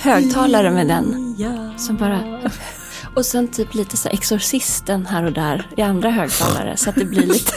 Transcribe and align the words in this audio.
Högtalare 0.00 0.70
med 0.70 0.86
den. 0.88 1.34
Som 1.76 1.96
bara... 1.96 2.20
Och 3.14 3.26
sen 3.26 3.48
typ 3.48 3.74
lite 3.74 3.96
så 3.96 4.08
Exorcisten 4.08 5.06
här 5.06 5.24
och 5.24 5.32
där 5.32 5.70
i 5.76 5.82
andra 5.82 6.10
högtalare 6.10 6.76
så 6.76 6.90
att 6.90 6.96
det 6.96 7.04
blir 7.04 7.26
lite... 7.26 7.52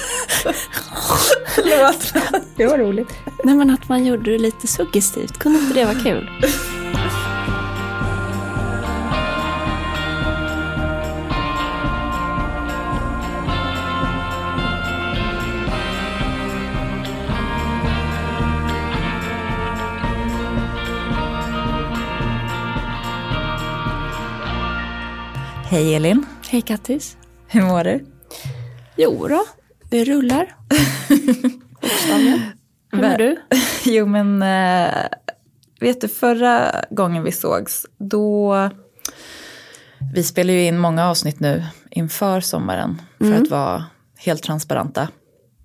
Det 2.56 2.66
var 2.66 2.78
roligt. 2.78 3.14
Nej 3.44 3.56
men 3.56 3.70
att 3.70 3.90
man 3.90 4.06
gjorde 4.06 4.32
det 4.32 4.38
lite 4.38 4.68
suggestivt, 4.68 5.40
kunde 5.40 5.60
inte 5.60 5.74
det 5.74 5.86
vara 5.86 6.00
kul? 6.00 6.30
Hej 25.72 25.96
Elin. 25.96 26.26
Hej 26.50 26.62
Kattis. 26.62 27.18
Hur 27.48 27.62
mår 27.62 27.84
du? 27.84 28.06
Jo 28.98 29.28
då, 29.28 29.46
det 29.90 30.04
rullar. 30.04 30.56
Hur 32.92 33.02
mår 33.02 33.18
du? 33.18 33.42
Jo 33.86 34.06
men, 34.06 34.42
eh, 34.42 34.94
vet 35.80 36.02
du 36.02 36.08
förra 36.08 36.86
gången 36.90 37.24
vi 37.24 37.32
sågs, 37.32 37.86
då... 37.98 38.70
Vi 40.14 40.24
spelar 40.24 40.54
ju 40.54 40.66
in 40.66 40.78
många 40.78 41.10
avsnitt 41.10 41.40
nu 41.40 41.64
inför 41.92 42.42
sommaren 42.42 43.02
för 43.18 43.34
att 43.34 43.50
vara 43.50 43.86
helt 44.18 44.44
transparenta. 44.44 45.08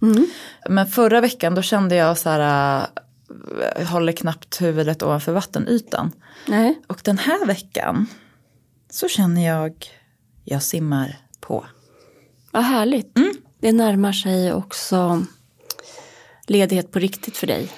Mm. 0.02 0.26
Men 0.68 0.86
förra 0.86 1.20
veckan 1.20 1.54
då 1.54 1.62
kände 1.62 1.96
jag 1.96 2.18
så 2.18 2.30
här, 2.30 2.86
äh, 3.76 3.86
håller 3.88 4.12
knappt 4.12 4.62
huvudet 4.62 5.02
ovanför 5.02 5.32
vattenytan. 5.32 6.12
Nej. 6.48 6.82
Och 6.86 7.00
den 7.04 7.18
här 7.18 7.46
veckan 7.46 8.06
så 8.90 9.08
känner 9.08 9.46
jag, 9.46 9.86
jag 10.44 10.62
simmar 10.62 11.18
på. 11.40 11.66
Vad 12.50 12.62
härligt. 12.62 13.16
Det 13.60 13.72
närmar 13.72 14.12
sig 14.12 14.52
också 14.52 15.24
ledighet 16.46 16.92
på 16.92 16.98
riktigt 16.98 17.36
för 17.36 17.46
dig. 17.46 17.72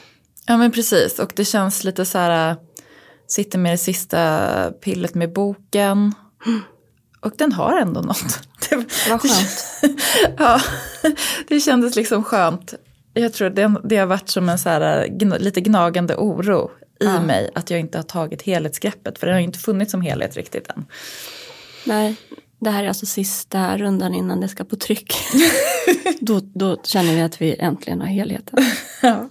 Ja 0.47 0.57
men 0.57 0.73
precis 0.73 1.19
och 1.19 1.33
det 1.37 1.45
känns 1.45 1.85
lite 1.85 2.05
så 2.05 2.19
här, 2.19 2.51
äh, 2.51 2.57
sitter 3.27 3.59
med 3.59 3.73
det 3.73 3.79
sista 3.79 4.73
pillet 4.81 5.15
med 5.15 5.33
boken. 5.33 6.15
Och 7.21 7.33
den 7.37 7.53
har 7.53 7.79
ändå 7.79 8.01
något. 8.01 8.41
Det, 8.71 8.77
Vad 9.11 9.21
skönt. 9.21 9.83
ja, 10.39 10.61
det 11.49 11.61
kändes 11.61 11.97
liksom 11.97 12.25
skönt. 12.25 12.75
Jag 13.15 13.33
tror 13.33 13.51
det, 13.51 13.81
det 13.85 13.97
har 13.97 14.07
varit 14.07 14.29
som 14.29 14.49
en 14.49 14.59
så 14.59 14.69
här, 14.69 15.07
gn, 15.07 15.35
lite 15.39 15.61
gnagande 15.61 16.17
oro 16.17 16.71
i 17.01 17.05
Ja. 17.05 17.21
mig 17.23 17.51
att 17.55 17.71
jag 17.71 17.81
inte 17.81 17.99
har 17.99 18.03
tagit 18.03 18.43
helhetsgreppet. 18.43 19.19
För 19.19 19.27
det 19.27 19.33
har 19.33 19.41
ju 19.41 19.45
inte 19.47 19.59
funnits 19.59 19.91
som 19.91 20.03
helhet 20.03 20.37
riktigt 20.37 20.69
än. 20.71 20.85
Nej, 21.85 22.17
det 22.61 22.71
här 22.71 22.85
är 22.85 22.89
alltså 22.89 23.07
sista 23.07 23.79
rundan 23.79 24.15
innan 24.15 24.41
det 24.41 24.49
ska 24.49 24.65
på 24.65 24.77
tryck. 24.77 25.15
då, 26.21 26.41
då 26.55 26.83
känner 26.83 27.15
vi 27.15 27.21
att 27.21 27.41
vi 27.43 27.57
äntligen 27.59 28.01
har 28.01 28.09
helheten. 28.09 28.59
Ja. 29.03 29.29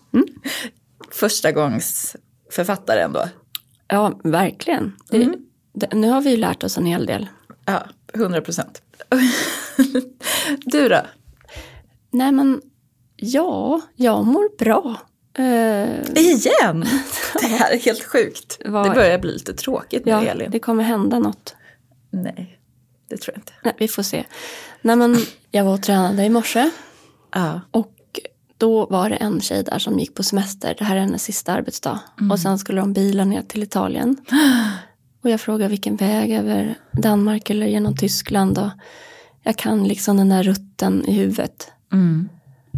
Första 1.11 1.51
gångs 1.51 2.15
författare 2.51 3.01
ändå. 3.01 3.25
Ja, 3.87 4.19
verkligen. 4.23 4.95
Det, 5.09 5.33
det, 5.73 5.93
nu 5.93 6.09
har 6.09 6.21
vi 6.21 6.29
ju 6.29 6.37
lärt 6.37 6.63
oss 6.63 6.77
en 6.77 6.85
hel 6.85 7.05
del. 7.05 7.27
Ja, 7.65 7.83
100 8.13 8.41
procent. 8.41 8.81
du 10.65 10.89
då? 10.89 11.01
Nej 12.11 12.31
men, 12.31 12.61
ja, 13.15 13.81
jag 13.95 14.25
mår 14.25 14.57
bra. 14.57 14.95
Eh, 15.37 16.23
Igen? 16.23 16.85
Det 17.41 17.47
här 17.47 17.71
är 17.73 17.77
helt 17.79 18.03
sjukt. 18.03 18.59
Vad- 18.65 18.85
Det 18.89 18.95
börjar 18.95 19.19
bli 19.19 19.33
lite 19.33 19.53
tråkigt 19.53 20.05
med 20.05 20.13
ja, 20.13 20.21
Elin. 20.23 20.51
det 20.51 20.59
kommer 20.59 20.83
hända 20.83 21.19
något. 21.19 21.55
Nej, 22.09 22.59
det 23.09 23.17
tror 23.17 23.33
jag 23.35 23.41
inte. 23.41 23.53
Nej, 23.63 23.73
vi 23.79 23.87
får 23.87 24.03
se. 24.03 24.23
Nej 24.81 24.95
men, 24.95 25.17
jag 25.51 25.63
var 25.65 25.73
och 25.73 25.83
tränade 25.83 26.23
i 26.23 26.29
morse. 26.29 26.69
Ja. 27.33 27.61
Och 27.71 27.93
då 28.57 28.85
var 28.85 29.09
det 29.09 29.15
en 29.15 29.41
tjej 29.41 29.63
där 29.63 29.79
som 29.79 29.99
gick 29.99 30.15
på 30.15 30.23
semester. 30.23 30.75
Det 30.79 30.83
här 30.85 30.95
är 30.95 30.99
hennes 30.99 31.23
sista 31.23 31.53
arbetsdag. 31.53 31.99
Och 32.31 32.39
sen 32.39 32.59
skulle 32.59 32.81
de 32.81 32.93
bila 32.93 33.25
ner 33.25 33.41
till 33.41 33.63
Italien. 33.63 34.17
Och 35.23 35.29
jag 35.29 35.41
frågade 35.41 35.69
vilken 35.69 35.95
väg 35.95 36.31
över 36.31 36.75
Danmark 36.91 37.49
eller 37.49 37.65
genom 37.67 37.95
Tyskland. 37.97 38.57
Och 38.57 38.69
jag 39.43 39.57
kan 39.57 39.83
liksom 39.83 40.17
den 40.17 40.29
där 40.29 40.43
rutten 40.43 41.05
i 41.07 41.11
huvudet. 41.13 41.71
Mm. 41.93 42.29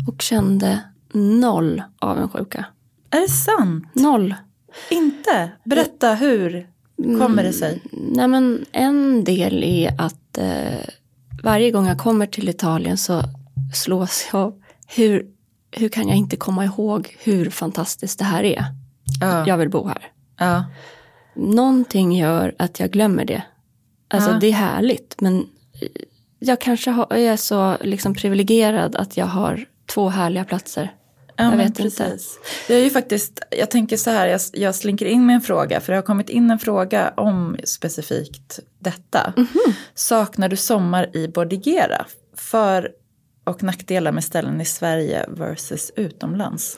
Och 0.07 0.21
kände 0.21 0.81
noll 1.13 1.83
avundsjuka. 1.99 2.65
Är 3.09 3.21
det 3.21 3.29
sant? 3.29 3.85
Noll. 3.95 4.35
Inte? 4.89 5.51
Berätta, 5.63 6.13
hur 6.13 6.67
kommer 6.97 7.43
det 7.43 7.53
sig? 7.53 7.81
Nej 7.91 8.27
men 8.27 8.65
en 8.71 9.23
del 9.23 9.63
är 9.63 10.01
att 10.01 10.37
eh, 10.37 10.87
varje 11.43 11.71
gång 11.71 11.87
jag 11.87 11.97
kommer 11.97 12.25
till 12.25 12.49
Italien 12.49 12.97
så 12.97 13.21
slås 13.73 14.29
jag 14.31 14.41
av 14.41 14.61
hur, 14.87 15.25
hur 15.71 15.89
kan 15.89 16.07
jag 16.07 16.17
inte 16.17 16.35
komma 16.37 16.65
ihåg 16.65 17.15
hur 17.23 17.49
fantastiskt 17.49 18.19
det 18.19 18.25
här 18.25 18.43
är. 18.43 18.63
Ja. 19.21 19.47
Jag 19.47 19.57
vill 19.57 19.69
bo 19.69 19.87
här. 19.87 20.11
ja. 20.39 20.65
Någonting 21.35 22.17
gör 22.17 22.55
att 22.59 22.79
jag 22.79 22.91
glömmer 22.91 23.25
det. 23.25 23.43
Alltså 24.07 24.31
Ja. 24.31 24.37
det 24.39 24.47
är 24.47 24.51
härligt 24.53 25.21
men 25.21 25.45
jag 26.39 26.61
kanske 26.61 26.91
har, 26.91 27.07
jag 27.09 27.19
är 27.21 27.37
så 27.37 27.77
liksom 27.81 28.13
privilegierad 28.13 28.95
att 28.95 29.17
jag 29.17 29.25
har 29.25 29.65
två 29.93 30.09
härliga 30.09 30.43
platser. 30.45 30.93
Ja, 31.39 31.49
Jag 31.51 31.57
vet 31.57 31.67
inte. 31.67 31.81
precis. 31.83 32.39
Det 32.67 32.73
är 32.75 32.83
ju 32.83 32.89
faktiskt, 32.89 33.39
jag 33.51 33.71
tänker 33.71 33.97
så 33.97 34.09
här, 34.09 34.27
jag, 34.27 34.41
jag 34.53 34.75
slinker 34.75 35.05
in 35.05 35.25
med 35.25 35.33
en 35.35 35.41
fråga, 35.41 35.79
för 35.81 35.91
det 35.93 35.97
har 35.97 36.03
kommit 36.03 36.29
in 36.29 36.51
en 36.51 36.59
fråga 36.59 37.13
om 37.17 37.57
specifikt 37.63 38.59
detta. 38.79 39.33
Mhm. 39.37 39.73
Saknar 39.93 40.49
du 40.49 40.55
sommar 40.55 41.15
i 41.15 41.27
Bordigera? 41.27 42.05
För 42.35 42.89
och 43.43 43.63
nackdelar 43.63 44.11
med 44.11 44.23
ställen 44.23 44.61
i 44.61 44.65
Sverige 44.65 45.25
versus 45.29 45.91
utomlands? 45.95 46.77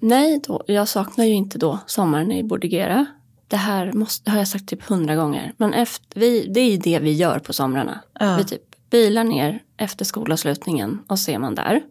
Nej, 0.00 0.40
då, 0.46 0.64
jag 0.66 0.88
saknar 0.88 1.24
ju 1.24 1.32
inte 1.32 1.58
då 1.58 1.78
sommaren 1.86 2.32
i 2.32 2.42
Bordigera. 2.44 3.06
Det 3.48 3.56
här 3.56 3.92
måste, 3.92 4.30
har 4.30 4.38
jag 4.38 4.48
sagt 4.48 4.68
typ 4.68 4.82
hundra 4.82 5.14
gånger. 5.14 5.52
Men 5.56 5.72
efter, 5.74 6.20
vi, 6.20 6.46
det 6.46 6.60
är 6.60 6.70
ju 6.70 6.76
det 6.76 6.98
vi 6.98 7.12
gör 7.12 7.38
på 7.38 7.52
somrarna. 7.52 8.00
Ja. 8.20 8.36
Vi 8.36 8.44
typ 8.44 8.62
bilar 8.90 9.24
ner 9.24 9.62
efter 9.76 10.04
skolavslutningen 10.04 10.98
och 11.06 11.18
ser 11.18 11.38
man 11.38 11.54
där. 11.54 11.82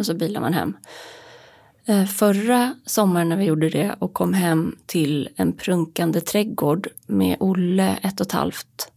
Och 0.00 0.06
så 0.06 0.14
bilar 0.14 0.40
man 0.40 0.54
hem. 0.54 0.76
Eh, 1.90 2.04
Förra 2.04 2.74
sommaren 2.86 3.28
när 3.28 3.36
vi 3.36 3.44
gjorde 3.44 3.68
det 3.68 3.94
och 3.98 4.12
kom 4.12 4.34
hem 4.34 4.76
till 4.86 5.28
en 5.36 5.52
prunkande 5.52 6.20
trädgård 6.20 6.88
med 7.06 7.36
Olle 7.40 7.98
ett 8.02 8.20
och 8.20 8.26
ett 8.26 8.32
halvt. 8.32 8.92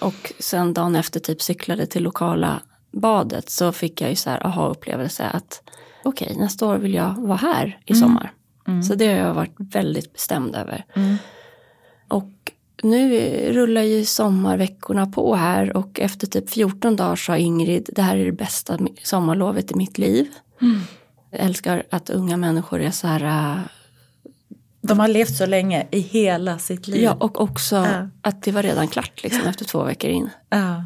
Och 0.00 0.32
sen 0.38 0.74
dagen 0.74 0.96
efter 0.96 1.20
typ 1.20 1.42
cyklade 1.42 1.86
till 1.86 2.02
lokala 2.02 2.62
badet 2.92 3.50
så 3.50 3.72
fick 3.72 4.00
jag 4.00 4.10
ju 4.10 4.16
så 4.16 4.30
här 4.30 4.46
aha-upplevelse 4.46 5.24
att 5.24 5.62
okej, 6.04 6.36
nästa 6.38 6.66
år 6.66 6.76
vill 6.78 6.94
jag 6.94 7.14
vara 7.18 7.36
här 7.36 7.80
i 7.84 7.94
sommar. 7.94 8.32
Så 8.82 8.94
det 8.94 9.06
har 9.06 9.14
jag 9.14 9.34
varit 9.34 9.56
väldigt 9.58 10.12
bestämd 10.12 10.56
över. 10.56 10.84
Och 12.08 12.52
nu 12.82 13.20
rullar 13.52 13.82
ju 13.82 14.04
sommarveckorna 14.04 15.06
på 15.06 15.34
här 15.34 15.76
och 15.76 16.00
efter 16.00 16.26
typ 16.26 16.50
14 16.50 16.96
dagar 16.96 17.16
sa 17.16 17.36
Ingrid, 17.36 17.90
det 17.92 18.02
här 18.02 18.16
är 18.16 18.24
det 18.24 18.32
bästa 18.32 18.78
sommarlovet 19.02 19.70
i 19.70 19.74
mitt 19.74 19.98
liv. 19.98 20.26
Jag 21.30 21.40
älskar 21.40 21.82
att 21.90 22.10
unga 22.10 22.36
människor 22.36 22.80
är 22.80 22.90
så 22.90 23.06
här, 23.06 23.24
äh, 23.24 23.60
De 24.80 24.98
har 25.00 25.08
levt 25.08 25.36
så 25.36 25.46
länge 25.46 25.86
i 25.90 25.98
hela 26.00 26.58
sitt 26.58 26.88
liv. 26.88 27.02
ja 27.02 27.12
och 27.20 27.40
också 27.40 27.76
Ja. 27.76 28.08
att 28.22 28.42
det 28.42 28.52
var 28.52 28.62
redan 28.62 28.88
klart 28.88 29.22
liksom 29.22 29.42
efter 29.46 29.64
två 29.64 29.84
veckor 29.84 30.10
in. 30.10 30.30
Ja. 30.50 30.84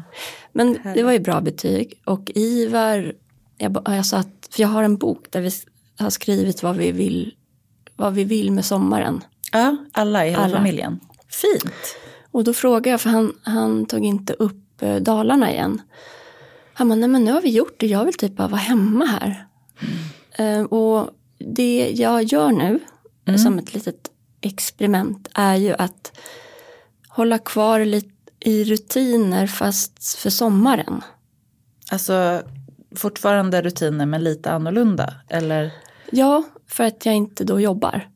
Men 0.51 0.77
det 0.95 1.03
var 1.03 1.11
ju 1.11 1.19
bra 1.19 1.41
betyg 1.41 2.01
och 2.05 2.31
Ivar, 2.35 3.13
jag, 3.57 3.81
jag 3.85 4.05
sa 4.05 4.17
att, 4.17 4.47
för 4.51 4.61
jag 4.61 4.67
har 4.67 4.83
en 4.83 4.97
bok 4.97 5.25
där 5.29 5.41
vi 5.41 5.51
har 5.99 6.09
skrivit 6.09 6.63
vad 6.63 6.75
vi 6.75 6.91
vill, 6.91 7.33
vad 7.95 8.13
vi 8.13 8.23
vill 8.23 8.51
med 8.51 8.65
sommaren. 8.65 9.23
ja, 9.51 9.77
alla 9.91 10.25
i 10.27 10.29
hela 10.29 10.43
Alla. 10.43 10.57
familjen. 10.57 10.99
Fint. 11.29 11.73
Och 12.31 12.43
då 12.43 12.53
frågade 12.53 12.89
jag, 12.89 13.01
för 13.01 13.09
han, 13.09 13.33
han 13.43 13.85
tog 13.85 14.05
inte 14.05 14.33
upp 14.33 14.81
eh, 14.81 14.95
Dalarna 14.95 15.51
igen. 15.51 15.81
Han 16.73 16.89
bara, 16.89 16.95
nej 16.95 17.09
men 17.09 17.23
nu 17.23 17.31
har 17.31 17.41
vi 17.41 17.49
gjort 17.49 17.75
det, 17.79 17.87
jag 17.87 18.05
vill 18.05 18.13
typ 18.13 18.35
bara 18.35 18.47
vara 18.47 18.61
hemma 18.61 19.05
här. 19.05 19.45
Eh, 19.81 19.87
och 20.69 21.09
det 21.37 21.91
jag 21.95 22.23
gör 22.23 22.51
nu, 22.51 22.79
som 23.37 23.59
ett 23.59 23.73
litet 23.73 24.11
experiment, 24.41 25.27
är 25.33 25.55
ju 25.55 25.73
att 25.73 26.19
hålla 27.07 27.37
kvar 27.37 27.85
lite 27.85 28.09
i 28.39 28.63
rutiner 28.63 29.47
fast 29.47 30.15
för 30.15 30.29
sommaren. 30.29 31.01
Alltså 31.91 32.43
fortfarande 32.95 33.61
rutiner 33.61 34.05
men 34.05 34.23
lite 34.23 34.51
annorlunda. 34.51 35.13
Eller? 35.29 35.71
Ja, 36.11 36.43
för 36.67 36.83
att 36.83 37.05
jag 37.05 37.15
inte 37.15 37.43
då 37.43 37.59
jobbar. 37.59 38.09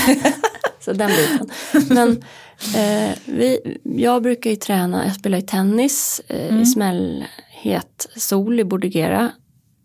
Så 0.80 0.92
den 0.92 1.10
biten. 1.10 1.50
Men 1.88 2.10
eh, 2.76 3.16
vi, 3.24 3.78
jag 3.82 4.22
brukar 4.22 4.50
ju 4.50 4.56
träna, 4.56 5.06
jag 5.06 5.14
spelar 5.14 5.38
ju 5.38 5.46
tennis 5.46 6.20
eh, 6.26 6.60
i 6.60 6.66
smällhet 6.66 8.08
sol 8.16 8.60
i 8.60 8.64
Bordigera. 8.64 9.30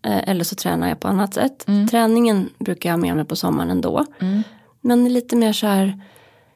Eh, 0.02 0.28
eller 0.28 0.44
så 0.44 0.54
tränar 0.54 0.88
jag 0.88 1.00
på 1.00 1.08
annat 1.08 1.34
sätt. 1.34 1.66
Träningen 1.90 2.50
brukar 2.58 2.88
jag 2.88 2.94
ha 2.94 3.00
med 3.00 3.16
mig 3.16 3.24
på 3.24 3.36
sommaren 3.36 3.70
ändå. 3.70 4.06
Men 4.80 5.12
lite 5.12 5.36
mer 5.36 5.52
så 5.52 5.66
här, 5.66 6.00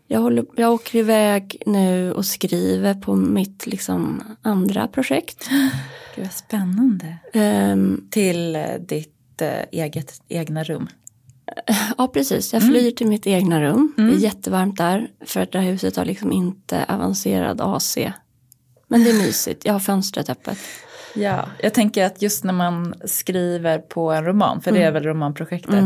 jag, 0.07 0.21
håller, 0.21 0.47
jag 0.57 0.73
åker 0.73 0.99
iväg 0.99 1.63
nu 1.67 2.13
och 2.13 2.27
skriver 2.27 2.95
på 2.95 3.17
mitt 3.17 3.67
liksom, 3.67 4.23
andra 4.43 4.89
projekt. 4.89 5.49
Gud 6.17 6.25
vad 6.25 6.33
spännande. 6.33 7.17
Um, 7.35 8.09
Till 8.11 8.57
eh, 8.57 8.63
ditt 8.81 9.43
eh, 9.43 9.65
eget, 9.73 10.23
egna 10.29 10.65
rum. 10.65 10.89
Ja, 11.99 12.09
precis. 12.09 12.53
Jag 12.53 12.63
flyr 12.63 12.91
till 12.91 13.07
mitt 13.07 13.27
egna 13.27 13.63
rum. 13.63 13.93
Det 13.97 14.03
är 14.03 14.19
jättevarmt 14.19 14.77
där. 14.77 15.09
För 15.27 15.41
att 15.41 15.53
det 15.53 15.59
här 15.59 15.71
huset 15.71 15.97
har 15.97 16.05
liksom 16.05 16.33
inte 16.33 16.85
avancerad 16.89 17.61
AC. 17.61 17.99
Men 18.89 19.05
det 19.05 19.11
är 19.11 19.15
mysigt. 19.27 19.65
Jag 19.65 19.73
har 19.73 19.81
fönstret 19.81 20.31
öppet. 20.31 20.59
Ja, 21.15 21.49
jag 21.59 21.75
tänker 21.75 22.05
att 22.05 22.23
just 22.23 22.45
när 22.45 22.53
man 22.53 22.95
skriver 23.05 23.79
på 23.79 24.13
en 24.13 24.25
roman, 24.25 24.61
för 24.61 24.73
det 24.73 24.83
är 24.83 24.93
väl 24.93 25.03
romanprojektet, 25.03 25.85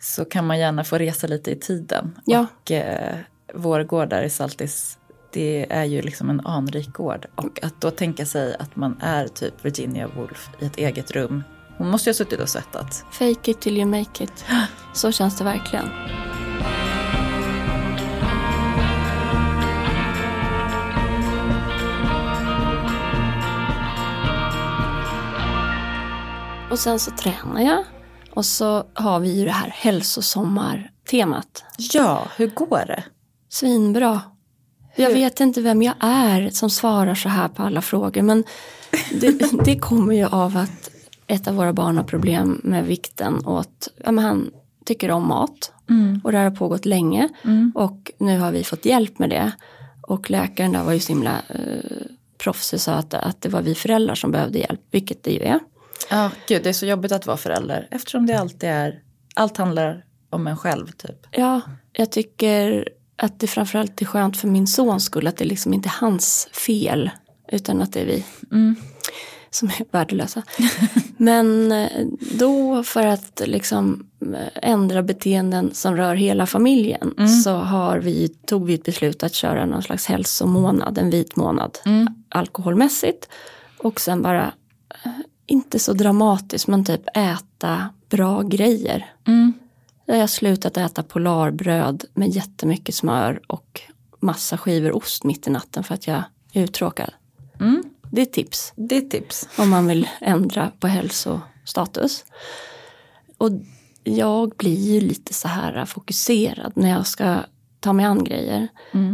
så 0.00 0.24
kan 0.24 0.46
man 0.46 0.58
gärna 0.58 0.84
få 0.84 0.98
resa 0.98 1.26
lite 1.26 1.50
i 1.50 1.56
tiden. 1.56 2.18
Ja. 2.26 2.46
Och 2.60 2.70
eh, 2.70 3.16
vår 3.54 3.82
gård 3.82 4.08
där 4.08 4.22
i 4.22 4.30
Saltis, 4.30 4.98
det 5.32 5.66
är 5.70 5.84
ju 5.84 6.02
liksom 6.02 6.30
en 6.30 6.40
anrik 6.46 6.92
gård. 6.92 7.26
Och 7.34 7.58
att 7.62 7.80
då 7.80 7.90
tänka 7.90 8.26
sig 8.26 8.56
att 8.58 8.76
man 8.76 9.00
är 9.00 9.28
typ 9.28 9.64
Virginia 9.64 10.08
Woolf 10.16 10.50
i 10.60 10.66
ett 10.66 10.76
eget 10.76 11.10
rum. 11.10 11.42
Hon 11.78 11.88
måste 11.90 12.10
ju 12.10 12.12
ha 12.12 12.14
suttit 12.16 12.40
och 12.40 12.48
svettats. 12.48 13.04
Fake 13.12 13.50
it 13.50 13.60
till 13.60 13.78
you 13.78 13.86
make 13.86 14.24
it. 14.24 14.44
Så 14.94 15.12
känns 15.12 15.38
det 15.38 15.44
verkligen. 15.44 15.88
Och 26.70 26.78
sen 26.78 26.98
så 26.98 27.10
tränar 27.10 27.60
jag. 27.60 27.84
Och 28.30 28.46
så 28.46 28.84
har 28.94 29.20
vi 29.20 29.38
ju 29.38 29.44
det 29.44 29.52
här 29.52 29.68
hälsosommartemat. 29.68 31.64
Ja, 31.78 32.26
hur 32.36 32.46
går 32.46 32.84
det? 32.86 33.04
Svinbra. 33.48 34.20
Jag 34.96 35.10
vet 35.10 35.40
inte 35.40 35.60
vem 35.60 35.82
jag 35.82 35.94
är 36.00 36.50
som 36.50 36.70
svarar 36.70 37.14
så 37.14 37.28
här 37.28 37.48
på 37.48 37.62
alla 37.62 37.82
frågor. 37.82 38.22
Men 38.22 38.44
det, 39.20 39.52
det 39.64 39.78
kommer 39.78 40.14
ju 40.14 40.26
av 40.26 40.56
att 40.56 40.90
ett 41.26 41.48
av 41.48 41.54
våra 41.54 41.72
barn 41.72 41.96
har 41.96 42.04
problem 42.04 42.60
med 42.64 42.86
vikten. 42.86 43.44
Och 43.44 43.60
att, 43.60 43.88
ja, 44.04 44.12
men 44.12 44.24
han 44.24 44.50
tycker 44.84 45.10
om 45.10 45.28
mat. 45.28 45.72
Och 46.24 46.32
det 46.32 46.38
här 46.38 46.44
har 46.44 46.56
pågått 46.56 46.86
länge. 46.86 47.28
Och 47.74 48.10
nu 48.18 48.38
har 48.38 48.52
vi 48.52 48.64
fått 48.64 48.84
hjälp 48.84 49.18
med 49.18 49.30
det. 49.30 49.52
Och 50.02 50.30
läkaren 50.30 50.72
där 50.72 50.84
var 50.84 50.92
ju 50.92 51.00
så 51.00 51.12
himla 51.12 51.42
eh, 51.48 52.06
proffsig 52.38 52.80
sa 52.80 52.92
att, 52.92 53.14
att 53.14 53.42
det 53.42 53.48
var 53.48 53.62
vi 53.62 53.74
föräldrar 53.74 54.14
som 54.14 54.30
behövde 54.30 54.58
hjälp. 54.58 54.80
Vilket 54.90 55.22
det 55.22 55.30
ju 55.30 55.40
är. 55.40 55.60
Ja, 56.10 56.30
gud 56.48 56.62
det 56.62 56.68
är 56.68 56.72
så 56.72 56.86
jobbigt 56.86 57.12
att 57.12 57.26
vara 57.26 57.36
förälder. 57.36 57.88
Eftersom 57.90 58.26
det 58.26 58.34
alltid 58.34 58.68
är, 58.68 59.02
allt 59.34 59.56
handlar 59.56 60.04
om 60.30 60.46
en 60.46 60.56
själv 60.56 60.86
typ. 60.86 61.26
Ja, 61.30 61.60
jag 61.92 62.12
tycker 62.12 62.88
att 63.16 63.40
det 63.40 63.46
framförallt 63.46 64.02
är 64.02 64.06
skönt 64.06 64.36
för 64.36 64.48
min 64.48 64.66
sons 64.66 65.04
skull 65.04 65.26
att 65.26 65.36
det 65.36 65.44
liksom 65.44 65.74
inte 65.74 65.88
är 65.88 65.96
hans 66.00 66.48
fel 66.52 67.10
utan 67.52 67.82
att 67.82 67.92
det 67.92 68.00
är 68.00 68.06
vi 68.06 68.24
som 69.50 69.68
är 69.68 69.84
värdelösa. 69.90 70.42
Men 71.16 71.72
eh, 71.72 72.06
då 72.38 72.82
för 72.82 73.06
att 73.06 73.42
liksom 73.46 74.06
eh, 74.34 74.70
ändra 74.70 75.02
beteenden 75.02 75.74
som 75.74 75.96
rör 75.96 76.14
hela 76.14 76.46
familjen 76.46 77.14
så 77.44 77.52
har 77.52 77.98
vi, 77.98 78.28
tog 78.28 78.66
vi 78.66 78.74
ett 78.74 78.84
beslut 78.84 79.22
att 79.22 79.34
köra 79.34 79.66
någon 79.66 79.82
slags 79.82 80.06
hälsomånad, 80.06 80.98
en 80.98 81.10
vit 81.10 81.36
månad 81.36 81.78
alkoholmässigt 82.28 83.28
och 83.78 84.00
sen 84.00 84.22
bara 84.22 84.52
inte 85.50 85.78
så 85.78 85.92
dramatiskt 85.92 86.68
men 86.68 86.84
typ 86.84 87.16
äta 87.16 87.88
bra 88.08 88.42
grejer. 88.42 89.12
Jag 90.06 90.16
har 90.16 90.26
slutat 90.26 90.76
äta 90.76 91.02
polarbröd 91.02 92.04
med 92.14 92.28
jättemycket 92.28 92.94
smör 92.94 93.40
och 93.46 93.80
massa 94.20 94.58
skivor 94.58 94.96
ost 94.96 95.24
mitt 95.24 95.46
i 95.46 95.50
natten 95.50 95.84
för 95.84 95.94
att 95.94 96.06
jag 96.06 96.22
är 96.52 96.62
uttråkad. 96.62 97.10
Det 98.10 98.20
är 98.20 98.26
tips 98.26 98.72
Det 98.76 98.96
är 98.96 99.00
tips. 99.00 99.48
om 99.58 99.70
man 99.70 99.86
vill 99.86 100.08
ändra 100.20 100.72
på 100.80 100.86
hälsostatus. 100.86 102.24
Och 103.38 103.50
jag 104.04 104.50
blir 104.56 104.92
ju 104.94 105.00
lite 105.00 105.34
så 105.34 105.48
här 105.48 105.84
fokuserad 105.84 106.72
när 106.74 106.90
jag 106.90 107.06
ska 107.06 107.36
ta 107.80 107.92
mig 107.92 108.06
an 108.06 108.24
grejer. 108.24 108.68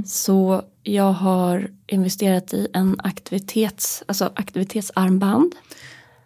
Så 0.06 0.62
jag 0.82 1.12
har 1.12 1.70
investerat 1.86 2.54
i 2.54 2.68
en 2.72 3.00
aktivitets, 3.04 4.02
alltså 4.06 4.32
aktivitetsarmband. 4.34 5.54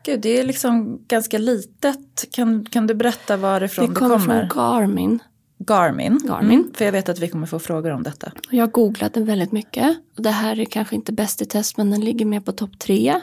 Gud, 0.05 0.21
det 0.21 0.39
är 0.41 0.45
liksom 0.45 1.05
ganska 1.09 1.39
litet. 1.39 2.25
Kan, 2.33 2.65
kan 2.65 2.87
du 2.87 2.95
berätta 2.95 3.37
varifrån 3.37 3.87
Det 3.87 3.93
det 3.95 3.99
kommer 3.99 4.19
kommer? 4.19 4.49
från 4.49 4.63
Garmin. 4.65 5.19
Garmin. 5.59 6.21
Garmin. 6.29 6.59
Mm, 6.61 6.73
för 6.75 6.85
jag 6.85 6.93
vet 6.93 7.09
att 7.09 7.19
vi 7.19 7.29
kommer 7.29 7.47
få 7.47 7.59
frågor 7.59 7.91
om 7.91 8.03
detta. 8.03 8.33
Och 8.49 8.55
Jag 8.55 8.71
googlade 8.73 9.21
väldigt 9.21 9.53
mycket. 9.53 9.99
Och 10.17 10.23
det 10.23 10.31
här 10.31 10.59
är 10.61 10.65
kanske 10.65 10.95
inte 10.97 11.13
bäst 11.13 11.43
i 11.43 11.47
test 11.47 11.77
men 11.77 11.91
den 11.91 12.01
ligger 12.01 12.27
med 12.27 12.45
på 12.45 12.53
topp 12.53 12.79
tre. 12.79 13.21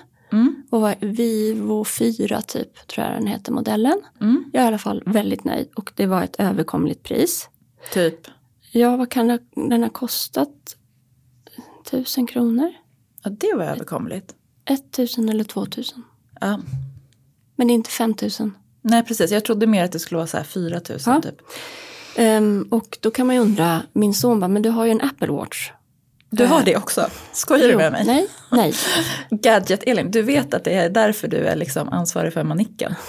Och 0.70 0.82
var 0.82 0.96
Vivo 1.00 1.86
4 1.86 2.42
typ 2.42 2.88
tror 2.88 3.06
jag 3.08 3.16
den 3.16 3.28
heter 3.28 3.52
modellen. 3.52 4.02
Jag 4.54 4.62
är 4.62 4.66
i 4.66 4.68
alla 4.68 4.78
fall 4.78 5.04
väldigt 5.06 5.44
nöjd 5.44 5.70
och 5.76 5.92
det 5.96 6.06
var 6.06 6.24
ett 6.24 6.36
överkomligt 6.40 7.04
pris. 7.04 7.50
Typ. 7.94 8.20
Ja, 8.72 8.98
vad 8.98 9.12
kan 9.12 9.40
den 9.56 9.84
ha 9.84 9.90
kostat? 9.90 10.76
Tusen 11.92 12.28
kronor? 12.28 12.74
Ja, 13.24 13.30
det 13.30 13.54
var 13.56 13.64
överkomligt. 13.64 14.36
1000 14.66 15.30
eller 15.30 15.44
2000. 15.44 16.04
Ja. 16.42 16.60
Men 17.56 17.68
det 17.68 17.74
är 17.74 17.76
inte 17.76 17.90
5000. 17.90 18.54
Nej, 18.82 19.04
precis. 19.04 19.32
Jag 19.32 19.46
trodde 19.46 19.68
mer 19.68 19.84
att 19.84 19.92
det 19.92 20.00
skulle 20.00 20.18
vara 20.18 20.28
så 20.28 20.38
här 20.38 20.44
4 20.44 20.82
000 20.90 21.00
Ja. 21.06 21.22
typ. 21.22 21.36
Ehm, 22.16 22.68
och 22.72 22.98
då 23.02 23.12
kan 23.12 23.28
man 23.28 23.36
ju 23.36 23.42
undra, 23.42 23.82
min 23.94 24.14
son 24.14 24.40
bara, 24.40 24.48
men 24.48 24.62
du 24.62 24.70
har 24.70 24.86
ju 24.86 24.92
en 24.92 25.02
Apple 25.02 25.28
Watch. 25.28 25.72
Du 26.30 26.46
har 26.46 26.64
det 26.64 26.76
också? 26.78 27.10
Skojar 27.34 27.68
du 27.68 27.78
med 27.78 27.92
mig? 27.92 28.04
Nej, 28.06 28.28
nej. 28.52 28.74
Gadget-Elin, 29.30 30.12
du 30.12 30.22
vet 30.22 30.54
att 30.54 30.64
det 30.64 30.72
är 30.74 30.90
därför 30.90 31.28
du 31.28 31.38
är 31.38 31.56
liksom 31.56 31.90
ansvarig 31.90 32.34
för 32.34 32.44
manicken. 32.44 32.96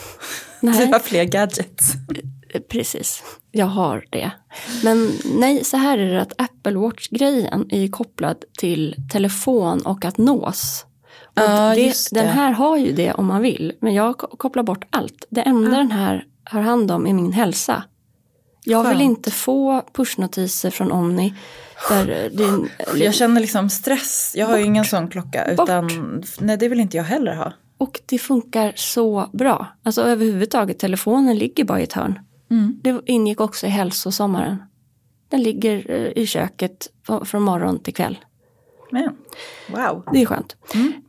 Du 0.60 0.70
nej. 0.70 0.86
har 0.92 0.98
fler 0.98 1.24
gadgets. 1.24 1.92
Precis, 2.68 3.22
jag 3.52 3.66
har 3.66 4.04
det. 4.10 4.30
Men 4.84 5.10
nej, 5.24 5.64
så 5.64 5.76
här 5.76 5.98
är 5.98 6.14
det 6.14 6.20
att 6.22 6.32
Apple 6.40 6.72
Watch-grejen 6.78 7.66
är 7.70 7.88
kopplad 7.88 8.36
till 8.58 8.96
telefon 9.12 9.80
och 9.80 10.04
att 10.04 10.18
nås. 10.18 10.84
Och 11.24 11.42
Ja, 11.42 11.74
det. 11.74 11.94
Den 12.12 12.26
här 12.28 12.52
har 12.52 12.76
ju 12.76 12.92
det 12.92 13.12
om 13.12 13.26
man 13.26 13.42
vill, 13.42 13.72
men 13.80 13.94
jag 13.94 14.18
ko- 14.18 14.36
kopplar 14.36 14.62
bort 14.62 14.84
allt. 14.90 15.26
Det 15.30 15.40
enda 15.40 15.70
den 15.70 15.90
här 15.90 16.24
har 16.44 16.60
hand 16.60 16.90
om 16.90 17.06
är 17.06 17.12
min 17.12 17.32
hälsa. 17.32 17.82
Jag 18.64 18.82
vill 18.82 18.90
Skönt. 18.98 19.02
inte 19.02 19.30
få 19.30 19.82
pushnotiser 19.92 20.70
från 20.70 20.92
Omni. 20.92 21.34
Där 21.88 22.08
är, 22.08 22.30
Jag 23.04 23.14
känner 23.14 23.40
liksom 23.40 23.70
stress. 23.70 24.32
Jag 24.36 24.46
har 24.46 24.58
ju 24.58 24.64
ingen 24.64 24.84
sån 24.84 25.08
klocka. 25.08 25.44
Utan, 25.52 25.90
nej, 26.40 26.56
det 26.56 26.68
vill 26.68 26.80
inte 26.80 26.96
jag 26.96 27.04
heller 27.04 27.34
ha. 27.34 27.52
och 27.78 28.00
det 28.06 28.18
funkar 28.18 28.72
så 28.76 29.30
bra. 29.32 29.66
Alltså 29.82 30.02
överhuvudtaget, 30.02 30.78
telefonen 30.78 31.38
ligger 31.38 31.64
bara 31.64 31.80
i 31.80 31.82
ett 31.82 31.92
hörn. 31.92 32.18
Det 32.82 33.00
ingick 33.06 33.40
också 33.40 33.66
i 33.66 33.70
hälsosommaren. 33.70 34.62
Den 35.28 35.42
ligger 35.42 35.90
eh, 35.90 36.22
i 36.22 36.26
köket 36.26 36.88
från 37.24 37.42
morgon 37.42 37.78
till 37.78 37.94
kväll. 37.94 38.18
Men, 38.90 39.16
wow. 39.68 40.02
Det 40.12 40.22
är 40.22 40.26
skönt. 40.26 40.56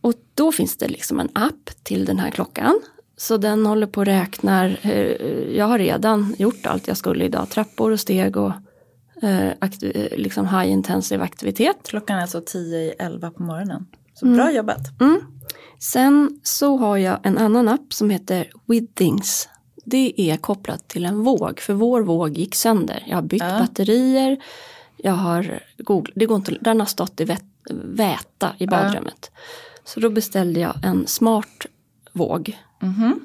Och 0.02 0.14
då 0.34 0.52
finns 0.52 0.78
det 0.78 0.88
liksom 0.88 1.20
en 1.20 1.30
app 1.34 1.70
till 1.84 2.06
den 2.06 2.20
här 2.20 2.32
klockan. 2.32 2.82
Så 3.18 3.38
den 3.38 3.66
håller 3.66 3.88
på 3.88 4.00
och 4.00 4.06
räknar. 4.06 4.80
eh, 4.82 4.92
Jag 5.58 5.66
har 5.66 5.80
redan 5.80 6.36
gjort 6.38 6.66
allt 6.66 6.88
jag 6.88 6.98
skulle 6.98 7.26
idag. 7.26 7.50
Trappor 7.50 7.92
och 7.92 8.00
steg 8.00 8.38
och 8.38 8.52
eh, 9.22 9.48
eh, 9.48 10.18
liksom 10.18 10.46
high 10.48 10.72
intensive 10.72 11.24
aktivitet. 11.24 11.78
Klockan 11.84 12.18
är 12.18 12.22
alltså 12.22 12.42
10 12.46 12.78
i 12.78 12.94
11 13.00 13.32
på 13.32 13.44
morgonen. 13.44 13.86
Så 14.14 14.26
bra 14.26 14.52
jobbat. 14.52 14.80
Sen 15.80 16.40
så 16.44 16.78
har 16.78 16.98
jag 16.98 17.20
en 17.24 17.38
annan 17.38 17.68
app 17.68 17.94
som 17.94 18.10
heter 18.10 18.48
Withings. 18.66 19.50
Det 19.86 20.22
är 20.32 20.38
kopplat 20.38 20.88
till 20.88 21.06
en 21.06 21.24
våg, 21.24 21.60
för 21.60 21.74
vår 21.74 22.02
våg 22.02 22.38
gick 22.38 22.56
sönder. 22.56 23.04
Jag 23.08 23.16
har 23.18 23.22
bytt 23.22 23.42
Ja. 23.44 23.60
batterier, 23.60 24.38
jag 25.04 25.12
har 25.12 25.64
googlat, 25.78 26.14
det 26.16 26.26
går 26.26 26.38
inte, 26.38 26.58
den 26.62 26.80
har 26.80 26.88
stått 26.88 27.22
i 27.22 27.26
vät, 27.26 27.44
väta 27.84 28.54
i 28.58 28.68
badrummet. 28.68 29.32
Så 29.84 30.00
då 30.00 30.10
beställde 30.10 30.60
jag 30.60 30.86
en 30.86 31.08
smart 31.08 31.66
våg. 32.14 32.58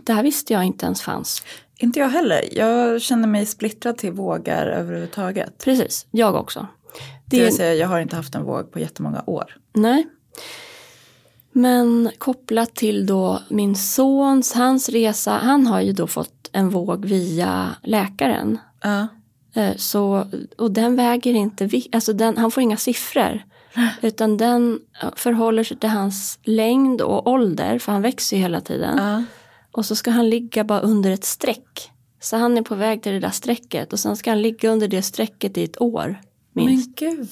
Det 0.05 0.13
här 0.13 0.23
visste 0.23 0.53
jag 0.53 0.65
inte 0.65 0.87
ens 0.87 1.03
fanns. 1.03 1.43
Inte 1.77 2.01
jag 2.01 2.09
heller. 2.09 2.45
Jag 2.53 3.03
känner 3.03 3.29
mig 3.29 3.47
splittrad 3.47 3.99
till 3.99 4.13
vågar 4.13 4.67
överhuvudtaget. 4.67 5.65
Precis, 5.65 6.07
jag 6.11 6.35
också. 6.35 6.67
Det 7.27 7.37
Det, 7.37 7.45
vill 7.45 7.57
säga, 7.57 7.75
jag 7.75 7.89
har 7.89 8.01
inte 8.01 8.17
haft 8.17 8.35
en 8.35 8.45
våg 8.45 8.73
på 8.73 8.79
jättemånga 8.79 9.23
år. 9.27 9.57
nej. 9.73 10.07
Men 11.57 12.11
kopplat 12.19 12.75
till 12.75 13.07
då 13.07 13.43
min 13.49 13.77
sons, 13.77 14.53
hans 14.53 14.89
resa, 14.89 15.31
han 15.31 15.67
har 15.67 15.81
ju 15.81 15.93
då 15.93 16.07
fått 16.07 16.51
en 16.53 16.71
våg 16.71 17.05
via 17.05 17.77
läkaren. 17.83 18.59
Ja. 18.83 19.07
Eh, 19.55 19.77
Så, 19.77 20.27
och 20.59 20.71
den 20.71 20.97
väger 20.97 21.35
inte, 21.35 21.69
alltså 21.93 22.13
den, 22.13 22.37
han 22.37 22.51
får 22.51 22.63
inga 22.63 22.77
siffror. 22.77 23.43
Utan 24.03 24.37
den 24.37 24.81
eh, 25.03 25.09
förhåller 25.17 25.65
sig 25.65 25.77
till 25.77 25.89
hans 25.89 26.39
längd 26.43 27.01
och 27.01 27.27
ålder, 27.27 27.79
för 27.79 27.93
han 27.93 28.03
växer 28.03 28.37
ju 28.37 28.43
hela 28.43 28.61
tiden. 28.61 28.99
Ja. 28.99 29.25
Och 29.73 29.87
så 29.87 29.97
ska 29.97 30.11
han 30.11 30.31
ligga 30.31 30.65
bara 30.65 30.81
under 30.81 31.11
ett 31.11 31.25
streck. 31.25 31.91
Så 32.21 32.37
han 32.37 32.59
är 32.59 32.63
på 32.63 32.75
väg 32.75 33.03
till 33.03 33.13
det 33.13 33.19
där 33.21 33.31
strecket 33.31 33.93
och 33.93 34.01
sen 34.01 34.17
ska 34.17 34.31
han 34.31 34.43
ligga 34.43 34.71
under 34.71 34.89
det 34.89 35.03
strecket 35.03 35.59
i 35.59 35.65
ett 35.65 35.81
år. 35.81 36.21
Minst. 36.53 37.01
Men 37.01 37.11
gud. 37.11 37.29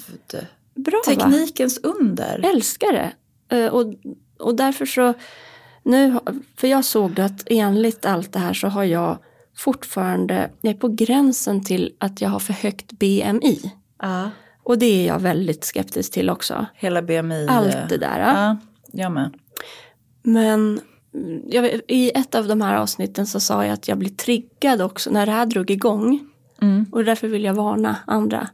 Bra 0.75 1.03
va? 1.07 1.15
Teknikens 1.15 1.79
under. 1.83 2.51
älskar 2.55 2.93
det. 2.93 3.13
Eh, 3.57 3.73
Och, 3.73 3.95
och 4.39 4.55
därför 4.55 4.87
så, 4.87 5.15
nu, 5.83 6.19
för 6.57 6.69
jag 6.69 6.85
såg 6.85 7.15
det 7.15 7.25
att 7.25 7.43
enligt 7.47 8.07
allt 8.07 8.33
det 8.33 8.39
här 8.39 8.55
så 8.55 8.69
har 8.69 8.85
jag 8.85 9.19
fortfarande, 9.57 10.51
jag 10.61 10.75
är 10.75 10.79
på 10.79 10.89
gränsen 10.89 11.65
till 11.65 11.95
att 11.99 12.21
jag 12.21 12.29
har 12.29 12.39
för 12.39 12.53
högt 12.53 12.93
BMI. 12.93 13.73
Ja. 14.03 14.31
Och 14.63 14.79
det 14.79 14.87
är 14.87 15.07
jag 15.07 15.19
väldigt 15.19 15.65
skeptisk 15.65 16.13
till 16.13 16.31
också. 16.31 16.67
Hela 16.75 17.03
BMI. 17.03 17.47
Allt 17.49 17.89
det 17.89 17.99
där. 17.99 18.19
Ja, 18.19 18.57
jag 18.93 19.13
med. 19.13 19.35
Men 20.23 20.81
mm, 21.15 21.43
jag, 21.47 21.81
i 21.89 22.11
ett 22.15 22.35
av 22.35 22.49
de 22.49 22.61
här 22.61 22.77
avsnitten 22.77 23.27
så 23.27 23.41
sa 23.41 23.65
jag 23.65 23.73
att 23.73 23.89
jag 23.89 23.99
blir 23.99 24.11
triggad 24.11 24.83
också 24.83 25.11
när 25.11 25.27
det 25.27 25.33
här 25.33 25.47
drog 25.47 25.71
igång. 25.71 26.21
Mm. 26.61 26.87
Och 26.93 27.05
därför 27.05 27.29
vill 27.29 27.45
jag 27.45 27.55
varna 27.55 27.97
andra. 28.07 28.49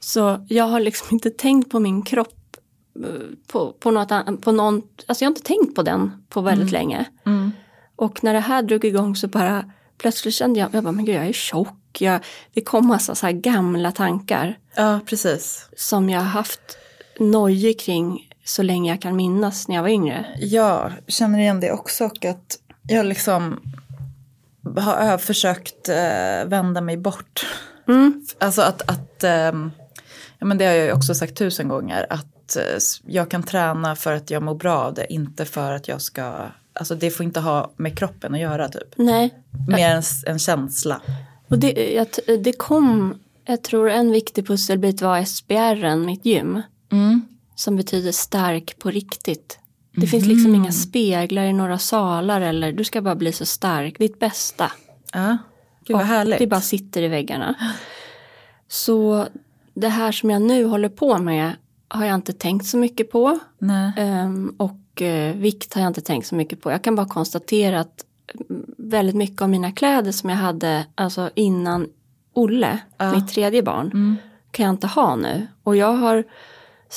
Så 0.00 0.46
jag 0.48 0.64
har 0.64 0.80
liksom 0.80 1.06
inte 1.10 1.30
tänkt 1.30 1.70
på 1.70 1.80
min 1.80 2.02
kropp 2.02 2.56
eh, 3.04 3.10
på, 3.46 3.72
på, 3.72 3.90
något, 3.90 4.40
på 4.40 4.52
någon, 4.52 4.82
alltså 5.06 5.24
jag 5.24 5.26
har 5.26 5.32
inte 5.32 5.42
tänkt 5.42 5.74
på 5.74 5.82
den 5.82 6.26
på 6.28 6.40
väldigt 6.40 6.70
länge. 6.70 7.04
Mm. 7.26 7.50
Och 7.96 8.24
när 8.24 8.34
det 8.34 8.40
här 8.40 8.62
drog 8.62 8.84
igång 8.84 9.16
så 9.16 9.28
bara 9.28 9.64
plötsligt 9.98 10.34
kände 10.34 10.60
jag, 10.60 10.74
jag 10.74 10.84
bara, 10.84 10.92
men 10.92 11.04
gud 11.04 11.14
jag 11.14 11.26
är 11.26 11.32
tjock. 11.32 12.00
Jag, 12.00 12.20
det 12.52 12.60
kom 12.60 12.86
massa 12.86 13.14
så 13.14 13.26
här 13.26 13.32
gamla 13.32 13.92
tankar 13.92 14.58
Ja, 14.74 15.00
precis. 15.06 15.68
som 15.76 16.10
jag 16.10 16.20
har 16.20 16.26
haft 16.26 16.78
nojig 17.18 17.80
kring 17.80 18.28
så 18.44 18.62
länge 18.62 18.90
jag 18.92 19.02
kan 19.02 19.16
minnas 19.16 19.68
när 19.68 19.74
jag 19.74 19.82
var 19.82 19.88
yngre. 19.88 20.26
Jag 20.38 20.92
känner 21.06 21.38
igen 21.38 21.60
det 21.60 21.72
också 21.72 22.04
och 22.04 22.24
att 22.24 22.58
jag 22.88 23.06
liksom 23.06 23.60
har 24.76 25.18
försökt 25.18 25.88
eh, 25.88 26.44
vända 26.46 26.80
mig 26.80 26.96
bort. 26.96 27.46
Mm. 27.88 28.26
Alltså 28.38 28.62
att, 28.62 28.90
att 28.90 29.24
ehm, 29.24 29.70
ja, 30.38 30.46
men 30.46 30.58
det 30.58 30.64
har 30.64 30.72
jag 30.72 30.86
ju 30.86 30.92
också 30.92 31.14
sagt 31.14 31.36
tusen 31.36 31.68
gånger, 31.68 32.06
att 32.10 32.56
eh, 32.56 32.62
jag 33.06 33.30
kan 33.30 33.42
träna 33.42 33.96
för 33.96 34.12
att 34.12 34.30
jag 34.30 34.42
mår 34.42 34.54
bra 34.54 34.78
av 34.78 34.94
det, 34.94 35.12
inte 35.12 35.44
för 35.44 35.72
att 35.72 35.88
jag 35.88 36.02
ska, 36.02 36.46
alltså 36.76 36.94
det 36.94 37.10
får 37.10 37.24
inte 37.24 37.40
ha 37.40 37.72
med 37.76 37.98
kroppen 37.98 38.34
att 38.34 38.40
göra 38.40 38.68
typ. 38.68 38.94
Nej, 38.96 39.34
Mer 39.68 39.90
en, 39.90 39.98
s- 39.98 40.24
en 40.26 40.38
känsla. 40.38 41.00
och 41.48 41.58
det, 41.58 41.92
jag, 41.94 42.06
det 42.42 42.52
kom, 42.52 43.18
jag 43.44 43.62
tror 43.62 43.90
en 43.90 44.10
viktig 44.10 44.46
pusselbit 44.46 45.02
var 45.02 45.24
SBR, 45.24 45.96
mitt 45.96 46.24
gym. 46.24 46.62
Som 47.54 47.76
betyder 47.76 48.12
stark 48.12 48.78
på 48.78 48.90
riktigt. 48.90 49.58
Det 49.96 50.06
finns 50.06 50.26
liksom 50.26 50.54
inga 50.54 50.72
speglar 50.72 51.42
i 51.44 51.52
några 51.52 51.78
salar 51.78 52.40
eller 52.40 52.72
du 52.72 52.84
ska 52.84 53.02
bara 53.02 53.14
bli 53.14 53.32
så 53.32 53.46
stark, 53.46 53.98
ditt 53.98 54.18
bästa. 54.18 54.72
Ja, 55.12 55.38
gud 55.86 55.94
vad 55.96 56.02
Och 56.02 56.06
härligt. 56.08 56.38
Det 56.38 56.46
bara 56.46 56.60
sitter 56.60 57.02
i 57.02 57.08
väggarna. 57.08 57.54
Så 58.68 59.26
det 59.74 59.88
här 59.88 60.12
som 60.12 60.30
jag 60.30 60.42
nu 60.42 60.64
håller 60.64 60.88
på 60.88 61.18
med 61.18 61.52
har 61.88 62.04
jag 62.04 62.14
inte 62.14 62.32
tänkt 62.32 62.66
så 62.66 62.76
mycket 62.76 63.10
på. 63.10 63.38
Nej. 63.58 63.92
Ehm, 63.96 64.54
och 64.96 65.02
eh, 65.02 65.34
vikt 65.36 65.74
har 65.74 65.82
jag 65.82 65.88
inte 65.90 66.00
tänkt 66.00 66.26
så 66.26 66.34
mycket 66.34 66.60
på. 66.60 66.70
Jag 66.70 66.82
kan 66.82 66.94
bara 66.94 67.06
konstatera 67.08 67.80
att 67.80 68.04
mm, 68.50 68.64
väldigt 68.78 69.14
mycket 69.14 69.42
av 69.42 69.48
mina 69.50 69.72
kläder 69.72 70.12
som 70.12 70.30
jag 70.30 70.36
hade 70.36 70.86
alltså 70.94 71.30
innan 71.34 71.86
Olle, 72.34 72.78
Ja. 72.98 73.12
mitt 73.14 73.28
tredje 73.28 73.62
barn, 73.62 74.16
kan 74.50 74.66
jag 74.66 74.72
inte 74.72 74.86
ha 74.86 75.16
nu. 75.16 75.46
Och 75.62 75.76
jag 75.76 75.92
har, 75.92 76.24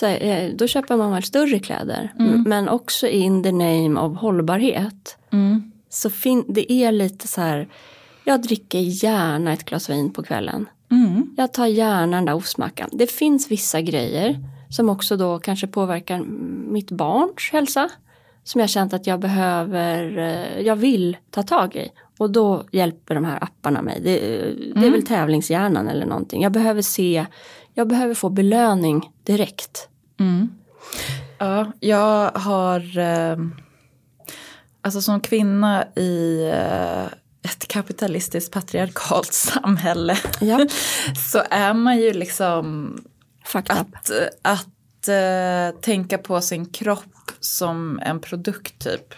här, 0.01 0.23
eh, 0.23 0.51
då 0.55 0.67
köper 0.67 0.97
man 0.97 1.11
väl 1.11 1.23
större 1.23 1.59
kläder. 1.59 2.13
M- 2.19 2.43
Men 2.47 2.69
också 2.69 3.07
in 3.07 3.43
the 3.43 3.51
name 3.51 3.99
of 3.99 4.17
hållbarhet. 4.17 5.17
Mm. 5.31 5.71
Så 5.89 6.09
fin- 6.09 6.45
det 6.47 6.71
är 6.71 6.91
lite 6.91 7.27
så 7.27 7.41
här, 7.41 7.67
jag 8.23 8.41
dricker 8.41 8.79
gärna 8.79 9.53
ett 9.53 9.65
glas 9.65 9.89
vin 9.89 10.13
på 10.13 10.23
kvällen. 10.23 10.65
Mm. 10.91 11.33
Jag 11.37 11.53
tar 11.53 11.65
gärna 11.65 12.17
den 12.17 12.25
där 12.25 12.33
ostmackan. 12.35 12.89
Det 12.93 13.11
finns 13.11 13.51
vissa 13.51 13.81
grejer 13.81 14.39
som 14.69 14.89
också 14.89 15.17
då 15.17 15.39
kanske 15.39 15.67
påverkar 15.67 16.19
mitt 16.71 16.91
barns 16.91 17.49
hälsa. 17.51 17.89
Som 18.43 18.61
jag 18.61 18.69
känt 18.69 18.93
att 18.93 19.07
jag 19.07 19.19
behöver, 19.19 20.17
eh, 20.17 20.61
jag 20.61 20.75
vill 20.75 21.17
ta 21.29 21.43
tag 21.43 21.75
i. 21.75 21.89
Och 22.17 22.31
då 22.31 22.63
hjälper 22.71 23.15
de 23.15 23.25
här 23.25 23.43
apparna 23.43 23.81
mig. 23.81 24.01
Det, 24.03 24.19
det 24.79 24.87
är 24.87 24.91
väl 24.91 25.05
tävlingshjärnan 25.05 25.87
eller 25.87 26.05
någonting. 26.05 26.43
Jag 26.43 26.51
behöver 26.51 26.81
se, 26.81 27.25
jag 27.73 27.87
behöver 27.87 28.13
få 28.13 28.29
belöning 28.29 29.11
direkt. 29.23 29.89
Mm. 30.19 30.49
Ja, 31.37 31.71
jag 31.79 32.31
har, 32.31 32.97
eh, 32.97 33.37
alltså 34.81 35.01
som 35.01 35.21
kvinna 35.21 35.85
i 35.95 36.43
eh, 36.53 37.05
ett 37.41 37.67
kapitalistiskt 37.67 38.53
patriarkalt 38.53 39.33
samhälle 39.33 40.17
Ja, 40.39 40.67
så 41.31 41.43
är 41.49 41.73
man 41.73 41.97
ju 41.97 42.13
liksom 42.13 42.95
up. 43.55 43.65
att, 43.69 44.11
att 44.41 45.07
eh, 45.07 45.81
tänka 45.81 46.17
på 46.17 46.41
sin 46.41 46.65
kropp 46.65 47.31
som 47.39 47.99
en 48.03 48.19
produkt 48.19 48.79
typ. 48.79 49.13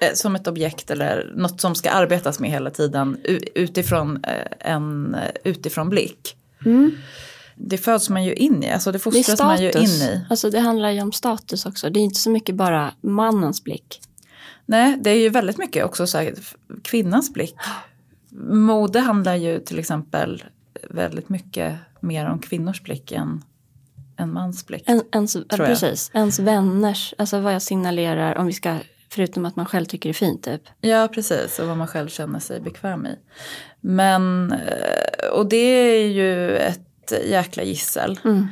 Eh, 0.00 0.14
Som 0.14 0.34
ett 0.34 0.46
objekt 0.46 0.90
eller 0.90 1.32
något 1.36 1.60
som 1.60 1.74
ska 1.74 1.90
arbetas 1.90 2.40
med 2.40 2.50
hela 2.50 2.70
tiden 2.70 3.16
utifrån 3.54 4.24
eh, 4.24 4.72
en 4.72 5.14
eh, 5.14 5.30
utifrån 5.44 5.88
blick. 5.88 6.36
Mm. 6.64 6.90
Det 7.56 7.78
föds 7.78 8.10
man 8.10 8.24
ju 8.24 8.34
in 8.34 8.62
i, 8.62 8.70
alltså 8.70 8.92
det 8.92 8.98
Det 8.98 9.02
fostras 9.02 9.40
man 9.40 9.62
ju 9.62 9.70
in 9.70 9.88
i. 9.88 10.20
Alltså 10.30 10.50
det 10.50 10.60
handlar 10.60 10.90
ju 10.90 11.02
om 11.02 11.12
status 11.12 11.66
också. 11.66 11.90
Det 11.90 12.00
är 12.00 12.04
inte 12.04 12.20
så 12.20 12.30
mycket 12.30 12.54
bara 12.54 12.94
mannens 13.00 13.64
blick. 13.64 14.00
Nej, 14.66 14.96
det 15.00 15.10
är 15.10 15.18
ju 15.18 15.28
väldigt 15.28 15.58
mycket 15.58 15.84
också 15.84 16.06
så 16.06 16.18
här, 16.18 16.34
kvinnans 16.82 17.32
blick. 17.32 17.54
Mode 18.48 19.00
handlar 19.00 19.34
ju 19.34 19.60
till 19.60 19.78
exempel 19.78 20.44
väldigt 20.90 21.28
mycket 21.28 21.74
mer 22.04 22.26
om 22.26 22.38
kvinnors 22.38 22.82
blick 22.82 23.12
än, 23.12 23.42
än 24.18 24.32
mans 24.32 24.66
blick. 24.66 24.82
En, 24.86 25.02
ens, 25.12 25.36
precis, 25.50 26.10
ens 26.14 26.38
vänners, 26.38 27.14
alltså 27.18 27.40
vad 27.40 27.54
jag 27.54 27.62
signalerar 27.62 28.38
om 28.38 28.46
vi 28.46 28.52
ska, 28.52 28.76
förutom 29.10 29.44
att 29.44 29.56
man 29.56 29.66
själv 29.66 29.84
tycker 29.84 30.08
det 30.08 30.10
är 30.10 30.14
fint 30.14 30.44
typ. 30.44 30.62
Ja, 30.80 31.08
precis. 31.14 31.58
Och 31.58 31.68
vad 31.68 31.76
man 31.76 31.86
själv 31.86 32.08
känner 32.08 32.38
sig 32.38 32.60
bekväm 32.60 33.06
i. 33.06 33.18
Men, 33.80 34.52
eh, 34.52 35.28
och 35.32 35.48
det 35.48 35.56
är 35.56 36.08
ju 36.08 36.56
ett 36.56 37.12
jäkla 37.26 37.62
gissel. 37.62 38.20
Mm. 38.24 38.46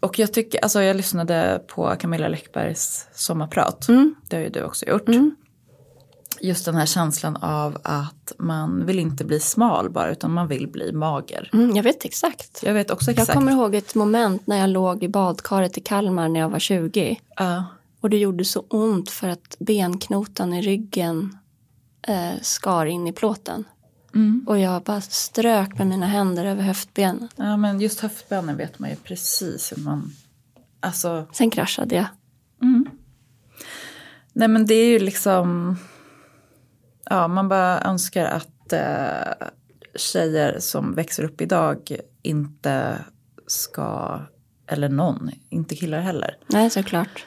Och 0.00 0.18
jag 0.18 0.32
tycker, 0.32 0.60
alltså 0.60 0.82
jag 0.82 0.96
lyssnade 0.96 1.62
på 1.66 1.96
Camilla 2.00 2.28
Läckbergs 2.28 3.06
sommarprat. 3.12 3.88
Mm. 3.88 4.14
Det 4.28 4.36
har 4.36 4.42
ju 4.42 4.48
du 4.48 4.62
också 4.62 4.86
gjort. 4.86 5.08
Mm. 5.08 5.36
Just 6.40 6.64
den 6.64 6.74
här 6.74 6.86
känslan 6.86 7.36
av 7.36 7.78
att 7.82 8.32
man 8.38 8.86
vill 8.86 8.98
inte 8.98 9.24
bli 9.24 9.40
smal 9.40 9.90
bara 9.90 10.10
utan 10.10 10.32
man 10.32 10.48
vill 10.48 10.68
bli 10.68 10.92
mager. 10.92 11.50
Mm, 11.52 11.76
jag 11.76 11.82
vet 11.82 12.04
exakt. 12.04 12.62
Jag 12.62 12.74
vet 12.74 12.90
också 12.90 13.10
Jag 13.10 13.18
exakt. 13.18 13.32
kommer 13.38 13.52
ihåg 13.52 13.74
ett 13.74 13.94
moment 13.94 14.46
när 14.46 14.56
jag 14.58 14.70
låg 14.70 15.02
i 15.04 15.08
badkaret 15.08 15.78
i 15.78 15.80
Kalmar 15.80 16.28
när 16.28 16.40
jag 16.40 16.48
var 16.48 16.58
20. 16.58 17.20
Ja. 17.36 17.64
Och 18.00 18.10
det 18.10 18.16
gjorde 18.18 18.44
så 18.44 18.60
ont 18.68 19.10
för 19.10 19.28
att 19.28 19.56
benknotan 19.58 20.54
i 20.54 20.62
ryggen 20.62 21.38
eh, 22.02 22.40
skar 22.42 22.86
in 22.86 23.06
i 23.06 23.12
plåten. 23.12 23.64
Mm. 24.14 24.44
Och 24.46 24.58
jag 24.58 24.82
bara 24.82 25.00
strök 25.00 25.78
med 25.78 25.86
mina 25.86 26.06
händer 26.06 26.44
över 26.44 26.62
höftbenen. 26.62 27.28
ja, 27.36 27.56
men 27.56 27.80
just 27.80 28.00
höftbenen 28.00 28.56
vet 28.56 28.78
man 28.78 28.90
ju 28.90 28.96
precis 28.96 29.72
hur 29.72 29.82
man... 29.82 30.12
Alltså, 30.80 31.26
Sen 31.32 31.50
kraschade 31.50 31.94
jag. 31.94 32.06
nej 34.32 34.48
men 34.48 34.66
det 34.66 34.74
är 34.74 34.86
ju 34.88 34.98
liksom... 34.98 35.76
Ja, 37.12 37.28
man 37.28 37.48
bara 37.48 37.80
önskar 37.80 38.24
att 38.24 38.72
eh, 38.72 39.48
tjejer 39.96 40.56
som 40.58 40.94
växer 40.94 41.24
upp 41.24 41.40
idag 41.40 41.96
inte 42.22 42.98
ska... 43.46 44.20
Eller 44.66 44.88
någon, 44.88 45.30
inte 45.48 45.76
killar 45.76 46.00
heller. 46.00 46.36
Nej, 46.46 46.70
såklart. 46.70 47.24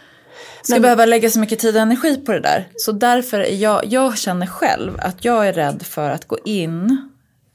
ska 0.63 0.75
Men- 0.75 0.82
behöva 0.82 1.06
lägga 1.06 1.30
så 1.30 1.40
mycket 1.40 1.60
tid 1.60 1.75
och 1.75 1.82
energi 1.82 2.18
på 2.18 2.32
det 2.32 2.40
där. 2.40 2.68
Så 2.75 2.92
därför 2.92 3.40
är 3.40 3.56
jag, 3.56 3.86
jag 3.86 4.18
känner 4.18 4.46
själv 4.46 4.94
att 5.00 5.25
jag 5.25 5.48
är 5.48 5.54
rädd 5.54 5.82
för 5.84 6.10
att 6.10 6.28
gå 6.28 6.38
in. 6.46 7.10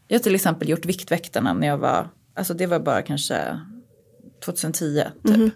Jag 0.08 0.18
har 0.18 0.22
till 0.22 0.34
exempel 0.34 0.68
gjort 0.68 0.84
Viktväktarna 0.84 1.52
när 1.54 1.66
jag 1.66 1.78
var, 1.78 2.08
alltså 2.34 2.54
det 2.54 2.66
var 2.66 2.78
bara 2.78 3.02
kanske 3.02 3.60
2010 4.44 5.04
typ. 5.24 5.54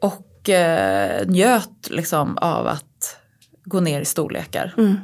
Och 0.00 0.48
eh, 0.48 1.26
njöt 1.26 1.90
liksom 1.90 2.38
av 2.38 2.66
att 2.66 3.16
gå 3.64 3.80
ner 3.80 4.00
i 4.00 4.04
storlekar. 4.04 4.74
Mm. 4.76 4.96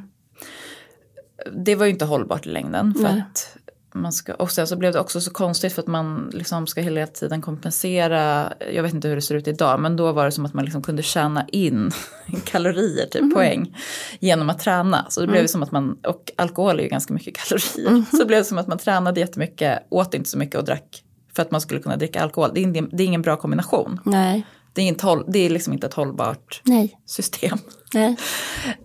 Det 1.52 1.74
var 1.74 1.86
ju 1.86 1.92
inte 1.92 2.04
hållbart 2.04 2.46
i 2.46 2.48
längden. 2.48 2.94
För 2.94 3.02
Nej. 3.02 3.24
att 3.30 3.56
man 3.94 4.12
ska, 4.12 4.34
och 4.34 4.50
sen 4.50 4.66
så 4.66 4.76
blev 4.76 4.92
det 4.92 5.00
också 5.00 5.20
så 5.20 5.30
konstigt 5.30 5.72
för 5.72 5.82
att 5.82 5.88
man 5.88 6.30
liksom 6.34 6.66
ska 6.66 6.80
hela 6.80 7.06
tiden 7.06 7.42
kompensera. 7.42 8.52
Jag 8.72 8.82
vet 8.82 8.94
inte 8.94 9.08
hur 9.08 9.16
det 9.16 9.22
ser 9.22 9.34
ut 9.34 9.48
idag 9.48 9.80
men 9.80 9.96
då 9.96 10.12
var 10.12 10.24
det 10.24 10.32
som 10.32 10.46
att 10.46 10.54
man 10.54 10.64
liksom 10.64 10.82
kunde 10.82 11.02
tjäna 11.02 11.46
in 11.48 11.90
kalorier, 12.44 13.06
typ 13.06 13.34
poäng, 13.34 13.76
genom 14.20 14.50
att 14.50 14.58
träna. 14.58 15.06
Så 15.08 15.20
det 15.20 15.26
blev 15.26 15.46
som 15.46 15.62
att 15.62 15.72
man, 15.72 15.98
och 16.06 16.32
alkohol 16.36 16.78
är 16.78 16.82
ju 16.82 16.88
ganska 16.88 17.14
mycket 17.14 17.36
kalorier. 17.48 18.04
Så 18.10 18.16
det 18.16 18.26
blev 18.26 18.42
som 18.42 18.58
att 18.58 18.66
man 18.66 18.78
tränade 18.78 19.20
jättemycket, 19.20 19.86
åt 19.88 20.14
inte 20.14 20.30
så 20.30 20.38
mycket 20.38 20.56
och 20.56 20.64
drack 20.64 21.04
för 21.34 21.42
att 21.42 21.50
man 21.50 21.60
skulle 21.60 21.80
kunna 21.80 21.96
dricka 21.96 22.22
alkohol. 22.22 22.50
Det 22.54 22.60
är 22.60 22.62
ingen, 22.62 22.88
det 22.92 23.02
är 23.02 23.06
ingen 23.06 23.22
bra 23.22 23.36
kombination. 23.36 24.00
Nej. 24.04 24.46
Det 24.72 24.82
är, 24.82 24.86
inte 24.86 25.24
det 25.28 25.38
är 25.38 25.50
liksom 25.50 25.72
inte 25.72 25.86
ett 25.86 25.94
hållbart 25.94 26.62
Nej. 26.64 27.00
system. 27.06 27.58
Nej. 27.94 28.16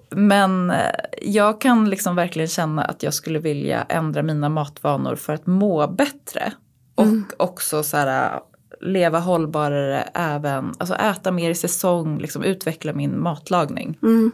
Men 0.09 0.71
eh, 0.71 0.77
jag 1.21 1.61
kan 1.61 1.89
liksom 1.89 2.15
verkligen 2.15 2.47
känna 2.47 2.83
att 2.83 3.03
jag 3.03 3.13
skulle 3.13 3.39
vilja 3.39 3.83
ändra 3.89 4.23
mina 4.23 4.49
matvanor 4.49 5.15
för 5.15 5.33
att 5.33 5.47
må 5.47 5.87
bättre. 5.87 6.53
Och 6.95 7.07
också 7.37 7.83
så 7.83 7.97
här, 7.97 8.39
leva 8.81 9.19
hållbarare 9.19 10.01
även, 10.13 10.73
alltså 10.77 10.95
äta 10.95 11.31
mer 11.31 11.49
i 11.49 11.55
säsong, 11.55 12.17
liksom 12.17 12.43
utveckla 12.43 12.93
min 12.93 13.21
matlagning. 13.21 13.97
Mm. 14.03 14.31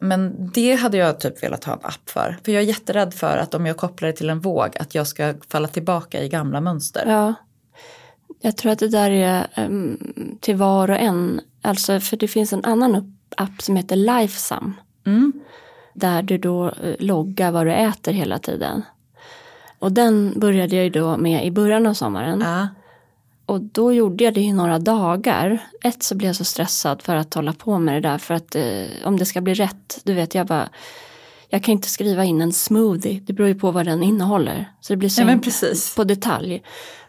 Men 0.00 0.50
det 0.54 0.74
hade 0.74 0.96
jag 0.96 1.20
typ 1.20 1.42
velat 1.42 1.64
ha 1.64 1.72
en 1.72 1.78
app 1.82 2.10
för. 2.10 2.36
För 2.44 2.52
jag 2.52 2.62
är 2.62 2.66
jätterädd 2.66 3.14
för 3.14 3.36
att 3.36 3.54
om 3.54 3.66
jag 3.66 3.76
kopplar 3.76 4.06
det 4.06 4.12
till 4.12 4.30
en 4.30 4.40
våg 4.40 4.76
att 4.80 4.94
jag 4.94 5.06
ska 5.06 5.34
falla 5.48 5.68
tillbaka 5.68 6.22
i 6.22 6.28
gamla 6.28 6.60
mönster. 6.60 7.04
Ja. 7.06 7.34
Jag 8.44 8.56
tror 8.56 8.72
att 8.72 8.78
det 8.78 8.88
där 8.88 9.10
är 9.10 9.46
um, 9.56 9.98
till 10.40 10.56
var 10.56 10.90
och 10.90 10.98
en. 10.98 11.40
Alltså 11.62 12.00
för 12.00 12.16
det 12.16 12.28
finns 12.28 12.52
en 12.52 12.64
annan 12.64 13.16
app 13.36 13.62
som 13.62 13.76
heter 13.76 13.96
Lifesum. 13.96 14.74
Mm. 15.06 15.32
Där 15.94 16.22
du 16.22 16.38
då 16.38 16.66
eh, 16.66 16.94
loggar 16.98 17.50
vad 17.50 17.66
du 17.66 17.72
äter 17.72 18.12
hela 18.12 18.38
tiden. 18.38 18.82
Och 19.78 19.92
den 19.92 20.32
började 20.36 20.76
jag 20.76 20.84
ju 20.84 20.90
då 20.90 21.16
med 21.16 21.46
i 21.46 21.50
början 21.50 21.86
av 21.86 21.94
sommaren. 21.94 22.40
Ja. 22.40 22.68
Och 23.46 23.60
då 23.60 23.92
gjorde 23.92 24.24
jag 24.24 24.34
det 24.34 24.40
i 24.40 24.52
några 24.52 24.78
dagar. 24.78 25.58
Ett 25.84 26.02
så 26.02 26.14
blev 26.14 26.28
jag 26.28 26.36
så 26.36 26.44
stressad 26.44 27.02
för 27.02 27.16
att 27.16 27.34
hålla 27.34 27.52
på 27.52 27.78
med 27.78 27.94
det 27.94 28.08
där. 28.08 28.18
För 28.18 28.34
att 28.34 28.54
eh, 28.54 28.86
om 29.04 29.18
det 29.18 29.26
ska 29.26 29.40
bli 29.40 29.54
rätt, 29.54 30.00
du 30.04 30.14
vet 30.14 30.34
jag 30.34 30.46
bara. 30.46 30.68
Jag 31.48 31.62
kan 31.62 31.72
inte 31.72 31.88
skriva 31.88 32.24
in 32.24 32.40
en 32.40 32.52
smoothie, 32.52 33.20
det 33.26 33.32
beror 33.32 33.48
ju 33.48 33.54
på 33.54 33.70
vad 33.70 33.86
den 33.86 34.02
innehåller. 34.02 34.72
Så 34.80 34.92
det 34.92 34.96
blir 34.96 35.08
så 35.08 35.22
Ja, 35.22 35.38
på 35.96 36.04
detalj. 36.04 36.62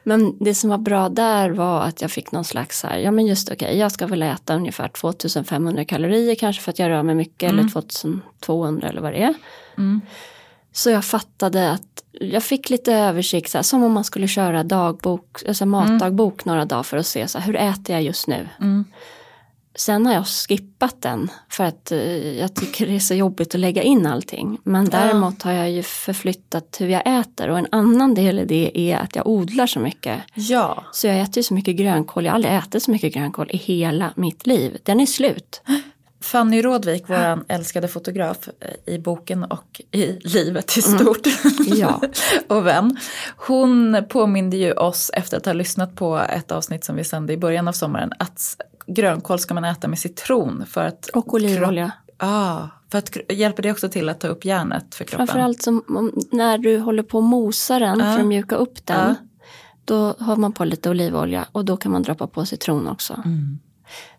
Men 0.08 0.38
det 0.40 0.56
som 0.56 0.70
var 0.70 0.78
bra 0.78 1.10
där 1.10 1.50
var 1.50 1.82
att 1.82 2.02
jag 2.02 2.12
fick 2.12 2.32
någon 2.32 2.44
slags 2.44 2.80
så 2.80 2.88
här, 2.88 2.98
ja 2.98 3.12
men 3.12 3.26
just 3.26 3.52
okej, 3.52 3.78
jag 3.78 3.92
ska 3.92 4.08
väl 4.08 4.24
äta 4.24 4.56
ungefär 4.56 4.88
2500 4.88 5.86
kalorier 5.86 6.36
kanske 6.36 6.62
för 6.62 6.72
att 6.72 6.80
jag 6.80 6.90
rör 6.90 7.04
mig 7.04 7.16
mycket 7.16 7.50
eller 7.50 7.70
2200 7.70 8.90
eller 8.90 9.02
vad 9.02 9.14
det 9.14 9.24
är. 9.24 9.34
Mm. 9.78 10.02
Så 10.72 10.90
jag 10.90 11.06
fattade 11.06 11.72
att 11.72 12.04
jag 12.12 12.44
fick 12.44 12.70
lite 12.70 12.94
översikt, 12.94 13.52
så 13.52 13.58
här, 13.58 13.64
som 13.64 13.84
om 13.84 13.92
man 13.92 14.04
skulle 14.04 14.28
köra 14.28 14.64
dagbok, 14.64 15.44
alltså 15.48 15.66
matdagbok 15.66 16.46
några 16.46 16.66
dagar 16.66 16.84
för 16.84 16.98
att 16.98 17.08
se 17.08 17.28
så 17.28 17.40
här, 17.40 17.46
hur 17.46 17.56
äter 17.56 17.96
jag 17.96 18.04
just 18.04 18.28
nu. 18.28 18.48
Mm. 19.76 19.80
Sen 19.80 20.06
har 20.06 20.14
jag 20.14 20.28
skippat 20.28 21.02
den 21.02 21.32
för 21.50 21.64
att 21.64 21.92
eh, 21.92 22.40
jag 22.40 22.56
tycker 22.56 22.88
det 22.88 22.96
är 22.96 23.00
så 23.00 23.14
jobbigt 23.14 23.56
att 23.56 23.62
lägga 23.62 23.84
in 23.84 24.06
allting. 24.06 24.58
Men 24.64 24.86
däremot 24.86 25.42
har 25.42 25.52
jag 25.52 25.72
ju 25.72 25.84
förflyttat 25.84 26.78
hur 26.80 26.88
jag 26.88 27.20
äter 27.20 27.50
och 27.50 27.60
en 27.60 27.68
annan 27.72 28.14
del 28.14 28.40
i 28.40 28.46
det 28.46 28.80
är 28.80 28.98
att 28.98 29.16
jag 29.16 29.28
odlar 29.28 29.68
så 29.68 29.80
mycket. 29.80 30.22
ja. 30.34 30.84
Så 30.92 31.08
jag 31.08 31.20
äter 31.20 31.38
ju 31.38 31.44
så 31.44 31.54
mycket 31.54 31.76
grönkål, 31.76 32.26
jag 32.26 32.32
har 32.32 32.36
aldrig 32.36 32.54
ätit 32.54 32.84
så 32.84 32.92
mycket 32.92 33.14
grönkål 33.14 33.48
i 33.50 33.58
hela 33.58 34.14
mitt 34.16 34.48
liv. 34.48 34.78
Den 34.84 35.00
är 35.00 35.06
slut. 35.06 35.62
Fanny 36.22 36.62
Rådvik, 36.62 37.04
vår 37.08 37.44
älskade 37.48 37.88
fotograf 37.88 38.50
eh, 38.60 38.94
i 38.94 39.00
boken 39.00 39.44
och 39.44 39.82
i 39.92 40.20
livet 40.20 40.78
i 40.78 40.82
stort. 40.82 41.28
Ja. 41.66 42.02
och 42.48 42.68
vän. 42.68 42.98
Hon 43.38 44.06
påminde 44.10 44.58
ju 44.58 44.74
oss 44.74 45.12
efter 45.14 45.38
att 45.38 45.46
ha 45.46 45.54
lyssnat 45.54 45.96
på 45.96 46.18
ett 46.18 46.52
avsnitt 46.52 46.84
som 46.84 46.96
vi 46.96 47.04
sände 47.04 47.34
i 47.34 47.38
början 47.38 47.68
av 47.68 47.72
sommaren 47.72 48.12
att 48.20 48.58
grönkål 48.88 49.40
ska 49.40 49.54
man 49.54 49.64
äta 49.64 49.88
med 49.88 50.00
citron 50.00 50.66
för 50.68 50.86
att 50.86 51.10
Och 51.10 51.34
olivolja. 51.34 51.92
Ah, 52.18 52.68
för 52.92 52.98
att 52.98 53.18
hjälper 53.30 53.64
det 53.64 53.72
också 53.72 53.90
till 53.90 54.10
att 54.10 54.20
ta 54.20 54.28
upp 54.28 54.46
järnet 54.46 54.96
för 54.96 55.04
kroppen? 55.04 55.28
Framförallt 55.28 55.62
som, 55.62 55.84
om, 55.88 56.12
när 56.32 56.58
du 56.58 56.80
håller 56.80 57.04
på 57.04 57.18
att 57.18 57.24
mosa 57.24 57.80
den 57.80 58.00
för 58.00 58.20
att 58.20 58.26
mjuka 58.26 58.56
upp 58.56 58.86
den. 58.86 59.10
Ja. 59.10 59.16
Då 59.86 60.16
har 60.20 60.36
man 60.36 60.52
på 60.52 60.66
lite 60.66 60.90
olivolja 60.90 61.46
och 61.52 61.66
då 61.66 61.78
kan 61.78 61.92
man 61.92 62.04
droppa 62.04 62.28
på 62.28 62.46
citron 62.46 62.88
också. 62.88 63.14
Mm. 63.26 63.60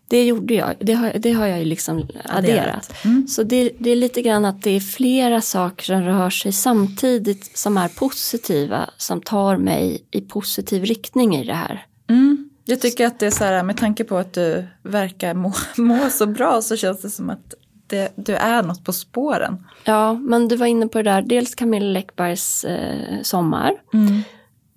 Det 0.09 0.25
gjorde 0.25 0.53
jag, 0.53 0.75
det 0.79 0.93
har, 0.93 1.13
det 1.19 1.31
har 1.31 1.45
jag 1.45 1.59
ju 1.59 1.65
liksom 1.65 2.07
adderat. 2.25 3.05
Mm. 3.05 3.27
Så 3.27 3.43
det, 3.43 3.71
det 3.79 3.89
är 3.89 3.95
lite 3.95 4.21
grann 4.21 4.45
att 4.45 4.63
det 4.63 4.71
är 4.71 4.79
flera 4.79 5.41
saker 5.41 5.85
som 5.85 6.01
rör 6.01 6.29
sig 6.29 6.51
samtidigt 6.51 7.57
som 7.57 7.77
är 7.77 7.87
positiva 7.87 8.89
som 8.97 9.21
tar 9.21 9.57
mig 9.57 10.07
i 10.11 10.21
positiv 10.21 10.83
riktning 10.83 11.35
i 11.35 11.45
det 11.45 11.53
här. 11.53 11.85
Mm. 12.09 12.46
Jag 12.69 12.81
tycker 12.81 13.07
att 13.07 13.19
det 13.19 13.25
är 13.25 13.31
så 13.31 13.43
här, 13.43 13.63
med 13.63 13.77
tanke 13.77 14.03
på 14.03 14.17
att 14.17 14.33
du 14.33 14.67
verkar 14.83 15.33
må, 15.33 15.53
må 15.77 16.09
så 16.09 16.25
bra 16.25 16.61
så 16.61 16.77
känns 16.77 17.01
det 17.01 17.09
som 17.09 17.29
att 17.29 17.53
det, 17.87 18.13
du 18.15 18.35
är 18.35 18.63
något 18.63 18.83
på 18.83 18.93
spåren. 18.93 19.65
Ja, 19.83 20.13
men 20.13 20.47
du 20.47 20.55
var 20.55 20.65
inne 20.65 20.87
på 20.87 20.97
det 20.97 21.03
där, 21.03 21.21
dels 21.21 21.55
Camilla 21.55 21.85
Läckbergs 21.85 22.63
eh, 22.63 23.21
Sommar. 23.21 23.73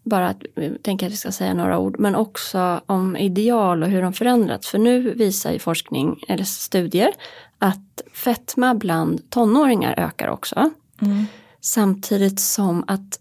Bara 0.04 0.28
att 0.28 0.42
jag 0.54 0.82
tänker 0.82 1.06
att 1.06 1.12
vi 1.12 1.16
ska 1.16 1.32
säga 1.32 1.54
några 1.54 1.78
ord, 1.78 1.98
men 1.98 2.16
också 2.16 2.80
om 2.86 3.16
ideal 3.16 3.82
och 3.82 3.88
hur 3.88 4.02
de 4.02 4.12
förändrats. 4.12 4.68
För 4.68 4.78
nu 4.78 5.14
visar 5.14 5.52
ju 5.52 5.58
forskning, 5.58 6.24
eller 6.28 6.44
studier, 6.44 7.12
att 7.58 8.02
fetma 8.12 8.74
bland 8.74 9.30
tonåringar 9.30 9.94
ökar 9.98 10.28
också. 10.28 10.70
Samtidigt 11.60 12.40
som 12.40 12.84
att 12.86 13.20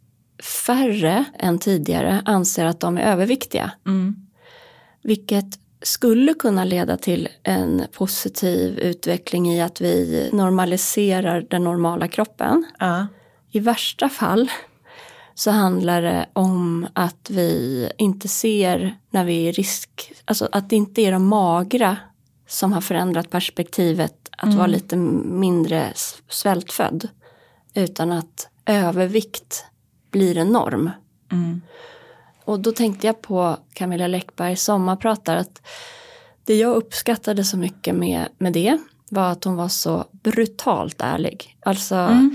färre 0.65 1.25
än 1.39 1.59
tidigare 1.59 2.21
anser 2.25 2.65
att 2.65 2.79
de 2.79 2.97
är 2.97 3.01
överviktiga. 3.01 3.71
Mm. 3.85 4.28
Vilket 5.01 5.59
skulle 5.81 6.33
kunna 6.33 6.63
leda 6.63 6.97
till 6.97 7.29
en 7.43 7.83
positiv 7.91 8.79
utveckling 8.79 9.51
i 9.51 9.61
att 9.61 9.81
vi 9.81 10.29
normaliserar 10.33 11.45
den 11.49 11.63
normala 11.63 12.07
kroppen. 12.07 12.65
Ja. 12.79 13.07
I 13.51 13.59
värsta 13.59 14.09
fall 14.09 14.51
så 15.35 15.51
handlar 15.51 16.01
det 16.01 16.29
om 16.33 16.87
att 16.93 17.29
vi 17.29 17.91
inte 17.97 18.27
ser 18.27 18.97
när 19.09 19.25
vi 19.25 19.43
är 19.43 19.49
i 19.49 19.51
risk, 19.51 20.11
alltså 20.25 20.49
att 20.51 20.69
det 20.69 20.75
inte 20.75 21.01
är 21.01 21.11
de 21.11 21.27
magra 21.27 21.97
som 22.47 22.73
har 22.73 22.81
förändrat 22.81 23.29
perspektivet 23.29 24.29
att 24.37 24.53
vara 24.53 24.67
lite 24.67 24.95
mindre 24.95 25.93
svältfödd. 26.29 27.07
Utan 27.73 28.11
att 28.11 28.49
övervikt 28.65 29.65
blir 30.11 30.37
en 30.37 30.47
norm. 30.47 30.91
Mm. 31.31 31.61
Och 32.49 32.59
då 32.59 32.71
tänkte 32.71 33.07
jag 33.07 33.21
på 33.21 33.57
Camilla 33.73 34.07
Läckbergs 34.07 34.63
sommarpratar 34.63 35.35
att 35.35 35.61
det 36.45 36.55
jag 36.55 36.75
uppskattade 36.75 37.43
så 37.43 37.57
mycket 37.57 37.95
med, 37.95 38.27
med 38.37 38.53
det 38.53 38.77
var 39.09 39.31
att 39.31 39.43
hon 39.43 39.55
var 39.55 39.67
så 39.67 40.05
brutalt 40.11 41.01
ärlig. 41.01 41.57
Alltså, 41.65 42.29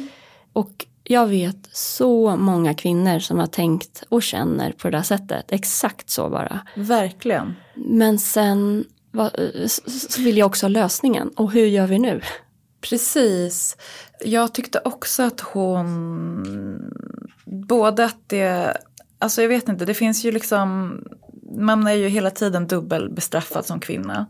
och 0.53 0.87
jag 1.05 1.27
vet 1.27 1.69
så 1.73 2.37
många 2.37 2.75
kvinnor 2.75 3.19
som 3.19 3.39
har 3.39 3.47
tänkt 3.47 4.03
och 4.09 4.23
känner 4.23 4.73
på 4.73 4.91
det 4.91 4.97
där 4.97 5.03
sättet. 5.03 5.53
Exakt 5.53 6.11
så 6.11 6.31
bara. 6.31 6.61
Verkligen. 6.77 7.55
Men 7.75 8.19
sen 8.19 8.85
va- 9.13 9.31
så 10.11 10.23
vill 10.23 10.39
jag 10.39 10.47
också 10.47 10.67
ha 10.67 10.69
lösningen. 10.69 11.29
Och 11.29 11.53
hur 11.53 11.67
gör 11.67 11.87
vi 11.87 11.99
nu? 11.99 12.21
Precis. 12.81 13.77
Jag 14.25 14.55
tyckte 14.55 14.81
också 14.85 15.23
att 15.23 15.41
hon, 15.41 16.93
både 17.45 18.05
att 18.05 18.29
det, 18.29 18.77
alltså 19.19 19.43
jag 19.43 19.49
vet 19.49 19.69
inte, 19.69 19.85
det 19.85 19.95
finns 19.95 20.25
ju 20.25 20.33
liksom, 20.33 20.99
man 21.57 21.87
är 21.87 21.93
ju 21.93 22.09
hela 22.09 22.31
tiden 22.31 22.67
dubbelbestraffad 22.67 23.67
som 23.67 23.81
kvinna. 23.81 24.27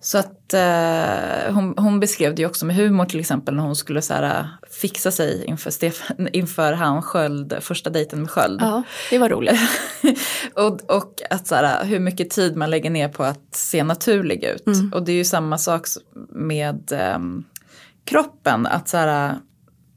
Så 0.00 0.18
att 0.18 0.54
eh, 0.54 1.54
hon, 1.54 1.74
hon 1.76 2.00
beskrev 2.00 2.34
det 2.34 2.42
ju 2.42 2.48
också 2.48 2.66
med 2.66 2.76
humor 2.76 3.04
till 3.04 3.20
exempel 3.20 3.54
när 3.54 3.62
hon 3.62 3.76
skulle 3.76 4.02
så 4.02 4.14
här, 4.14 4.48
fixa 4.80 5.10
sig 5.10 5.44
inför, 5.44 5.70
Stefan, 5.70 6.28
inför 6.32 6.72
han 6.72 7.02
Sköld, 7.02 7.56
första 7.60 7.90
dejten 7.90 8.20
med 8.20 8.30
Sköld. 8.30 8.62
Ja, 8.62 8.82
det 9.10 9.18
var 9.18 9.28
roligt. 9.28 9.60
och, 10.54 10.96
och 10.96 11.22
att 11.30 11.46
så 11.46 11.54
här, 11.54 11.84
hur 11.84 12.00
mycket 12.00 12.30
tid 12.30 12.56
man 12.56 12.70
lägger 12.70 12.90
ner 12.90 13.08
på 13.08 13.24
att 13.24 13.54
se 13.54 13.84
naturlig 13.84 14.44
ut. 14.44 14.66
Och 14.94 15.04
det 15.04 15.12
är 15.12 15.16
ju 15.16 15.24
samma 15.24 15.58
sak 15.58 15.86
med 16.30 16.92
ehm, 16.92 17.44
kroppen. 18.04 18.66
Att 18.66 18.88
så 18.88 18.96
här, 18.96 19.34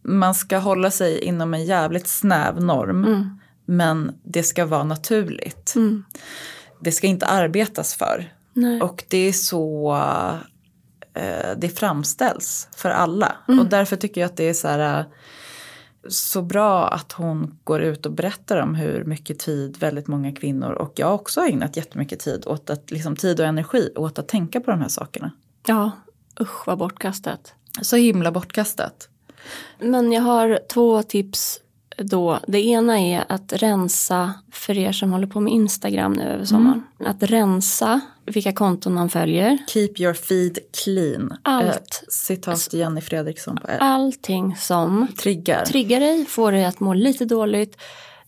man 0.04 0.36
ska 0.36 0.58
hålla 0.58 0.92
sig 0.92 1.20
inom 1.20 1.54
en 1.54 1.66
jävligt 1.66 2.08
snäv 2.08 2.64
norm. 2.64 3.39
Men 3.70 4.20
det 4.24 4.44
ska 4.44 4.66
vara 4.66 4.84
naturligt. 4.84 5.74
Det 6.80 6.92
ska 6.92 7.08
inte 7.08 7.26
arbetas 7.26 7.96
för. 7.96 8.34
Nej. 8.54 8.82
Och 8.82 9.04
det 9.08 9.18
är 9.18 9.34
så 9.34 9.96
eh, 11.14 11.58
det 11.58 11.70
framställs 11.70 12.68
för 12.76 12.90
alla. 12.90 13.36
Och 13.48 13.66
därför 13.66 13.96
tycker 13.96 14.22
jag 14.22 14.26
att 14.26 14.38
det 14.38 14.50
är 14.50 14.54
så 14.54 14.68
här 14.68 15.06
så 16.08 16.42
bra 16.42 16.88
att 16.88 17.12
hon 17.12 17.60
går 17.64 17.82
ut 17.82 18.06
och 18.06 18.12
berättar 18.12 18.58
om 18.58 18.76
hur 18.76 19.04
mycket 19.04 19.40
tid 19.40 19.78
väldigt 19.80 20.08
många 20.08 20.32
kvinnor 20.32 20.72
och 20.72 20.94
jag 20.96 21.16
också 21.16 21.40
har 21.40 21.48
ägnat 21.48 21.78
jättemycket 21.78 22.20
tid 22.20 22.44
åt 22.48 22.70
att, 22.70 22.92
liksom 22.92 23.16
tid 23.16 23.40
och 23.40 23.46
energi 23.46 23.90
åt 23.96 24.20
att 24.20 24.28
tänka 24.28 24.60
på 24.60 24.72
de 24.72 24.82
här 24.82 24.88
sakerna. 24.88 25.32
Ja, 25.68 25.92
usch 26.42 26.68
vad 26.68 26.78
bortkastat. 26.78 27.54
Så 27.82 27.96
himla 27.96 28.32
bortkastat. 28.32 29.10
Men 29.80 30.12
jag 30.12 30.22
har 30.22 30.60
två 30.70 31.04
tips 31.04 31.60
då. 32.04 32.40
Det 32.48 32.62
ena 32.62 33.00
är 33.00 33.26
att 33.30 33.54
rensa, 33.54 34.34
för 34.52 34.78
er 34.78 34.92
som 34.92 35.12
håller 35.12 35.28
på 35.28 35.40
med 35.40 35.54
Instagram 35.54 36.14
nu 36.14 36.24
över 36.24 36.46
sommaren. 36.46 36.84
Att 37.06 37.24
rensa 37.24 38.02
vilka 38.26 38.54
konton 38.54 38.94
man 38.94 39.10
följer. 39.10 39.58
Keep 39.68 39.92
your 39.98 40.14
feed 40.14 40.60
clean. 40.84 41.38
Allt. 41.42 41.68
Eh, 41.68 42.10
citat 42.10 42.74
Jenny 42.74 43.02
Fredriksson 43.02 43.58
på 43.58 43.72
eh, 43.72 43.78
Allting 43.80 44.56
som 44.56 45.08
triggar. 45.20 45.66
triggar 45.66 46.00
dig, 46.00 46.26
får 46.26 46.52
dig 46.52 46.66
att 46.66 46.80
må 46.80 46.94
lite 46.94 47.26
dåligt. 47.26 47.78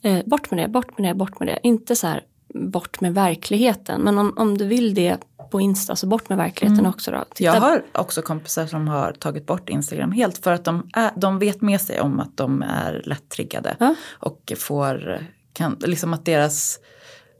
Eh, 0.01 0.19
bort 0.25 0.51
med 0.51 0.59
det, 0.59 0.67
bort 0.67 0.97
med 0.97 1.09
det, 1.09 1.15
bort 1.15 1.39
med 1.39 1.47
det. 1.47 1.59
Inte 1.63 1.95
så 1.95 2.07
här 2.07 2.23
bort 2.53 3.01
med 3.01 3.13
verkligheten. 3.13 4.01
Men 4.01 4.17
om, 4.17 4.33
om 4.37 4.57
du 4.57 4.65
vill 4.65 4.93
det 4.93 5.17
på 5.51 5.61
Insta 5.61 5.95
så 5.95 6.07
bort 6.07 6.29
med 6.29 6.37
verkligheten 6.37 6.79
Mm. 6.79 6.89
också 6.91 7.11
då. 7.11 7.23
Titta- 7.35 7.43
Jag 7.43 7.61
har 7.61 7.83
också 7.91 8.21
kompisar 8.21 8.67
som 8.67 8.87
har 8.87 9.11
tagit 9.11 9.45
bort 9.45 9.69
Instagram 9.69 10.11
helt 10.11 10.37
för 10.37 10.51
att 10.53 10.63
de, 10.63 10.89
är, 10.93 11.11
de 11.15 11.39
vet 11.39 11.61
med 11.61 11.81
sig 11.81 12.01
om 12.01 12.19
att 12.19 12.37
de 12.37 12.61
är 12.61 13.01
lätt 13.05 13.29
triggade. 13.29 13.75
Ja. 13.79 13.95
Och 14.11 14.53
får, 14.57 15.27
kan, 15.53 15.77
liksom 15.79 16.13
att 16.13 16.25
deras, 16.25 16.79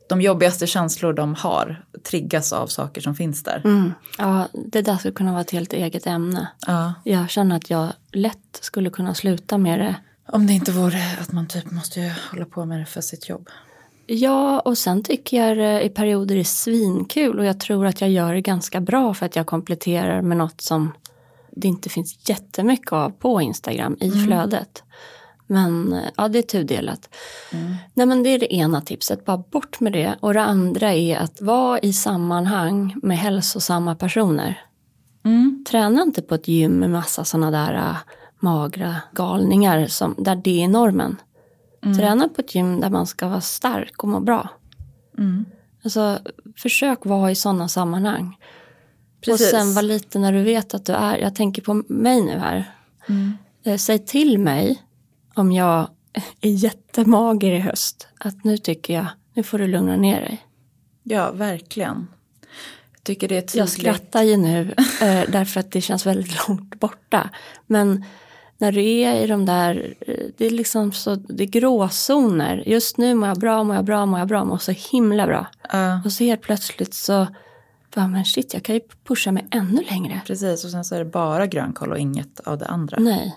de 0.10 0.22
jobbigaste 0.22 0.68
känslor 0.68 1.14
de 1.14 1.36
har 1.36 1.86
triggas 2.04 2.54
av 2.54 2.68
saker 2.68 3.02
som 3.02 3.16
finns 3.16 3.44
där. 3.44 3.62
Mm. 3.66 3.94
Ja, 4.18 4.48
det 4.54 4.82
där 4.82 4.98
skulle 4.98 5.14
kunna 5.14 5.32
vara 5.32 5.42
ett 5.42 5.52
helt 5.52 5.74
eget 5.74 6.08
ämne. 6.08 6.48
Ja. 6.68 6.94
Jag 7.04 7.30
känner 7.30 7.56
att 7.56 7.70
jag 7.70 7.90
lätt 8.12 8.60
skulle 8.62 8.90
kunna 8.90 9.14
sluta 9.14 9.58
med 9.58 9.80
det. 9.80 9.96
Om 10.28 10.48
det 10.48 10.54
inte 10.54 10.72
vore 10.72 11.18
att 11.22 11.32
man 11.32 11.48
typ 11.48 11.72
måste 11.72 12.16
hålla 12.32 12.46
på 12.46 12.66
med 12.66 12.80
det 12.80 12.86
för 12.86 13.02
sitt 13.02 13.30
jobb. 13.30 13.50
Ja, 14.14 14.60
och 14.60 14.78
sen 14.78 15.04
tycker 15.04 15.38
jag 15.38 15.86
i 15.86 15.90
perioder 15.90 16.36
är 16.36 16.44
svinkul 16.44 17.40
och 17.40 17.46
jag 17.46 17.60
tror 17.60 17.86
att 17.86 18.02
jag 18.02 18.10
gör 18.10 18.34
det 18.34 18.42
ganska 18.42 18.82
bra 18.82 19.14
för 19.14 19.26
att 19.26 19.36
jag 19.36 19.46
kompletterar 19.46 20.22
med 20.22 20.38
något 20.38 20.62
som 20.62 20.92
det 21.52 21.68
inte 21.68 21.90
finns 21.90 22.30
jättemycket 22.30 22.94
av 22.94 23.10
på 23.10 23.42
Instagram 23.42 23.98
i 24.00 24.12
flödet. 24.12 24.84
Men 25.48 26.00
ja, 26.18 26.28
det 26.28 26.38
är 26.38 26.44
tudelat. 26.44 27.10
Nej 27.94 28.06
men 28.08 28.24
det 28.24 28.30
är 28.30 28.40
det 28.40 28.56
ena 28.56 28.82
tipset, 28.82 29.26
bara 29.26 29.38
bort 29.38 29.80
med 29.80 29.94
det. 29.94 30.16
Och 30.20 30.34
det 30.34 30.42
andra 30.42 30.94
är 30.94 31.18
att 31.18 31.42
vara 31.42 31.80
i 31.80 31.94
sammanhang 31.94 32.96
med 33.04 33.18
hälsosamma 33.18 33.96
personer. 33.96 34.62
Mm. 35.26 35.66
Träna 35.70 36.02
inte 36.02 36.22
på 36.22 36.36
ett 36.36 36.48
gym 36.48 36.72
med 36.72 36.90
massa 36.90 37.24
sådana 37.24 37.52
där 37.52 37.74
äh, 37.74 37.96
magra 38.40 38.96
galningar 39.14 39.88
som, 39.88 40.16
där 40.18 40.36
det 40.36 40.64
är 40.64 40.68
normen. 40.68 41.18
Träna 41.82 42.28
på 42.28 42.42
ett 42.42 42.56
gym 42.56 42.80
där 42.80 42.90
man 42.90 43.08
ska 43.08 43.28
vara 43.28 43.42
stark 43.42 44.04
och 44.04 44.10
må 44.10 44.20
bra. 44.20 44.50
Mm. 45.18 45.46
Alltså, 45.84 46.20
försök 46.58 47.06
vara 47.06 47.32
i 47.32 47.36
sådana 47.36 47.68
sammanhang. 47.68 48.38
Precis. 49.22 49.54
Och 49.54 49.60
sen 49.60 49.74
var 49.74 49.82
lite 49.82 50.20
när 50.20 50.34
du 50.34 50.44
vet 50.44 50.74
att 50.74 50.86
du 50.86 50.94
är, 50.94 51.18
jag 51.18 51.36
tänker 51.36 51.62
på 51.62 51.84
mig 51.88 52.22
nu 52.22 52.38
här. 52.38 52.72
Mm. 53.10 53.38
Eh, 53.64 53.78
Säg 53.78 54.00
till 54.00 54.38
mig 54.38 54.84
om 55.36 55.52
jag 55.52 55.88
är 56.42 56.50
jättemager 56.50 57.52
i 57.52 57.60
höst. 57.60 58.08
Att 58.18 58.44
nu 58.44 58.58
tycker 58.58 58.94
jag, 58.94 59.08
nu 59.34 59.44
får 59.44 59.60
du 59.60 59.68
lugna 59.68 59.96
ner 59.96 60.22
dig. 60.22 60.46
Ja, 61.04 61.32
verkligen. 61.32 62.08
Jag 62.94 63.04
tycker 63.04 63.28
det 63.28 63.38
är 63.38 63.42
tydligt. 63.42 63.56
Jag 63.56 63.70
skrattar 63.70 64.24
ju 64.24 64.38
nu 64.38 64.74
eh, 65.02 65.24
därför 65.32 65.60
att 65.60 65.72
det 65.72 65.82
känns 65.82 66.06
väldigt 66.06 66.48
långt 66.48 66.80
borta. 66.80 67.30
Men 67.68 68.06
när 68.62 68.72
du 68.72 68.82
är 68.82 69.16
i 69.24 69.28
de 69.28 69.46
där, 69.46 69.96
eh, 70.00 70.26
det 70.38 70.46
är 70.46 70.50
liksom 70.50 70.92
så, 70.92 71.16
det 71.16 71.44
är 71.44 71.48
gråzoner. 71.48 72.64
Just 72.66 72.98
nu 72.98 73.14
mår 73.16 73.28
jag 73.30 73.38
bra, 73.40 73.64
mår 73.64 73.76
jag 73.76 73.86
bra, 73.86 74.06
mår 74.06 74.20
jag 74.20 74.28
bra, 74.28 74.46
mår 74.46 74.58
så 74.58 74.72
himla 74.72 75.28
bra. 75.28 75.48
Ja, 75.72 76.02
Och 76.06 76.12
så 76.12 76.24
helt 76.24 76.42
plötsligt 76.42 76.94
så, 76.94 77.28
bara, 77.96 78.08
men 78.08 78.26
shit 78.26 78.54
jag 78.54 78.64
kan 78.64 78.76
ju 78.76 78.82
pusha 79.08 79.32
mig 79.32 79.48
ännu 79.52 79.84
längre. 79.90 80.22
precis. 80.28 80.66
Och 80.66 80.72
sen 80.72 80.84
så 80.86 80.96
är 80.96 81.00
det 81.00 81.06
bara 81.06 81.48
grönkål 81.48 81.92
och 81.92 82.00
inget 82.00 82.40
av 82.40 82.58
det 82.58 82.66
andra. 82.66 82.98
Nej, 83.00 83.36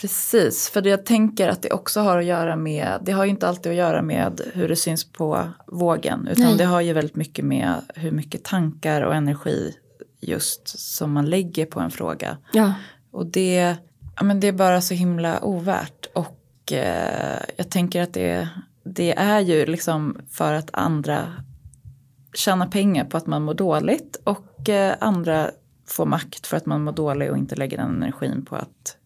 Precis, 0.00 0.70
för 0.70 0.86
jag 0.86 1.06
tänker 1.06 1.48
att 1.48 1.62
det 1.62 1.70
också 1.70 2.00
har 2.00 2.18
att 2.18 2.24
göra 2.24 2.56
med, 2.56 3.00
det 3.02 3.12
har 3.12 3.24
ju 3.24 3.30
inte 3.30 3.48
alltid 3.48 3.72
att 3.72 3.78
göra 3.78 4.02
med 4.02 4.40
hur 4.54 4.68
det 4.68 4.76
syns 4.76 5.12
på 5.12 5.48
vågen, 5.66 6.28
utan 6.30 6.44
Nej. 6.44 6.56
det 6.58 6.64
har 6.64 6.80
ju 6.80 6.92
väldigt 6.92 7.16
mycket 7.16 7.44
med 7.44 7.74
hur 7.94 8.10
mycket 8.10 8.44
tankar 8.44 9.02
och 9.02 9.14
energi 9.14 9.76
just 10.20 10.78
som 10.78 11.12
man 11.12 11.26
lägger 11.26 11.66
på 11.66 11.80
en 11.80 11.90
fråga. 11.90 12.36
ja, 12.52 12.72
Och 13.10 13.26
det, 13.26 13.76
ja, 14.16 14.24
men 14.24 14.40
det 14.40 14.46
är 14.46 14.52
bara 14.52 14.80
så 14.80 14.94
himla 14.94 15.44
ovärt. 15.44 16.06
Och 16.14 16.72
eh, 16.72 17.40
jag 17.56 17.70
tänker 17.70 18.02
att 18.02 18.12
det, 18.12 18.48
det 18.84 19.18
är 19.18 19.40
ju 19.40 19.66
liksom 19.66 20.18
för 20.30 20.54
att 20.54 20.70
andra 20.72 21.32
tjänar 22.34 22.66
pengar 22.66 23.04
på 23.04 23.16
att 23.16 23.26
man 23.26 23.42
mår 23.42 23.54
dåligt 23.54 24.20
och 24.24 24.68
eh, 24.68 24.96
andra 25.00 25.50
får 25.86 26.06
makt 26.06 26.46
för 26.46 26.56
att 26.56 26.66
man 26.66 26.84
mår 26.84 26.92
dåligt 26.92 27.30
och 27.30 27.38
inte 27.38 27.56
lägger 27.56 27.76
den 27.76 27.96
energin 27.96 28.44
på 28.44 28.56
att 28.56 28.96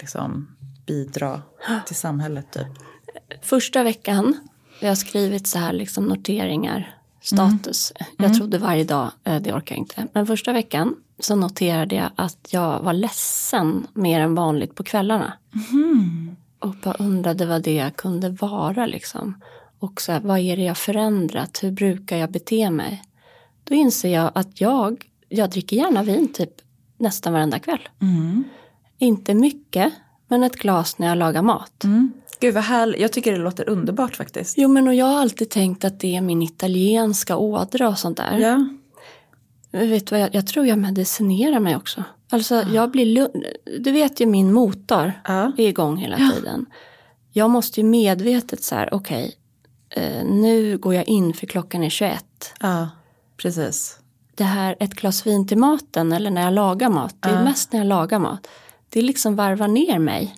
liksom 0.00 0.56
bidra 0.86 1.42
till 1.86 1.96
samhället 1.96 2.52
typ. 2.52 2.66
första 3.42 3.82
veckan, 3.82 4.36
jag 4.80 4.88
har 4.88 4.94
skrivit 4.94 5.46
så 5.46 5.58
här 5.58 5.72
liksom 5.72 6.04
noteringar, 6.04 6.98
status. 7.20 7.92
Jag 8.18 8.34
trodde 8.34 8.58
varje 8.58 8.84
dag, 8.84 9.10
eh, 9.24 9.42
det 9.42 9.52
orkar 9.52 9.74
jag 9.74 9.82
inte. 9.82 10.06
Men 10.12 10.26
första 10.26 10.52
veckan 10.52 10.94
så 11.18 11.36
noterade 11.36 11.94
jag 11.94 12.10
att 12.16 12.48
jag 12.50 12.80
var 12.80 12.92
ledsen 12.92 13.86
mer 13.94 14.20
än 14.20 14.34
vanligt 14.34 14.74
på 14.74 14.84
kvällarna. 14.84 15.32
Och 16.58 16.74
bara 16.84 16.94
undrade 16.94 17.46
vad 17.46 17.62
det 17.62 17.96
kunde 17.96 18.30
vara 18.30 18.86
liksom. 18.86 19.40
Och 19.78 20.00
så 20.00 20.12
här, 20.12 20.20
vad 20.20 20.38
är 20.38 20.56
det 20.56 20.62
jag 20.62 20.78
förändrat? 20.78 21.58
Hur 21.62 21.70
brukar 21.70 22.16
jag 22.16 22.30
bete 22.30 22.70
mig? 22.70 23.02
Då 23.64 23.74
inser 23.74 24.08
jag 24.08 24.30
att 24.34 24.60
jag, 24.60 25.04
jag 25.28 25.50
dricker 25.50 25.76
gärna 25.76 26.02
vin 26.02 26.32
typ 26.32 26.52
nästan 26.98 27.32
varenda 27.32 27.58
kväll. 27.58 27.88
Inte 28.98 29.34
mycket, 29.34 29.92
men 30.28 30.42
ett 30.42 30.56
glas 30.56 30.98
när 30.98 31.06
jag 31.06 31.18
lagar 31.18 31.42
mat. 31.42 31.84
Mm. 31.84 32.12
Gud 32.40 32.54
vad 32.54 32.64
härligt, 32.64 33.00
jag 33.00 33.12
tycker 33.12 33.32
det 33.32 33.38
låter 33.38 33.68
underbart 33.68 34.16
faktiskt. 34.16 34.58
Jo 34.58 34.68
men 34.68 34.88
och 34.88 34.94
jag 34.94 35.06
har 35.06 35.20
alltid 35.20 35.50
tänkt 35.50 35.84
att 35.84 36.00
det 36.00 36.16
är 36.16 36.20
min 36.20 36.42
italienska 36.42 37.36
ådra 37.36 37.88
och 37.88 37.98
sånt 37.98 38.16
där. 38.16 38.38
Ja, 38.38 38.68
Vet 39.76 40.10
vad, 40.10 40.20
jag, 40.20 40.34
jag 40.34 40.46
tror 40.46 40.66
jag 40.66 40.78
medicinerar 40.78 41.60
mig 41.60 41.76
också. 41.76 42.04
Alltså 42.30 42.54
jag 42.72 42.90
blir 42.90 43.06
lugn. 43.06 43.44
Du 43.80 43.92
vet 43.92 44.20
ju 44.20 44.26
min 44.26 44.52
motor 44.52 45.12
ja. 45.24 45.52
är 45.56 45.68
igång 45.68 45.96
hela 45.96 46.16
tiden. 46.16 46.66
Jag 47.32 47.50
måste 47.50 47.80
ju 47.80 47.86
medvetet 47.86 48.62
så 48.62 48.74
här, 48.74 48.94
okej, 48.94 49.34
eh, 49.90 50.24
nu 50.24 50.78
går 50.78 50.94
jag 50.94 51.08
in 51.08 51.34
för 51.34 51.46
klockan 51.46 51.82
är 51.84 51.90
21. 51.90 52.24
ja 52.60 52.88
precis. 53.36 53.98
Det 54.34 54.44
här 54.44 54.76
ett 54.80 54.94
glas 54.94 55.26
vin 55.26 55.46
till 55.48 55.58
maten 55.58 56.12
eller 56.12 56.30
när 56.30 56.42
jag 56.42 56.52
lagar 56.52 56.88
mat, 56.88 57.16
det 57.20 57.28
är 57.28 57.34
Ja. 57.34 57.44
mest 57.44 57.72
när 57.72 57.80
jag 57.80 57.86
lagar 57.86 58.18
mat. 58.18 58.46
Det 58.88 58.98
är 58.98 59.02
liksom 59.02 59.36
varva 59.36 59.66
ner 59.66 59.98
mig. 59.98 60.34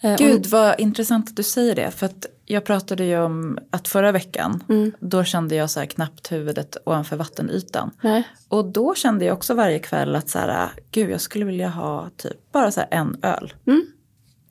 Eh, 0.00 0.12
och- 0.12 0.18
Gud 0.18 0.46
vad 0.46 0.80
intressant 0.80 1.28
att 1.28 1.36
du 1.36 1.42
säger 1.42 1.74
det. 1.74 1.90
För 1.90 2.06
att 2.06 2.26
jag 2.50 2.64
pratade 2.64 3.04
ju 3.04 3.18
om 3.18 3.58
att 3.70 3.88
förra 3.88 4.12
veckan, 4.12 4.64
Mm. 4.68 4.92
då 5.00 5.24
kände 5.24 5.54
jag 5.54 5.70
så 5.70 5.80
här 5.80 5.86
knappt 5.86 6.32
huvudet 6.32 6.76
ovanför 6.84 7.16
vattenytan. 7.16 7.90
Nej. 8.00 8.22
Och 8.48 8.64
då 8.64 8.94
kände 8.94 9.24
jag 9.24 9.34
också 9.36 9.54
varje 9.54 9.78
kväll 9.78 10.16
att 10.16 10.28
så 10.28 10.38
här, 10.38 10.68
gud 10.90 11.10
jag 11.10 11.20
skulle 11.20 11.44
vilja 11.44 11.68
ha 11.68 12.10
typ 12.16 12.52
bara 12.52 12.70
så 12.70 12.80
här 12.80 12.88
en 12.90 13.16
öl. 13.22 13.52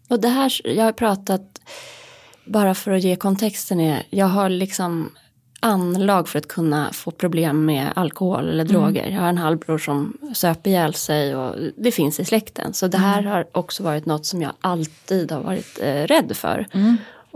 Och 0.10 0.20
det 0.20 0.28
här, 0.30 0.52
jag 0.64 0.84
har 0.86 0.92
pratat, 0.92 1.62
bara 2.46 2.76
för 2.76 2.92
att 2.92 3.04
ge 3.04 3.16
kontexten 3.16 3.80
är, 3.80 4.04
jag 4.10 4.26
har 4.26 4.50
liksom 4.50 5.10
anlag 5.60 6.28
för 6.30 6.40
att 6.40 6.48
kunna 6.48 6.94
få 6.94 7.12
problem 7.12 7.66
med 7.66 7.92
alkohol 7.96 8.50
eller 8.50 8.66
droger. 8.66 9.08
Jag 9.08 9.22
har 9.22 9.30
en 9.30 9.38
halvbror 9.38 9.78
som 9.78 10.18
söp 10.34 10.68
ihjäl 10.68 10.94
sig 10.94 11.36
och 11.36 11.56
det 11.78 11.92
finns 11.92 12.20
i 12.20 12.26
släkten. 12.26 12.74
Så 12.74 12.88
det 12.88 12.98
här 12.98 13.24
har 13.24 13.48
också 13.52 13.84
varit 13.84 14.06
något 14.06 14.26
som 14.26 14.42
jag 14.42 14.52
alltid 14.62 15.32
har 15.32 15.42
varit 15.42 15.80
eh, 15.82 16.04
rädd 16.04 16.32
för. 16.38 16.68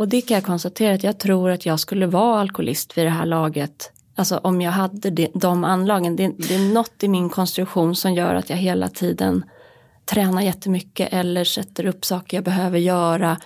Och 0.02 0.08
det 0.08 0.22
kan 0.22 0.36
jag 0.36 0.44
konstatera 0.44 0.94
att 0.94 1.04
jag 1.04 1.20
tror 1.20 1.52
att 1.52 1.66
jag 1.66 1.80
skulle 1.80 2.06
vara 2.06 2.40
alkoholist 2.40 2.98
vid 2.98 3.06
det 3.06 3.10
här 3.10 3.26
laget. 3.26 3.92
Alltså 4.16 4.38
om 4.38 4.62
jag 4.62 4.72
hade 4.72 5.10
det, 5.10 5.28
de 5.34 5.64
anlagen. 5.64 6.16
Det, 6.16 6.32
det 6.38 6.56
är 6.56 6.74
något 6.74 7.04
i 7.04 7.08
min 7.08 7.30
konstruktion 7.30 7.96
som 7.96 8.14
gör 8.14 8.36
att 8.36 8.50
jag 8.50 8.58
hela 8.58 8.90
tiden 8.90 9.46
tränar 10.06 10.42
jättemycket 10.42 11.14
eller 11.14 11.44
sätter 11.44 11.86
upp 11.86 12.06
saker 12.06 12.38
jag 12.38 12.44
behöver 12.44 12.80
göra. 12.80 13.38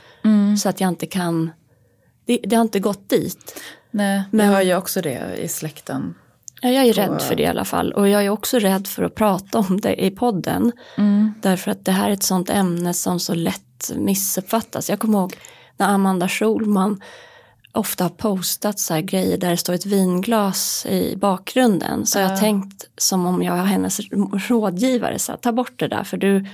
Så 0.59 0.69
att 0.69 0.81
jag 0.81 0.87
inte 0.87 1.05
kan, 1.05 1.51
det, 2.25 2.39
det 2.43 2.55
har 2.55 2.61
inte 2.61 2.79
gått 2.79 3.09
dit. 3.09 3.61
Nej, 3.91 4.23
Men- 4.31 4.45
jag 4.45 4.53
har 4.53 4.61
ju 4.61 4.75
också 4.75 5.01
det 5.01 5.37
i 5.37 5.47
släkten. 5.47 6.15
Ja, 6.61 6.69
jag 6.69 6.85
är 6.85 6.93
rädd 6.93 7.21
för 7.21 7.35
det 7.35 7.43
i 7.43 7.47
alla 7.47 7.65
fall. 7.65 7.93
Och 7.93 8.07
jag 8.07 8.25
är 8.25 8.29
också 8.29 8.59
rädd 8.59 8.87
för 8.87 9.03
att 9.03 9.15
prata 9.15 9.59
om 9.59 9.81
det 9.81 10.05
i 10.05 10.11
podden. 10.11 10.71
Därför 11.41 11.71
att 11.71 11.85
det 11.85 11.91
här 11.91 12.09
är 12.09 12.13
ett 12.13 12.23
sånt 12.23 12.49
ämne 12.49 12.93
som 12.93 13.19
så 13.19 13.33
lätt 13.33 13.91
missuppfattas. 13.95 14.89
Jag 14.89 14.99
kommer 14.99 15.19
ihåg 15.19 15.35
när 15.77 15.87
Amanda 15.87 16.27
Schulman 16.27 17.01
ofta 17.71 18.03
har 18.03 18.09
postat 18.09 18.79
så 18.79 18.93
här 18.93 19.01
grejer 19.01 19.37
där 19.37 19.49
det 19.49 19.57
står 19.57 19.73
ett 19.73 19.85
vinglas 19.85 20.85
i 20.85 21.15
bakgrunden. 21.17 22.05
Så 22.05 22.19
jag 22.19 22.29
har 22.29 22.37
tänkt 22.37 22.85
som 22.97 23.25
om 23.25 23.43
jag 23.43 23.57
är 23.57 23.63
hennes 23.63 23.99
rådgivare, 24.49 25.19
så 25.19 25.31
här, 25.31 25.39
ta 25.39 25.51
bort 25.51 25.79
det 25.79 25.87
där 25.87 26.03
för 26.03 26.17
du, 26.17 26.45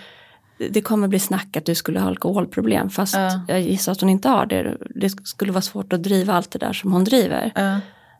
det 0.69 0.81
kommer 0.81 1.07
bli 1.07 1.19
snack 1.19 1.57
att 1.57 1.65
du 1.65 1.75
skulle 1.75 1.99
ha 1.99 2.07
alkoholproblem. 2.07 2.89
Fast 2.89 3.15
Ja. 3.15 3.41
jag 3.47 3.62
gissar 3.62 3.91
att 3.91 4.01
hon 4.01 4.10
inte 4.10 4.29
har 4.29 4.45
det. 4.45 4.77
Det 4.95 5.10
skulle 5.10 5.51
vara 5.51 5.62
svårt 5.62 5.93
att 5.93 6.03
driva 6.03 6.34
allt 6.34 6.51
det 6.51 6.60
där 6.60 6.73
som 6.73 6.91
hon 6.93 7.03
driver. 7.03 7.51
Ja. 7.55 7.79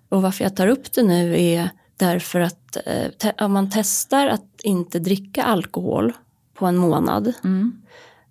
Och 0.10 0.22
varför 0.22 0.44
jag 0.44 0.56
tar 0.56 0.68
upp 0.68 0.92
det 0.94 1.04
nu 1.04 1.42
är 1.42 1.70
därför 1.98 2.40
att 2.40 2.78
eh, 2.86 3.32
om 3.46 3.52
man 3.52 3.70
testar 3.74 4.28
att 4.28 4.62
inte 4.64 5.00
dricka 5.00 5.44
alkohol 5.44 6.14
på 6.54 6.66
en 6.66 6.78
månad 6.78 7.34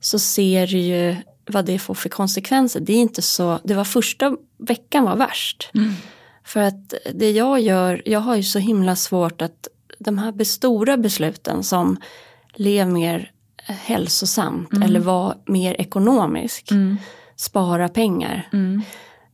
så 0.01 0.19
ser 0.19 0.67
du 0.67 0.79
ju 0.79 1.17
vad 1.51 1.65
det 1.65 1.79
får 1.79 1.95
för 1.95 2.09
konsekvenser. 2.09 2.81
Det 2.81 2.93
är 2.93 2.97
inte 3.01 3.23
så, 3.23 3.59
det 3.65 3.75
var 3.75 3.85
första 3.85 4.37
veckan 4.59 5.05
var 5.05 5.17
värst. 5.17 5.71
För 6.45 6.61
att 6.61 6.95
det 7.15 7.31
jag 7.31 7.61
gör, 7.61 8.03
jag 8.07 8.21
har 8.21 8.37
ju 8.37 8.43
så 8.43 8.59
himla 8.59 8.97
svårt 8.97 9.43
att 9.43 9.69
de 9.99 10.19
här 10.19 10.45
stora 10.45 10.97
besluten 10.97 11.63
som 11.65 11.97
lev 12.55 12.89
mer 12.89 13.33
hälsosamt 13.67 14.73
eller 14.85 15.01
var 15.01 15.35
mer 15.47 15.81
ekonomisk, 15.81 16.69
spara 17.37 17.89
pengar. 17.89 18.49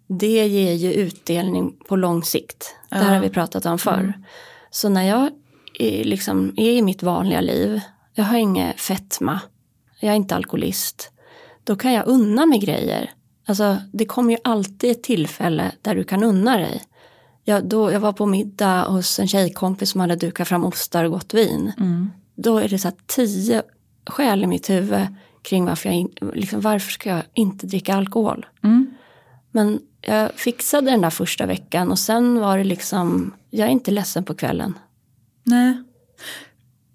det 0.09 0.47
ger 0.47 0.73
ju 0.73 0.93
utdelning 0.93 1.77
på 1.89 1.97
lång 1.97 2.23
sikt. 2.23 2.75
Det 2.91 2.97
här 2.97 3.09
Ja. 3.09 3.15
har 3.15 3.21
vi 3.23 3.29
pratat 3.29 3.67
om 3.67 3.79
förr. 3.79 4.13
Så 4.71 4.89
när 4.89 5.03
jag 5.03 5.31
är, 5.79 6.05
liksom, 6.05 6.55
är 6.57 6.71
i 6.71 6.83
mitt 6.83 7.03
vanliga 7.03 7.41
liv, 7.41 7.81
jag 8.15 8.25
har 8.25 8.37
inget 8.39 8.81
fetma, 8.81 9.41
jag 10.01 10.13
är 10.13 10.17
inte 10.17 10.37
alkoholist, 10.37 11.11
då 11.67 11.77
kan 11.77 11.93
jag 11.93 12.07
unna 12.07 12.47
mig 12.47 12.59
grejer. 12.59 13.11
Alltså 13.47 13.77
det 13.93 14.05
kommer 14.05 14.31
ju 14.31 14.39
alltid 14.45 14.91
ett 14.91 15.03
tillfälle 15.03 15.73
där 15.83 15.95
du 15.95 16.05
kan 16.05 16.23
unna 16.25 16.57
dig. 16.57 16.83
Jag, 17.45 17.69
då, 17.69 17.93
jag 17.93 18.01
var 18.01 18.13
på 18.13 18.27
middag 18.27 18.83
hos 18.83 19.19
en 19.19 19.29
tjejkompis 19.29 19.91
som 19.91 20.01
hade 20.01 20.17
dukat 20.17 20.49
fram 20.49 20.65
ostar 20.65 21.05
och 21.05 21.11
gott 21.11 21.35
vin. 21.35 21.73
Då 22.35 22.59
är 22.59 22.69
det 22.69 22.79
så 22.79 22.91
tio 23.07 23.63
skäl 24.07 24.45
i 24.45 24.47
mitt 24.47 24.71
huvud 24.71 25.07
kring 25.43 25.65
varför 25.65 25.89
jag, 25.89 26.09
liksom, 26.35 26.61
varför 26.61 26.91
ska 26.93 27.11
jag 27.11 27.23
inte 27.35 27.67
dricka 27.67 27.95
alkohol. 27.95 28.47
Men 29.51 29.81
jag 30.01 30.33
fixade 30.35 30.91
den 30.91 31.01
där 31.01 31.11
första 31.11 31.47
veckan 31.47 31.91
och 31.91 31.99
sen 31.99 32.41
var 32.41 32.59
det 32.59 32.65
liksom, 32.65 33.35
jag 33.51 33.67
är 33.69 33.73
inte 33.73 33.91
ledsen 33.91 34.25
på 34.25 34.35
kvällen. 34.35 34.79
Nej. 35.45 35.83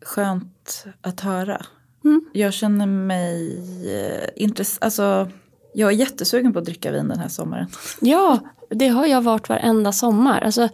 Skönt 0.05 0.85
att 1.01 1.19
höra. 1.19 1.65
Mm. 2.05 2.21
Jag 2.33 2.53
känner 2.53 2.85
mig 2.85 3.57
eh, 3.95 4.43
intress- 4.45 4.77
alltså, 4.81 5.29
jag 5.73 5.91
är 5.91 5.95
jättesugen 5.95 6.53
på 6.53 6.59
att 6.59 6.65
dricka 6.65 6.91
vin 6.91 7.07
den 7.07 7.19
här 7.19 7.27
sommaren. 7.29 7.67
Ja, 8.01 8.39
det 8.69 8.87
har 8.87 9.05
jag 9.05 9.21
varit 9.21 9.49
varenda 9.49 9.91
sommar. 9.91 10.41
Alltså, 10.41 10.69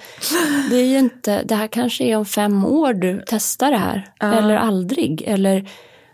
det 0.69 0.75
är 0.75 0.85
ju 0.85 0.97
inte, 0.99 1.43
det 1.43 1.55
här 1.55 1.67
kanske 1.67 2.03
är 2.03 2.17
om 2.17 2.25
fem 2.25 2.65
år 2.65 2.93
du 2.93 3.23
testar 3.27 3.71
det 3.71 3.77
här. 3.77 4.13
Eller 4.19 4.55
aldrig. 4.55 5.21
Eller 5.27 5.69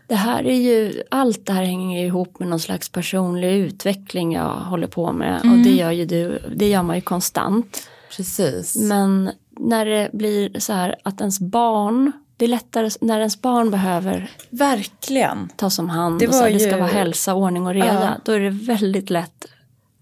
det 0.08 0.16
här 0.16 0.44
är 0.48 0.56
ju, 0.56 1.04
allt 1.12 1.46
det 1.46 1.54
här 1.54 1.64
hänger 1.64 2.06
ihop 2.06 2.40
med 2.40 2.48
någon 2.48 2.60
slags 2.60 2.90
personlig 2.90 3.52
utveckling 3.58 4.34
jag 4.34 4.50
håller 4.56 4.88
på 4.88 5.12
med. 5.12 5.40
Och 5.42 5.58
det 5.64 5.70
gör 5.72 5.92
ju 5.92 6.06
du, 6.06 6.40
det 6.56 6.70
gör 6.70 6.84
man 6.84 6.96
ju 6.96 7.02
konstant. 7.02 7.90
Precis. 8.18 8.76
Men 8.76 9.30
när 9.60 9.86
det 9.86 10.10
blir 10.14 10.60
så 10.60 10.74
här 10.74 10.96
att 11.04 11.20
ens 11.22 11.40
barn, 11.40 12.12
det 12.38 12.46
är 12.46 12.50
lättare 12.50 12.90
när 13.02 13.20
ens 13.20 13.42
barn 13.42 13.72
behöver 13.72 14.32
Verkligen. 14.50 15.50
tas 15.56 15.80
om 15.80 15.90
hand 15.90 16.20
Det 16.20 16.28
och 16.28 16.34
så 16.34 16.44
här, 16.44 16.52
det 16.54 16.60
ska 16.60 16.72
ju- 16.72 16.78
vara 16.78 16.88
hälsa, 16.92 17.34
ordning 17.34 17.66
och 17.68 17.74
reda. 17.74 18.04
Ja. 18.04 18.22
Då 18.26 18.32
är 18.32 18.40
det 18.40 18.50
väldigt 18.50 19.10
lätt 19.10 19.46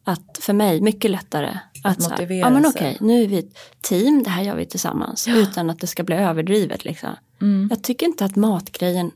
att, 0.03 0.37
för 0.41 0.53
mig, 0.53 0.81
mycket 0.81 1.11
lättare 1.11 1.57
att, 1.83 2.03
här, 2.03 2.09
motivera 2.09 2.39
ja 2.39 2.49
men 2.49 2.63
sig. 2.63 2.69
okej, 2.75 2.97
nu 2.99 3.23
är 3.23 3.27
vi 3.27 3.39
ett 3.39 3.57
team, 3.81 4.23
det 4.23 4.29
här 4.29 4.43
gör 4.43 4.55
vi 4.55 4.65
tillsammans. 4.65 5.27
Utan 5.27 5.69
att 5.69 5.79
det 5.79 5.87
ska 5.87 6.03
bli 6.03 6.15
överdrivet 6.15 6.85
liksom. 6.85 7.09
Mm. 7.41 7.67
Jag 7.69 7.83
tycker 7.83 8.05
inte 8.05 8.25
att 8.25 8.35
matgrejen 8.35 9.11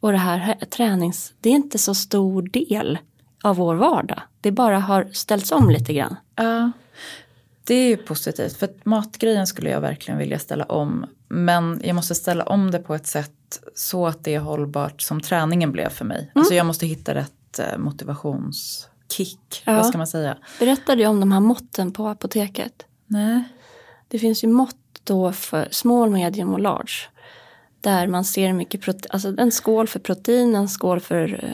och 0.00 0.12
det 0.12 0.18
här 0.18 0.38
här 0.38 0.54
tränings, 0.54 1.32
det 1.40 1.48
är 1.48 1.52
inte 1.54 1.78
så 1.78 1.94
stor 1.94 2.42
del 2.42 2.98
av 3.42 3.56
vår 3.56 3.74
vardag. 3.74 4.22
Det 4.40 4.52
bara 4.52 4.78
har 4.78 5.08
ställts 5.12 5.52
om 5.52 5.70
lite 5.70 5.92
grann. 5.92 6.16
Ja, 6.36 6.72
det 7.66 7.74
är 7.74 7.88
ju 7.88 7.96
positivt. 7.96 8.56
För 8.56 8.66
att 8.66 8.84
matgrejen 8.84 9.46
skulle 9.46 9.70
jag 9.70 9.80
verkligen 9.80 10.18
vilja 10.18 10.38
ställa 10.38 10.64
om. 10.64 11.06
Men 11.28 11.80
jag 11.84 11.96
måste 11.96 12.14
ställa 12.14 12.44
om 12.44 12.70
det 12.70 12.78
på 12.78 12.94
ett 12.94 13.06
sätt 13.06 13.60
så 13.74 14.06
att 14.06 14.24
det 14.24 14.34
är 14.34 14.40
hållbart 14.40 15.02
som 15.02 15.20
träningen 15.20 15.72
blev 15.72 15.88
för 15.88 16.04
mig. 16.04 16.30
Alltså 16.34 16.54
jag 16.54 16.66
måste 16.66 16.86
hitta 16.86 17.14
rätt 17.14 17.58
eh, 17.58 17.78
motivationskick. 17.78 19.62
Ja. 19.64 19.76
Vad 19.76 19.86
ska 19.86 19.98
man 19.98 20.06
säga? 20.06 20.36
Berättade 20.58 21.02
jag 21.02 21.10
om 21.10 21.20
de 21.20 21.32
här 21.32 21.40
måtten 21.40 21.92
på 21.92 22.08
apoteket? 22.08 22.86
Nej. 23.06 23.44
Det 24.08 24.18
finns 24.18 24.44
ju 24.44 24.48
mått 24.48 24.76
då 25.04 25.32
för 25.32 25.68
small, 25.70 26.10
medium 26.10 26.52
och 26.52 26.60
large. 26.60 26.94
Där 27.80 28.06
man 28.06 28.24
ser 28.24 28.52
mycket 28.52 28.80
protein, 28.80 29.10
alltså 29.10 29.34
en 29.38 29.52
skål 29.52 29.88
för 29.88 29.98
protein, 29.98 30.54
en 30.54 30.68
skål 30.68 31.00
för 31.00 31.44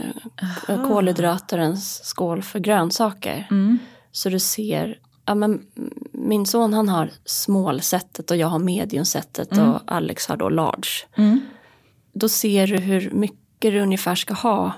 eh, 0.68 0.88
kolhydrater, 0.88 1.58
en 1.58 1.76
skål 1.76 2.42
för 2.42 2.58
grönsaker. 2.58 3.46
Mm. 3.50 3.78
Så 4.12 4.28
du 4.28 4.38
ser, 4.38 4.98
ja 5.26 5.34
men 5.34 5.66
min 6.30 6.46
son 6.46 6.74
han 6.74 6.88
har 6.88 7.10
small-sättet 7.24 8.30
och 8.30 8.36
jag 8.36 8.46
har 8.46 8.58
medium-sättet 8.58 9.58
och 9.58 9.80
Alex 9.86 10.26
har 10.26 10.36
då 10.36 10.48
large. 10.48 10.88
Mm. 11.16 11.40
Då 12.12 12.28
ser 12.28 12.66
du 12.66 12.76
hur 12.76 13.10
mycket 13.10 13.72
du 13.72 13.80
ungefär 13.80 14.14
ska 14.14 14.34
ha 14.34 14.72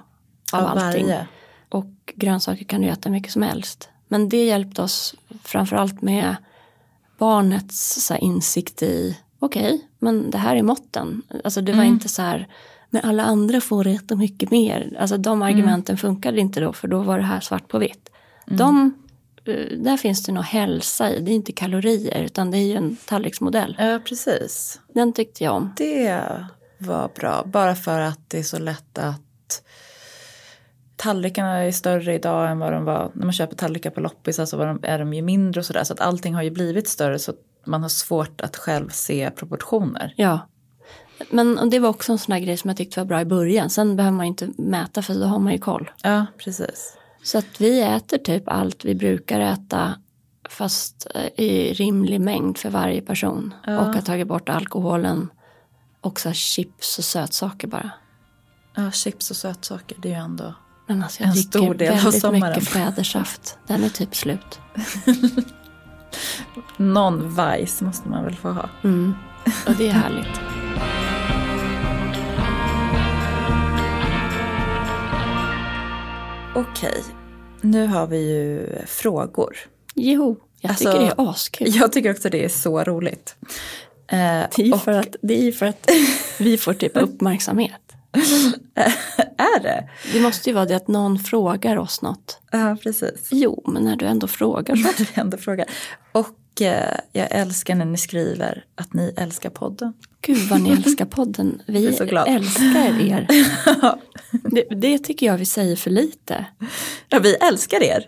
av, 0.53 0.61
Av 0.61 0.67
allting. 0.67 1.07
varje. 1.07 1.27
Och 1.69 2.13
grönsaker 2.17 2.65
kan 2.65 2.81
du 2.81 2.89
äta 2.89 3.11
mycket 3.11 3.33
som 3.33 3.43
helst. 3.43 3.89
Men 4.09 4.29
det 4.29 4.45
hjälpte 4.45 4.83
oss 4.83 5.15
framförallt 5.45 6.03
med 6.03 6.37
barnets 7.19 8.05
så 8.07 8.17
insikt 8.17 8.83
i, 8.83 9.19
okej, 9.39 9.89
men 9.99 10.31
det 10.31 10.39
här 10.39 10.57
är 10.57 10.63
måtten. 10.63 11.23
Alltså 11.45 11.61
det 11.61 11.73
var 11.73 11.85
inte 11.85 12.09
så 12.09 12.23
här, 12.23 12.49
men 12.91 13.05
alla 13.05 13.25
andra 13.25 13.61
får 13.61 13.87
äta 13.87 14.17
mycket 14.17 14.51
mer. 14.51 14.97
Alltså 15.01 15.17
de 15.17 15.43
argumenten 15.43 15.97
funkade 15.99 16.41
inte 16.41 16.61
då, 16.61 16.73
för 16.73 16.89
då 16.89 16.99
var 17.03 17.19
det 17.19 17.25
här 17.25 17.41
svart 17.41 17.69
på 17.69 17.79
vitt. 17.79 18.11
De, 18.47 18.87
eh, 18.87 19.02
där 19.79 19.97
finns 19.97 20.23
det 20.23 20.33
nog 20.33 20.45
hälsa 20.45 21.11
i, 21.11 21.21
det 21.21 21.31
är 21.31 21.35
inte 21.35 21.53
kalorier, 21.53 22.23
utan 22.23 22.51
det 22.51 22.59
är 22.59 22.67
ju 22.67 22.75
en 22.75 22.97
tallriksmodell. 22.97 23.77
Ja, 23.79 24.01
precis. 24.05 24.81
Den 24.95 25.13
tyckte 25.13 25.45
jag 25.45 25.55
om. 25.55 25.75
Det 25.77 26.21
var 26.79 27.11
bra. 27.15 27.45
Bara 27.47 27.75
för 27.75 28.01
att 28.01 28.21
det 28.29 28.39
är 28.39 28.43
så 28.43 28.59
lätt 28.59 28.99
att 28.99 29.63
tallrikarna 30.97 31.59
är 31.59 31.73
större 31.73 32.15
idag 32.15 32.51
än 32.51 32.59
vad 32.59 32.73
de 32.73 32.85
var. 32.85 33.11
När 33.15 33.25
man 33.25 33.33
köper 33.33 33.57
tallrikar 33.57 33.91
på 33.91 34.01
loppis 34.01 34.39
alltså 34.39 34.57
var 34.57 34.67
de, 34.67 34.81
är 34.83 34.99
de 34.99 35.15
ju 35.15 35.23
mindre 35.23 35.61
och 35.61 35.67
sådär. 35.67 35.85
Så 35.85 35.93
att 35.93 36.01
allting 36.01 36.35
har 36.35 36.43
ju 36.43 36.51
blivit 36.51 36.89
större 36.89 37.19
så 37.19 37.33
man 37.65 37.83
har 37.83 37.89
svårt 37.89 38.41
att 38.41 38.57
själv 38.57 38.89
se 38.89 39.31
proportioner. 39.31 40.15
Ja. 40.17 40.49
Men 41.31 41.71
det 41.71 41.79
var 41.79 41.89
också 41.89 42.13
en 42.13 42.19
sån 42.19 42.33
här 42.33 42.41
grej 42.41 42.57
som 42.57 42.69
jag 42.69 42.77
tyckte 42.77 43.01
var 43.01 43.05
bra 43.05 43.21
i 43.21 43.25
början. 43.25 43.71
Sen 43.71 43.97
behöver 43.97 44.17
man 44.17 44.27
ju 44.27 44.29
inte 44.29 44.49
mäta 44.57 45.03
för 45.03 45.15
då 45.15 45.25
har 45.25 45.39
man 45.39 45.53
ju 45.53 45.59
koll. 45.59 45.91
Ja, 46.03 46.27
precis. 46.39 46.97
Så 47.23 47.39
att 47.39 47.61
vi 47.61 47.81
äter 47.81 48.19
typ 48.19 48.43
allt 48.47 48.85
vi 48.85 48.95
brukar 48.95 49.41
äta 49.41 49.95
fast 50.49 51.07
eh, 51.15 51.45
i 51.45 51.73
rimlig 51.73 52.21
mängd 52.21 52.59
för 52.59 52.71
varje 52.71 53.01
person. 53.01 53.55
Och 53.67 53.73
har 53.73 54.01
tagit 54.01 54.29
bort 54.29 54.49
alkoholen 54.49 55.29
och 56.01 56.21
så 56.21 56.29
här 56.29 56.35
chips 56.35 56.99
och 56.99 57.05
sötsaker 57.05 57.69
bara. 57.69 57.91
Ja, 58.75 58.91
chips 58.91 59.31
och 59.31 59.37
sötsaker, 59.37 59.97
det 60.03 60.09
är 60.09 60.13
ju 60.13 60.25
ändå... 60.25 60.55
Men 60.87 61.03
alltså 61.03 61.23
jag 61.23 61.29
En 61.29 61.37
stor 61.37 61.75
del 61.75 61.93
av 61.93 61.99
väldigt 62.03 62.21
sommaren. 62.21 62.49
mycket 62.49 62.69
flädersaft. 62.69 63.59
Den 63.67 63.85
är 63.85 63.89
typ 63.89 64.17
slut. 64.17 64.61
Någon 66.77 67.35
vajs 67.35 67.83
måste 67.83 68.09
man 68.09 68.25
väl 68.25 68.35
få 68.35 68.51
ha. 68.51 68.69
Mm. 68.85 69.15
Och 69.67 69.75
det 69.79 69.89
är 69.89 69.93
härligt. 69.93 70.41
Okej, 76.55 77.05
nu 77.61 77.87
har 77.87 78.07
vi 78.07 78.19
ju 78.33 78.69
frågor. 78.87 79.57
Jo, 79.95 80.37
jag 80.61 80.71
Alltså, 80.71 80.85
tycker 80.85 80.99
det 81.01 81.07
är 81.07 81.31
askul. 81.31 81.67
Jag 81.77 81.93
tycker 81.93 82.11
också 82.11 82.31
det 82.31 82.45
är 82.45 82.49
så 82.49 82.85
roligt. 82.85 83.37
Eh, 84.09 84.19
Det 84.57 84.59
är 84.59 84.75
och 84.75 84.83
för 84.83 84.93
att, 84.93 85.17
det 85.23 85.49
är 85.49 85.53
för 85.53 85.67
att 85.67 85.91
vi 86.39 86.59
får 86.59 86.75
typ 86.75 86.97
uppmärksamhet. 87.03 87.81
är 89.37 89.63
det? 89.63 89.89
Det 90.13 90.21
måste 90.21 90.51
ju 90.51 90.55
vara 90.55 90.65
det 90.67 90.77
att 90.77 90.89
någon 90.89 91.19
frågar 91.19 91.77
oss 91.77 92.03
något. 92.03 92.39
Ja, 92.51 92.77
precis. 92.83 93.29
Jo, 93.31 93.65
men 93.67 93.83
när 93.85 93.97
du 93.97 94.07
ändå 94.07 94.27
frågar 94.27 94.77
så. 94.77 94.83
När 94.83 94.95
du 94.99 95.07
ändå 95.21 95.37
frågar. 95.37 95.67
Och 96.13 96.63
eh, 96.63 96.99
jag 97.13 97.29
älskar 97.31 97.75
när 97.75 97.85
ni 97.85 97.99
skriver 97.99 98.65
att 98.75 98.95
ni 98.95 99.15
älskar 99.17 99.51
podden. 99.51 99.93
Gud 100.27 100.49
vad 100.51 100.61
ni 100.61 100.71
älskar 100.71 101.05
podden. 101.05 101.63
Vi 101.67 101.87
älskar 101.87 102.29
er. 103.01 103.27
Det, 104.45 104.65
det 104.71 104.99
tycker 104.99 105.27
jag 105.27 105.39
vi 105.39 105.45
säger 105.45 105.77
för 105.77 105.91
lite. 105.91 106.45
Ja, 107.09 107.19
vi 107.19 107.35
älskar 107.35 107.83
er. 107.83 108.05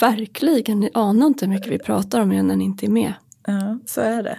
Verkligen, 0.00 0.80
ni 0.80 0.90
anar 0.94 1.26
inte 1.26 1.46
hur 1.46 1.52
mycket 1.52 1.72
vi 1.72 1.78
pratar 1.78 2.20
om 2.20 2.32
er 2.32 2.42
när 2.42 2.56
ni 2.56 2.64
inte 2.64 2.86
är 2.86 2.90
med. 2.90 3.12
Ja, 3.46 3.78
så 3.86 4.00
är 4.00 4.22
det. 4.22 4.38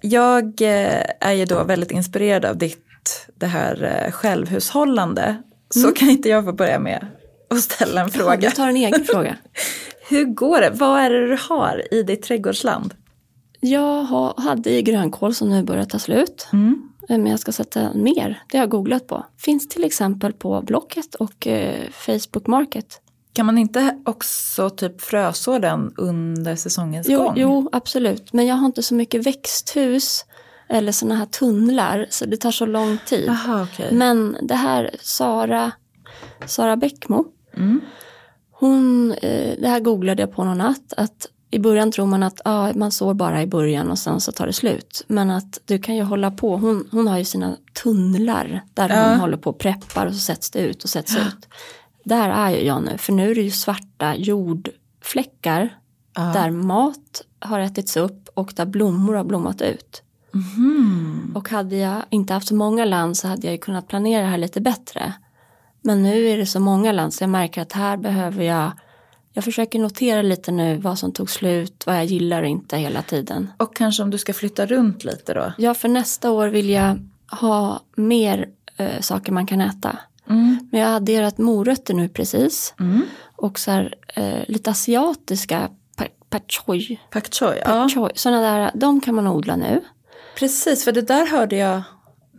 Jag 0.00 0.44
eh, 0.62 1.02
är 1.20 1.32
ju 1.32 1.44
då 1.44 1.64
väldigt 1.64 1.90
inspirerad 1.90 2.44
av 2.44 2.58
ditt 2.58 3.26
det 3.38 3.46
här 3.46 4.04
eh, 4.06 4.12
självhushållande. 4.12 5.42
Så 5.74 5.92
kan 5.92 6.10
inte 6.10 6.28
jag 6.28 6.44
få 6.44 6.52
börja 6.52 6.78
med 6.78 7.06
att 7.50 7.60
ställa 7.60 8.00
en 8.00 8.10
Ja, 8.12 8.18
fråga. 8.18 8.36
du 8.36 8.50
tar 8.50 8.68
en 8.68 8.76
egen 8.76 9.04
fråga. 9.04 9.36
Hur 10.08 10.24
går 10.24 10.60
det? 10.60 10.70
Vad 10.70 11.00
är 11.00 11.10
det 11.10 11.26
du 11.26 11.38
har 11.48 11.94
i 11.94 12.02
ditt 12.02 12.22
trädgårdsland? 12.22 12.94
Jag 13.66 14.04
ha- 14.04 14.34
hade 14.40 14.70
ju 14.70 14.80
grönkål 14.82 15.34
som 15.34 15.48
nu 15.50 15.62
börjar 15.62 15.84
ta 15.84 15.98
slut. 15.98 16.48
Mm. 16.52 16.88
Eh, 17.08 17.18
Men 17.18 17.26
jag 17.26 17.40
ska 17.40 17.52
sätta 17.52 17.94
mer. 17.94 18.42
Det 18.50 18.58
har 18.58 18.62
jag 18.62 18.70
googlat 18.70 19.06
på. 19.06 19.26
Finns 19.38 19.68
till 19.68 19.84
exempel 19.84 20.32
på 20.32 20.62
Blocket 20.62 21.14
och 21.14 21.46
eh, 21.46 21.90
Facebook 21.90 22.46
Market. 22.46 23.00
Kan 23.32 23.46
man 23.46 23.58
inte 23.58 23.98
också 24.04 24.70
typ 24.70 25.00
fröså 25.00 25.58
den 25.58 25.92
under 25.96 26.56
säsongens 26.56 27.08
Jo, 27.08 27.18
gång? 27.18 27.32
jo, 27.36 27.68
absolut. 27.72 28.32
Men 28.32 28.46
jag 28.46 28.54
har 28.56 28.66
inte 28.66 28.82
så 28.82 28.94
mycket 28.94 29.26
växthus 29.26 30.24
eller 30.68 30.92
sådana 30.92 31.14
här 31.14 31.26
tunnlar 31.26 32.06
så 32.10 32.26
det 32.26 32.36
tar 32.36 32.50
så 32.50 32.66
lång 32.66 32.98
tid. 33.06 33.24
Jaha, 33.26 33.62
okej. 33.72 33.94
Men 33.94 34.36
det 34.42 34.54
här 34.54 34.90
Sara, 35.00 35.72
Sara 36.46 36.76
Bäckmo, 36.76 37.24
Mm. 37.56 37.80
hon, 38.50 39.12
eh, 39.12 39.54
det 39.60 39.68
här 39.68 39.80
googlade 39.80 40.22
jag 40.22 40.32
på 40.32 40.44
någon 40.44 40.58
natt, 40.58 40.92
att 40.96 41.26
i 41.54 41.58
början 41.58 41.92
tror 41.92 42.06
man 42.06 42.22
att 42.22 42.40
ah, 42.44 42.72
man 42.74 42.90
sår 42.90 43.14
bara 43.14 43.42
i 43.42 43.46
början 43.46 43.90
och 43.90 43.98
sen 43.98 44.20
så 44.20 44.32
tar 44.32 44.46
det 44.46 44.52
slut. 44.52 45.04
Men 45.06 45.30
att 45.30 45.60
du 45.64 45.78
kan 45.78 45.96
ju 45.96 46.02
hålla 46.02 46.30
på, 46.30 46.56
hon, 46.56 46.88
hon 46.90 47.08
har 47.08 47.18
ju 47.18 47.24
sina 47.24 47.56
tunnlar 47.82 48.60
där 48.74 48.88
Ja. 48.88 49.08
hon 49.08 49.20
håller 49.20 49.36
på 49.36 49.50
och 49.50 49.58
preppar 49.58 50.06
och 50.06 50.14
så 50.14 50.20
sätts 50.20 50.50
det 50.50 50.58
ut 50.58 50.84
och 50.84 50.90
sätts 50.90 51.16
ut. 51.16 51.48
Där 52.04 52.28
är 52.30 52.50
ju 52.50 52.66
jag 52.66 52.82
nu, 52.82 52.98
för 52.98 53.12
nu 53.12 53.30
är 53.30 53.34
det 53.34 53.40
ju 53.42 53.50
svarta 53.50 54.14
jordfläckar 54.16 55.78
där 56.32 56.50
mat 56.50 57.22
har 57.40 57.60
ätits 57.60 57.96
upp 57.96 58.28
och 58.34 58.52
där 58.56 58.66
blommor 58.66 59.14
har 59.14 59.24
blommat 59.24 59.62
ut. 59.62 60.02
Och 61.34 61.48
hade 61.48 61.76
jag 61.76 62.02
inte 62.10 62.34
haft 62.34 62.48
så 62.48 62.54
många 62.54 62.84
land 62.84 63.16
så 63.16 63.28
hade 63.28 63.46
jag 63.46 63.52
ju 63.52 63.58
kunnat 63.58 63.88
planera 63.88 64.22
det 64.22 64.28
här 64.28 64.38
lite 64.38 64.60
bättre. 64.60 65.12
Men 65.82 66.02
nu 66.02 66.26
är 66.26 66.38
det 66.38 66.46
så 66.46 66.60
många 66.60 66.92
land 66.92 67.14
så 67.14 67.22
jag 67.22 67.30
märker 67.30 67.62
att 67.62 67.72
här 67.72 67.96
behöver 67.96 68.44
jag 68.44 68.72
jag 69.34 69.44
försöker 69.44 69.78
notera 69.78 70.22
lite 70.22 70.52
nu 70.52 70.76
vad 70.76 70.98
som 70.98 71.12
tog 71.12 71.30
slut, 71.30 71.82
vad 71.86 71.96
jag 71.96 72.04
gillar 72.04 72.42
och 72.42 72.48
inte 72.48 72.76
hela 72.76 73.02
tiden. 73.02 73.50
Och 73.58 73.76
kanske 73.76 74.02
om 74.02 74.10
du 74.10 74.18
ska 74.18 74.32
flytta 74.32 74.66
runt 74.66 75.04
lite 75.04 75.34
då? 75.34 75.52
Ja, 75.58 75.74
för 75.74 75.88
nästa 75.88 76.30
år 76.30 76.48
vill 76.48 76.70
jag 76.70 77.08
ha 77.30 77.80
mer 77.96 78.48
eh, 78.76 79.00
saker 79.00 79.32
man 79.32 79.46
kan 79.46 79.60
äta. 79.60 79.98
Mm. 80.30 80.68
Men 80.72 80.80
jag 80.80 80.88
har 80.88 80.96
adderat 80.96 81.38
morötter 81.38 81.94
nu 81.94 82.08
precis. 82.08 82.74
Mm. 82.80 83.02
Och 83.36 83.58
så 83.58 83.70
här, 83.70 83.94
eh, 84.14 84.38
lite 84.48 84.70
asiatiska 84.70 85.70
pa- 85.96 86.04
pak 86.30 86.42
choi. 86.52 87.00
Pak 87.10 87.34
choi, 87.34 87.58
ja. 87.64 87.88
Sådana 88.14 88.40
där, 88.40 88.70
de 88.74 89.00
kan 89.00 89.14
man 89.14 89.26
odla 89.26 89.56
nu. 89.56 89.80
Precis, 90.38 90.84
för 90.84 90.92
det 90.92 91.02
där 91.02 91.26
hörde 91.26 91.56
jag. 91.56 91.82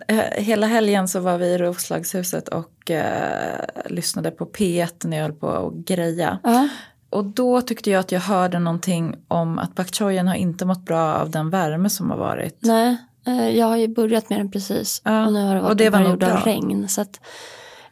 Eh, 0.08 0.44
Hela 0.44 0.68
helgen 0.68 1.08
så 1.08 1.20
var 1.20 1.38
vi 1.38 1.46
i 1.46 1.58
Roslagshuset 1.58 2.48
och 2.48 2.92
eh, 2.92 3.60
lyssnade 3.86 4.32
på 4.32 4.46
P1 4.46 5.08
när 5.08 5.18
jag 5.18 5.24
höll 5.24 5.34
på 5.34 5.50
att 5.50 5.74
greja. 5.74 6.40
Ja, 6.44 6.68
Och 7.10 7.26
då 7.26 7.62
tyckte 7.62 7.92
jag 7.92 8.00
att 8.00 8.12
jag 8.12 8.20
hörde 8.20 8.60
någonting 8.60 9.16
om 9.28 9.60
att 9.60 9.76
pak 9.76 9.96
choien 9.96 10.28
har 10.28 10.36
inte 10.36 10.66
mått 10.66 10.86
bra 10.86 11.14
av 11.14 11.30
den 11.30 11.50
värme 11.50 11.90
som 11.90 12.10
har 12.10 12.18
varit. 12.18 12.58
nej, 12.60 12.98
eh, 13.28 13.50
jag 13.50 13.66
har 13.68 13.78
ju 13.78 13.88
börjat 13.88 14.30
med 14.30 14.40
den 14.40 14.52
precis. 14.52 15.02
Ja, 15.06 15.26
Och 15.26 15.34
nu 15.34 15.44
har 15.48 15.56
det 15.56 15.62
varit 15.62 15.72
och 15.72 15.78
det 15.78 15.86
en 15.86 15.92
var 15.92 16.00
period 16.00 16.24
av 16.24 16.38
regn. 16.38 16.88
Så 16.90 17.02
att, 17.02 17.20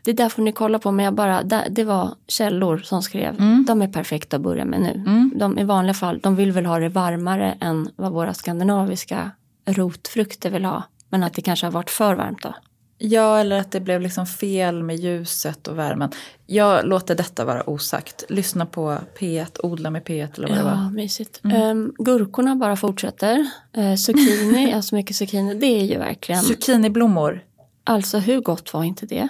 det 0.05 0.13
där 0.13 0.29
får 0.29 0.41
ni 0.41 0.51
kolla 0.51 0.79
på, 0.79 0.91
men 0.91 1.05
jag 1.05 1.13
bara, 1.13 1.43
det 1.69 1.83
var 1.83 2.09
källor 2.27 2.77
som 2.77 3.01
skrev. 3.03 3.35
Mm. 3.39 3.65
De 3.67 3.81
är 3.81 3.87
perfekta 3.87 4.35
att 4.35 4.41
börja 4.41 4.65
med 4.65 4.81
nu. 4.81 5.29
De, 5.35 5.59
I 5.59 5.63
vanliga 5.63 5.93
fall, 5.93 6.19
de 6.19 6.35
vill 6.35 6.51
väl 6.51 6.65
ha 6.65 6.79
det 6.79 6.89
varmare 6.89 7.57
än 7.59 7.89
vad 7.95 8.11
våra 8.11 8.33
skandinaviska 8.33 9.31
rotfrukter 9.65 10.49
vill 10.49 10.65
ha. 10.65 10.83
Men 11.13 11.23
att 11.23 11.33
det 11.33 11.41
kanske 11.41 11.65
har 11.65 11.71
varit 11.71 11.89
för 11.89 12.15
varmt 12.15 12.41
då. 12.41 12.55
Ja, 12.97 13.39
eller 13.39 13.59
att 13.59 13.71
det 13.71 13.79
blev 13.79 14.01
liksom 14.01 14.25
fel 14.25 14.83
med 14.83 14.95
ljuset 14.95 15.67
och 15.67 15.77
värmen. 15.79 16.11
Jag 16.45 16.85
låter 16.85 17.15
detta 17.15 17.45
vara 17.45 17.69
osagt. 17.69 18.23
Lyssna 18.29 18.65
på 18.65 18.97
P1, 19.19 19.59
odla 19.63 19.89
med 19.89 20.03
P1 20.03 20.29
eller 20.37 20.47
vad 20.47 20.57
det 20.57 20.63
var. 20.63 20.71
Ja, 20.71 20.89
mysigt. 20.89 21.41
Ehm, 21.43 21.93
gurkorna 21.97 22.55
bara 22.55 22.75
fortsätter. 22.75 23.49
Uh, 23.77 23.95
zucchini, 23.95 24.65
jag 24.67 24.73
har 24.75 24.81
så 24.81 24.95
mycket 24.95 25.15
zucchini. 25.15 25.53
Det 25.55 25.65
är 25.65 25.85
ju 25.85 25.97
verkligen, 25.97 26.41
Zucchiniblommor. 26.41 27.43
alltså 27.83 28.17
hur 28.17 28.41
gott 28.41 28.73
var 28.73 28.83
inte 28.83 29.05
det? 29.05 29.27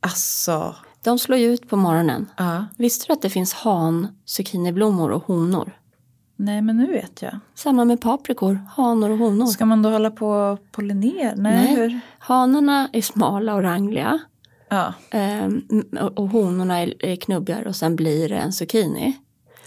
Alltså, 0.00 0.74
De 1.02 1.18
slår 1.18 1.38
ju 1.38 1.52
ut 1.54 1.68
på 1.68 1.76
morgonen. 1.76 2.30
ja. 2.36 2.66
Visste 2.78 3.06
du 3.08 3.12
att 3.12 3.22
det 3.22 3.30
finns 3.30 3.52
han, 3.52 4.08
zucchiniblommor 4.24 5.10
och 5.10 5.24
honor? 5.26 5.72
Nej, 6.36 6.62
men 6.62 6.76
nu 6.76 6.86
vet 6.86 7.22
jag. 7.22 7.38
Samma 7.54 7.84
med 7.84 8.00
paprikor, 8.00 8.58
hanor 8.76 9.10
och 9.10 9.18
honor. 9.18 9.46
Ska 9.46 9.66
man 9.66 9.82
då 9.82 9.90
hålla 9.90 10.10
på 10.10 10.28
och 10.28 10.72
pollinera? 10.72 11.32
Nej, 11.36 11.64
Nej. 11.64 11.74
hur? 11.76 12.00
Hanarna 12.18 12.88
är 12.92 13.02
smala 13.02 13.54
och 13.54 13.62
rangliga 13.62 14.18
Ja. 14.68 14.94
ehm, 15.10 15.62
och 16.16 16.28
honorna 16.28 16.78
är, 16.80 17.04
är 17.06 17.16
knubbigare 17.16 17.68
och 17.68 17.76
sen 17.76 17.96
blir 17.96 18.28
det 18.28 18.36
en 18.36 18.52
zucchini. 18.52 19.18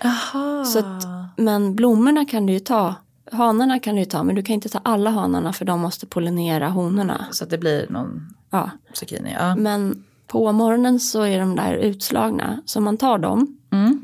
Aha. 0.04 0.66
Så 0.66 0.80
att, 0.80 1.04
men 1.38 1.76
blommorna 1.76 2.26
kan 2.26 2.46
du 2.46 2.54
ju 2.54 2.60
ta, 2.60 2.96
hanarna 3.32 3.80
kan 3.80 3.96
du 3.96 4.02
ju 4.02 4.06
ta 4.06 4.24
men 4.24 4.36
du 4.36 4.44
kan 4.44 4.54
inte 4.54 4.70
ta 4.70 4.80
alla 4.84 5.10
hanarna 5.10 5.54
för 5.54 5.66
de 5.66 5.80
måste 5.82 6.06
pollinera 6.06 6.70
honorna. 6.70 7.26
Så 7.32 7.44
att 7.44 7.50
det 7.50 7.58
blir 7.58 7.86
någon 7.90 8.34
Ja. 8.50 8.70
zucchini. 8.94 9.34
Ja. 9.40 9.56
Men 9.56 10.04
på 10.28 10.52
morgonen 10.52 11.00
så 11.00 11.22
är 11.24 11.40
de 11.40 11.56
där 11.56 11.74
utslagna 11.74 12.62
så 12.66 12.82
man 12.82 12.98
tar 12.98 13.18
dem, 13.18 13.58
Mm. 13.72 14.04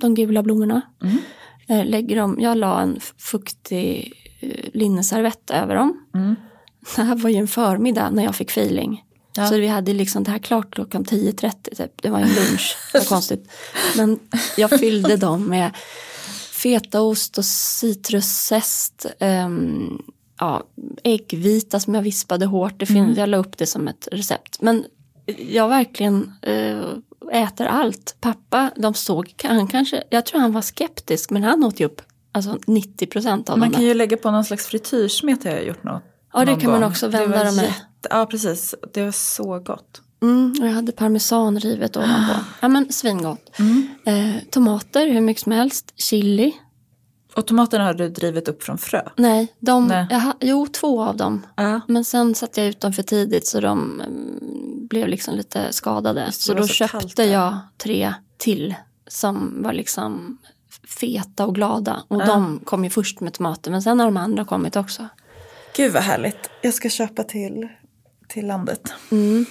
de 0.00 0.14
gula 0.14 0.42
blommorna, 0.42 0.80
Mm. 1.02 1.16
Eh, 1.68 1.86
lägger 1.86 2.16
dem, 2.16 2.36
jag 2.40 2.58
la 2.58 2.80
en 2.80 3.00
fuktig 3.18 4.12
eh, 4.40 4.70
linneservett 4.74 5.50
över 5.50 5.74
dem. 5.74 6.06
Mm. 6.14 6.34
Det 6.96 7.02
här 7.02 7.14
var 7.14 7.30
ju 7.30 7.36
en 7.36 7.48
förmiddag 7.48 8.10
när 8.10 8.24
jag 8.24 8.34
fick 8.34 8.50
feeling. 8.50 9.04
Ja. 9.36 9.46
Så 9.46 9.54
vi 9.54 9.66
hade 9.66 9.92
liksom 9.92 10.24
det 10.24 10.30
här 10.30 10.38
klart 10.38 10.74
klockan 10.74 11.04
10.30 11.04 11.76
typ. 11.76 12.02
Det 12.02 12.10
var 12.10 12.18
en 12.18 12.28
lunch, 12.28 12.76
det 12.92 12.98
var 12.98 13.06
konstigt. 13.06 13.50
Men 13.96 14.18
jag 14.56 14.80
fyllde 14.80 15.16
dem 15.16 15.44
med 15.44 15.70
fetaost 16.62 17.38
och 17.38 17.44
citruszest, 17.44 19.06
ehm, 19.18 20.02
ja, 20.38 20.62
äggvita 21.04 21.80
som 21.80 21.94
jag 21.94 22.02
vispade 22.02 22.46
hårt. 22.46 22.80
Det 22.80 22.86
finns, 22.86 23.18
Jag 23.18 23.28
la 23.28 23.36
upp 23.36 23.58
det 23.58 23.66
som 23.66 23.88
ett 23.88 24.08
recept. 24.12 24.60
Men 24.60 24.84
jag 25.36 25.68
verkligen 25.68 26.32
eh, 26.42 26.86
äter 27.30 27.66
allt. 27.66 28.16
Pappa, 28.20 28.70
de 28.76 28.94
såg, 28.94 29.34
han 29.44 29.66
kanske, 29.66 30.02
jag 30.10 30.26
tror 30.26 30.40
han 30.40 30.52
var 30.52 30.62
skeptisk 30.62 31.30
men 31.30 31.42
han 31.42 31.64
åt 31.64 31.80
ju 31.80 31.84
upp 31.84 32.02
alltså 32.32 32.58
90 32.66 33.06
procent 33.06 33.50
av 33.50 33.58
Man 33.58 33.68
dem 33.68 33.74
kan 33.74 33.82
där. 33.82 33.88
ju 33.88 33.94
lägga 33.94 34.16
på 34.16 34.30
någon 34.30 34.44
slags 34.44 34.66
frityrsmet 34.66 35.44
har 35.44 35.50
jag 35.50 35.64
gjort 35.66 35.84
något. 35.84 36.02
Ja, 36.32 36.44
det 36.44 36.56
kan 36.60 36.70
man 36.70 36.84
också 36.84 37.08
vända 37.08 37.44
dem 37.44 37.56
med. 37.56 37.64
jätte- 37.64 38.08
Ja, 38.10 38.26
precis. 38.26 38.74
Det 38.94 39.04
var 39.04 39.12
så 39.12 39.58
gott. 39.58 40.02
Mm, 40.22 40.54
och 40.60 40.66
jag 40.66 40.72
hade 40.72 40.92
parmesan 40.92 41.58
rivet 41.60 41.96
ovanpå. 41.96 42.32
Ja 42.60 42.68
men 42.68 42.92
svingott. 42.92 43.50
Eh, 44.04 44.42
tomater 44.50 45.06
hur 45.06 45.20
mycket 45.20 45.42
som 45.42 45.52
helst. 45.52 45.92
Chili. 45.96 46.52
Och 47.36 47.46
tomaterna 47.46 47.84
har 47.84 47.94
du 47.94 48.08
drivit 48.08 48.48
upp 48.48 48.62
från 48.62 48.78
frö? 48.78 49.02
Nej, 49.16 49.54
de, 49.60 49.86
Nej. 49.86 50.06
Jag, 50.10 50.32
jo 50.40 50.66
två 50.66 51.02
av 51.02 51.16
dem. 51.16 51.46
Ja. 51.56 51.80
Men 51.88 52.04
sen 52.04 52.34
satte 52.34 52.60
jag 52.60 52.68
ut 52.68 52.80
dem 52.80 52.92
för 52.92 53.02
tidigt 53.02 53.46
så 53.46 53.60
de 53.60 54.00
mm, 54.00 54.77
blev 54.88 55.08
liksom 55.08 55.34
lite 55.34 55.72
skadade. 55.72 56.32
Så 56.32 56.54
då 56.54 56.62
så 56.62 56.68
köpte 56.68 57.22
jag 57.24 57.58
tre 57.76 58.14
till 58.36 58.74
som 59.06 59.62
var 59.62 59.72
liksom 59.72 60.38
feta 61.00 61.46
och 61.46 61.54
glada. 61.54 62.02
Och 62.08 62.20
Ja. 62.22 62.26
de 62.26 62.60
kom 62.64 62.84
ju 62.84 62.90
först 62.90 63.20
med 63.20 63.32
tomater 63.32 63.70
men 63.70 63.82
sen 63.82 63.98
har 64.00 64.06
de 64.06 64.16
andra 64.16 64.44
kommit 64.44 64.76
också. 64.76 65.08
Gud 65.76 65.92
vad 65.92 66.02
härligt. 66.02 66.50
Jag 66.62 66.74
ska 66.74 66.88
köpa 66.88 67.22
till, 67.24 67.68
till 68.28 68.46
landet. 68.46 68.92
Mm. 69.10 69.46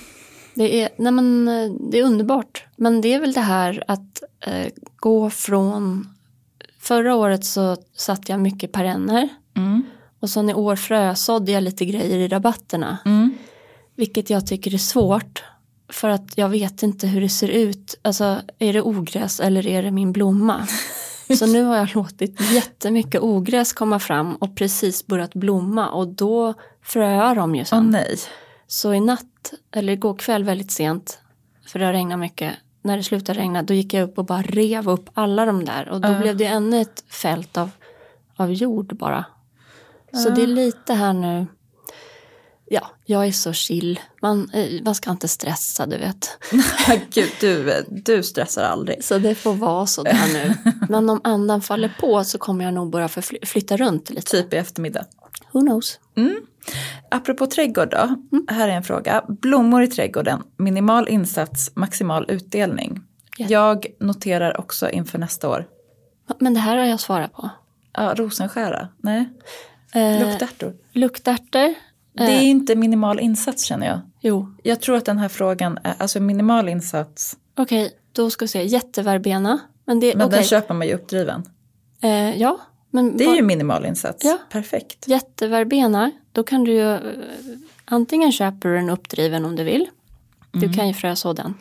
Det, 0.54 0.82
är, 0.82 0.90
nej 0.98 1.12
men, 1.12 1.46
det 1.92 2.00
är 2.00 2.04
underbart. 2.04 2.66
Men 2.76 3.02
det 3.02 3.14
är 3.14 3.20
väl 3.20 3.34
det 3.34 3.42
här 3.42 3.84
att 3.88 4.24
eh, 4.46 4.68
gå 4.96 5.30
från... 5.30 6.14
Förra 6.80 7.16
året 7.16 7.46
så 7.46 7.78
satte 7.96 8.32
jag 8.32 8.42
mycket 8.42 8.72
perenner. 8.72 9.30
Mm. 9.56 9.84
Och 10.20 10.30
sen 10.30 10.50
i 10.50 10.54
år 10.54 10.76
frösådde 10.76 11.52
jag 11.52 11.64
lite 11.64 11.86
grejer 11.86 12.18
i 12.18 12.28
rabatterna. 12.28 12.98
Mm. 13.06 13.38
Vilket 13.98 14.30
jag 14.30 14.48
tycker 14.48 14.74
är 14.74 14.78
svårt. 14.78 15.44
För 15.90 16.10
att 16.10 16.38
jag 16.38 16.50
vet 16.50 16.84
inte 16.84 17.08
hur 17.08 17.22
det 17.22 17.30
ser 17.30 17.48
ut. 17.48 17.96
Alltså 18.02 18.42
är 18.60 18.74
det 18.74 18.82
ogräs 18.82 19.40
eller 19.40 19.68
är 19.68 19.84
det 19.84 19.92
min 19.92 20.12
blomma? 20.12 20.68
Så 21.40 21.46
nu 21.46 21.64
har 21.64 21.78
jag 21.78 21.96
låtit 21.96 22.42
jättemycket 22.52 23.22
ogräs 23.22 23.74
komma 23.74 24.00
fram 24.00 24.36
och 24.36 24.56
precis 24.56 25.08
börjat 25.08 25.34
blomma. 25.34 25.90
Och 25.90 26.08
då 26.08 26.54
fröar 26.84 27.36
de 27.36 27.56
ju 27.56 27.62
Åh 27.62 27.66
sen. 27.66 27.90
nej. 27.90 28.16
Så 28.68 28.94
i 28.94 29.00
natt, 29.00 29.54
eller 29.72 29.94
igår 29.94 30.14
kväll 30.16 30.44
väldigt 30.44 30.72
sent, 30.72 31.20
för 31.68 31.80
det 31.80 31.86
har 31.86 31.94
regnat 31.94 32.20
mycket, 32.20 32.54
när 32.82 32.98
det 32.98 33.04
slutade 33.04 33.40
regna 33.40 33.64
då 33.64 33.74
gick 33.74 33.94
jag 33.94 34.04
upp 34.04 34.18
och 34.18 34.26
bara 34.26 34.42
rev 34.42 34.90
upp 34.90 35.10
alla 35.14 35.46
de 35.46 35.66
där 35.66 35.90
och 35.90 36.02
då 36.02 36.10
Ja. 36.10 36.20
blev 36.20 36.38
det 36.38 36.46
ännu 36.46 36.82
ett 36.82 37.04
fält 37.10 37.58
av, 37.58 37.70
av 38.36 38.52
jord 38.54 38.96
bara. 38.98 39.26
Så 40.24 40.30
det 40.30 40.44
är 40.44 40.48
lite 40.48 40.94
här 40.94 41.14
nu, 41.14 41.48
ja, 42.70 42.90
jag 43.06 43.28
är 43.28 43.32
så 43.32 43.54
chill, 43.54 44.00
man, 44.22 44.50
eh, 44.54 44.84
man 44.84 44.96
ska 44.96 45.12
inte 45.12 45.28
stressa 45.28 45.86
du 45.86 45.98
vet. 45.98 46.30
Gud, 47.14 47.30
du, 47.40 47.84
du 47.90 48.24
stressar 48.24 48.64
aldrig. 48.64 49.04
Så 49.04 49.18
det 49.18 49.36
får 49.36 49.54
vara 49.54 49.86
så 49.86 50.04
där 50.04 50.34
nu. 50.34 50.54
Men 50.90 51.10
om 51.10 51.22
andan 51.24 51.62
faller 51.62 51.94
på 52.00 52.24
så 52.24 52.38
kommer 52.38 52.66
jag 52.66 52.74
nog 52.74 52.92
börja 52.92 53.08
flytta 53.44 53.78
runt 53.78 54.10
lite. 54.10 54.32
Typ 54.32 54.54
i 54.54 54.58
eftermiddag. 54.58 55.06
Who 55.52 55.62
knows? 55.62 56.00
Apropå 57.12 57.48
trädgård 57.48 57.90
då. 57.92 58.16
Här 58.54 58.70
är 58.70 58.74
en 58.74 58.84
fråga. 58.84 59.24
Blommor 59.28 59.84
i 59.84 59.88
trädgården. 59.88 60.44
Minimal 60.58 61.08
insats, 61.08 61.72
maximal 61.76 62.26
utdelning. 62.28 63.02
Ja. 63.38 63.46
Jag 63.50 63.86
noterar 64.00 64.60
också 64.60 64.90
inför 64.90 65.18
nästa 65.18 65.50
år. 65.50 65.68
Men 66.40 66.54
det 66.54 66.60
här 66.60 66.78
har 66.78 66.86
jag 66.86 67.00
svarat 67.00 67.34
på. 67.34 67.50
Ja, 67.94 68.14
rosenskära. 68.18 68.88
Nej. 68.98 69.30
Eh, 69.94 70.28
Luktärtor. 70.28 70.76
luktärtor. 70.94 71.74
Det 72.18 72.32
är 72.32 72.42
inte 72.42 72.76
minimal 72.76 73.20
insats 73.20 73.64
känner 73.64 73.88
jag. 73.88 74.00
Jo, 74.22 74.56
Jag 74.64 74.82
tror 74.82 74.98
att 74.98 75.06
den 75.06 75.18
här 75.18 75.30
frågan 75.30 75.80
är, 75.84 75.94
alltså 75.98 76.20
minimal 76.20 76.70
insats, 76.70 77.38
Okej, 77.58 77.92
då 78.12 78.30
ska 78.30 78.46
vi 78.46 78.50
se. 78.50 78.64
Jätteverbena. 78.64 79.60
Men 79.86 80.00
det, 80.00 80.16
men 80.16 80.28
okej. 80.28 80.38
den 80.40 80.48
köper 80.48 80.74
man 80.74 80.88
ju 80.88 80.94
uppdriven. 80.94 81.44
eh, 82.02 82.42
ja, 82.42 82.60
men 82.92 83.18
Det 83.18 83.24
är 83.24 83.28
vad- 83.28 83.36
ju 83.36 83.42
minimal 83.42 83.86
insats. 83.86 84.26
Ja. 84.26 84.38
Perfekt. 84.52 85.08
jätteverbena. 85.08 86.12
Då 86.32 86.44
kan 86.44 86.64
du 86.64 86.72
ju 86.74 86.94
eh, 86.94 87.00
antingen 87.86 88.32
köper 88.32 88.70
du 88.70 88.76
den 88.76 88.90
uppdriven 88.90 89.46
om 89.46 89.56
du 89.56 89.64
vill. 89.64 89.88
Mm. 90.54 90.68
Du 90.70 90.74
kan 90.78 90.88
ju 90.88 90.94
fröså 90.94 91.34
den. 91.34 91.54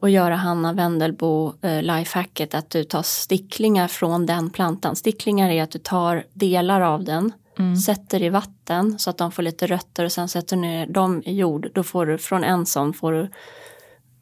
Och 0.00 0.10
göra 0.10 0.36
Hanna 0.36 0.72
Wendelbo 0.72 1.52
eh, 1.62 1.82
lifehacket 1.82 2.54
att 2.54 2.70
du 2.70 2.84
tar 2.84 3.02
sticklingar 3.02 3.88
från 3.88 4.26
den 4.26 4.50
plantan. 4.50 4.96
Sticklingar 4.96 5.50
är 5.50 5.62
att 5.62 5.70
du 5.70 5.78
tar 5.78 6.24
delar 6.32 6.80
av 6.80 7.04
den, 7.04 7.32
Mm. 7.58 7.76
sätter 7.76 8.22
i 8.22 8.28
vatten 8.28 8.98
så 8.98 9.10
att 9.10 9.18
de 9.18 9.32
får 9.32 9.42
lite 9.42 9.66
rötter 9.66 10.04
och 10.04 10.12
sen 10.12 10.28
sätter 10.28 10.56
du 10.56 10.62
ner 10.62 10.86
dem 10.86 11.22
i 11.26 11.34
jord. 11.36 11.68
Då 11.74 11.82
får 11.82 12.06
du 12.06 12.18
från 12.18 12.44
en 12.44 12.66
sån 12.66 12.92
får 12.92 13.12
du 13.12 13.30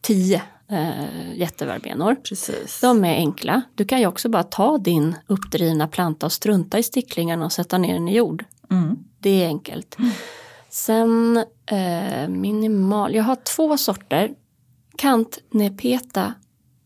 tio 0.00 0.42
eh, 0.70 1.34
jätteverbenor. 1.34 2.14
Precis. 2.14 2.80
De 2.80 3.04
är 3.04 3.14
enkla. 3.14 3.62
Du 3.74 3.84
kan 3.84 4.00
ju 4.00 4.06
också 4.06 4.28
bara 4.28 4.42
ta 4.42 4.78
din 4.78 5.16
uppdrivna 5.26 5.88
planta 5.88 6.26
och 6.26 6.32
strunta 6.32 6.78
i 6.78 6.82
sticklingarna 6.82 7.44
och 7.44 7.52
sätta 7.52 7.78
ner 7.78 7.92
den 7.94 8.08
i 8.08 8.16
jord. 8.16 8.44
Mm. 8.70 8.98
Det 9.18 9.42
är 9.44 9.46
enkelt. 9.46 9.96
Sen 10.68 11.44
eh, 11.66 12.28
minimal, 12.28 13.14
jag 13.14 13.24
har 13.24 13.36
två 13.36 13.76
sorter. 13.78 14.30
Kantnepeta, 14.98 16.34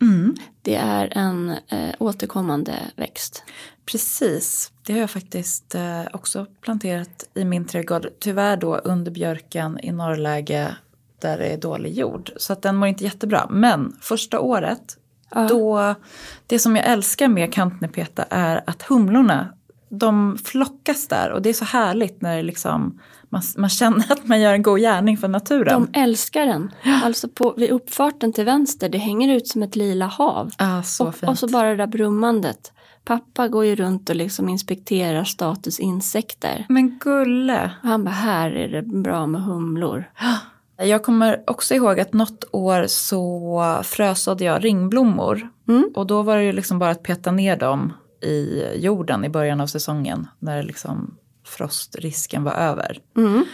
Mm. 0.02 0.34
det 0.62 0.74
är 0.74 1.12
en 1.18 1.54
eh, 1.68 1.94
återkommande 1.98 2.74
växt. 2.96 3.42
Precis, 3.86 4.72
det 4.86 4.92
har 4.92 5.00
jag 5.00 5.10
faktiskt 5.10 5.74
eh, 5.74 6.02
också 6.12 6.46
planterat 6.60 7.24
i 7.34 7.44
min 7.44 7.64
trädgård. 7.66 8.06
Tyvärr 8.20 8.56
då 8.56 8.76
under 8.76 9.10
björken 9.10 9.80
i 9.82 9.92
norrläge 9.92 10.76
där 11.20 11.38
det 11.38 11.46
är 11.46 11.56
dålig 11.56 11.92
jord. 11.98 12.30
Så 12.36 12.52
att 12.52 12.62
den 12.62 12.76
mår 12.76 12.88
inte 12.88 13.04
jättebra. 13.04 13.46
Men 13.50 13.96
första 14.00 14.40
året, 14.40 14.96
Ja. 15.34 15.46
då, 15.48 15.94
det 16.46 16.58
som 16.58 16.76
jag 16.76 16.86
älskar 16.86 17.28
med 17.28 17.52
kantnepeta 17.54 18.24
är 18.30 18.62
att 18.66 18.82
humlorna, 18.82 19.48
de 19.88 20.38
flockas 20.44 21.08
där. 21.08 21.30
Och 21.30 21.42
det 21.42 21.48
är 21.48 21.52
så 21.52 21.64
härligt 21.64 22.22
när 22.22 22.42
liksom, 22.42 23.00
man, 23.28 23.42
man 23.56 23.70
känner 23.70 24.12
att 24.12 24.26
man 24.26 24.40
gör 24.40 24.52
en 24.52 24.62
god 24.62 24.80
gärning 24.80 25.16
för 25.18 25.28
naturen. 25.28 25.88
De 25.92 26.00
älskar 26.00 26.46
den. 26.46 26.72
Alltså 27.04 27.28
på, 27.28 27.54
vid 27.56 27.70
uppfarten 27.70 28.32
till 28.32 28.44
vänster, 28.44 28.88
det 28.88 28.98
hänger 28.98 29.36
ut 29.36 29.48
som 29.48 29.62
ett 29.62 29.76
lila 29.76 30.06
hav. 30.06 30.50
ah, 30.58 30.82
så 30.82 31.06
och, 31.06 31.24
och 31.24 31.38
så 31.38 31.48
bara 31.48 31.68
det 31.68 31.76
där 31.76 31.86
brummandet. 31.86 32.72
Pappa 33.06 33.48
går 33.48 33.64
ju 33.64 33.76
runt 33.76 34.10
och 34.10 34.16
liksom 34.16 34.48
inspekterar 34.48 35.24
status 35.24 35.78
insekter. 35.80 36.66
Men 36.68 36.98
gulle. 36.98 37.70
Och 37.82 37.88
han 37.88 38.04
bara, 38.04 38.10
här 38.10 38.50
är 38.50 38.68
det 38.68 38.82
bra 38.82 39.26
med 39.26 39.42
humlor. 39.42 40.10
Jag 40.78 41.02
kommer 41.02 41.50
också 41.50 41.74
ihåg 41.74 42.00
att 42.00 42.12
något 42.12 42.44
år 42.52 42.86
så 42.86 43.80
frösådde 43.84 44.44
jag 44.44 44.64
ringblommor. 44.64 45.48
Mm. 45.68 45.90
Och 45.94 46.06
då 46.06 46.22
var 46.22 46.36
det 46.36 46.42
ju 46.44 46.52
liksom 46.52 46.78
bara 46.78 46.90
att 46.90 47.02
peta 47.02 47.30
ner 47.30 47.56
dem 47.56 47.92
i 48.22 48.62
jorden 48.76 49.24
i 49.24 49.28
början 49.28 49.60
av 49.60 49.66
säsongen. 49.66 50.28
När 50.38 50.62
liksom 50.62 51.16
frostrisken 51.44 52.44
var 52.44 52.52
över. 52.52 52.98
Mm. 53.16 53.44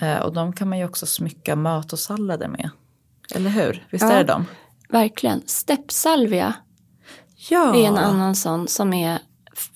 Eh, 0.00 0.18
och 0.18 0.32
de 0.34 0.52
kan 0.52 0.68
man 0.68 0.78
ju 0.78 0.84
också 0.84 1.06
smycka 1.06 1.56
mat 1.56 1.92
och 1.92 1.98
sallader 1.98 2.48
med. 2.48 2.70
Eller 3.34 3.50
hur? 3.50 3.86
Visst 3.90 4.04
Ja. 4.04 4.12
är 4.12 4.24
det 4.24 4.32
de? 4.32 4.46
Verkligen. 4.88 5.42
Steppsalvia 5.46 6.54
Ja. 7.50 7.76
är 7.76 7.88
en 7.88 7.98
annan 7.98 8.34
sån 8.34 8.68
som 8.68 8.94
är 8.94 9.18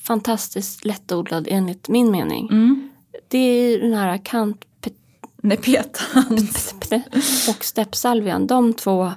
fantastiskt 0.06 0.84
lättodlad 0.84 1.46
enligt 1.50 1.88
min 1.88 2.10
mening. 2.10 2.48
Mm. 2.50 2.90
Det 3.28 3.38
är 3.38 3.80
den 3.80 3.94
här 3.94 4.24
kant 4.24 4.66
Nepetan. 5.42 6.38
och 7.48 7.64
steppsalvian. 7.64 8.46
De 8.46 8.72
två 8.72 9.12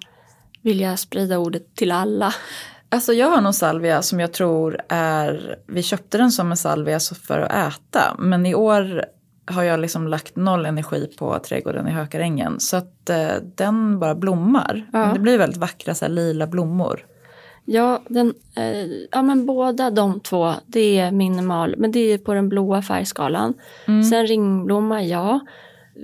vill 0.62 0.80
jag 0.80 1.00
sprida 1.00 1.38
ordet 1.38 1.76
till 1.76 1.91
alla. 1.91 2.34
Alltså 2.89 3.14
jag 3.14 3.30
har 3.30 3.41
någon 3.41 3.54
salvia 3.54 4.02
som 4.02 4.20
jag 4.20 4.34
tror 4.34 4.82
är, 4.89 5.60
vi 5.68 5.84
köpte 5.84 6.18
den 6.18 6.32
som 6.32 6.52
en 6.52 6.58
salvia 6.58 7.00
för 7.00 7.39
att 7.39 7.74
äta. 7.74 8.16
Men 8.20 8.46
i 8.46 8.56
år 8.56 9.06
har 9.46 9.64
jag 9.64 9.80
liksom 9.80 10.08
lagt 10.08 10.36
noll 10.36 10.66
energi 10.66 11.12
på 11.18 11.39
trädgården 11.39 11.88
i 11.88 11.91
Hökarängen. 11.91 12.60
Så 12.60 12.78
att 12.78 13.10
eh, 13.10 13.34
den 13.56 14.00
bara 14.00 14.16
blommar. 14.16 14.89
Ja. 14.93 15.12
Det 15.14 15.20
blir 15.20 15.38
väldigt 15.38 15.60
vackra 15.60 15.96
så 15.96 16.06
här, 16.06 16.12
lila 16.12 16.48
blommor. 16.48 17.06
Ja, 17.66 18.01
den, 18.07 18.34
eh, 18.55 18.86
ja, 19.11 19.22
men 19.22 19.45
båda 19.45 19.89
de 19.89 20.20
två, 20.20 20.53
det 20.66 20.99
är 20.99 21.11
minimal, 21.11 21.76
men 21.78 21.91
det 21.91 21.99
är 21.99 22.18
på 22.18 22.34
den 22.34 22.49
blåa 22.49 22.82
färgskalan. 22.82 23.53
Sen 24.11 24.28
ringblomma, 24.28 25.03
ja. 25.03 25.39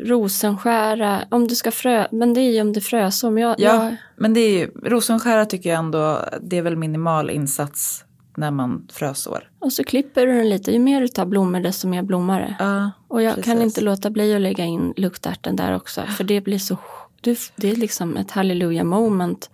Rosenskära, 0.06 1.22
om 1.32 1.48
du 1.48 1.56
ska 1.56 1.72
frö, 1.72 2.08
men 2.12 2.34
det 2.34 2.42
är 2.42 2.52
ju 2.52 2.62
om 2.62 2.74
det 2.74 2.82
frös 2.82 3.24
om. 3.24 3.38
Jag, 3.38 3.56
Ja, 3.60 3.86
jag, 3.86 3.96
men 4.18 4.34
det 4.34 4.40
är 4.40 4.60
ju, 4.60 4.72
rosenskära 4.84 5.46
tycker 5.46 5.70
jag 5.70 5.80
ändå, 5.80 6.20
det 6.42 6.58
är 6.58 6.62
väl 6.62 6.76
minimal 6.76 7.30
insats 7.30 8.04
när 8.38 8.52
man 8.52 8.88
frösår. 8.92 9.50
och 9.60 9.74
så 9.74 9.84
klipper 9.84 10.28
du 10.28 10.34
den 10.34 10.50
lite, 10.50 10.72
ju 10.72 10.80
mer 10.80 11.02
du 11.02 11.08
tar 11.08 11.26
blommor 11.26 11.60
desto 11.60 11.88
mer 11.88 12.02
blommar 12.02 12.40
det. 12.40 12.56
Ja, 12.60 12.92
Och 13.08 13.22
jag 13.22 13.34
kan 13.34 13.44
precis. 13.44 13.64
inte 13.64 13.82
låta 13.82 14.10
bli 14.10 14.36
att 14.36 14.42
lägga 14.42 14.66
in 14.66 14.94
luktärten 14.98 15.56
där 15.56 15.76
också, 15.76 16.02
för 16.02 16.24
det 16.24 16.42
blir 16.42 16.58
så, 16.60 16.78
det 17.56 17.72
är 17.72 17.76
liksom 17.76 18.18
ett 18.18 18.32
halleluja 18.32 18.84
moment 18.84 19.50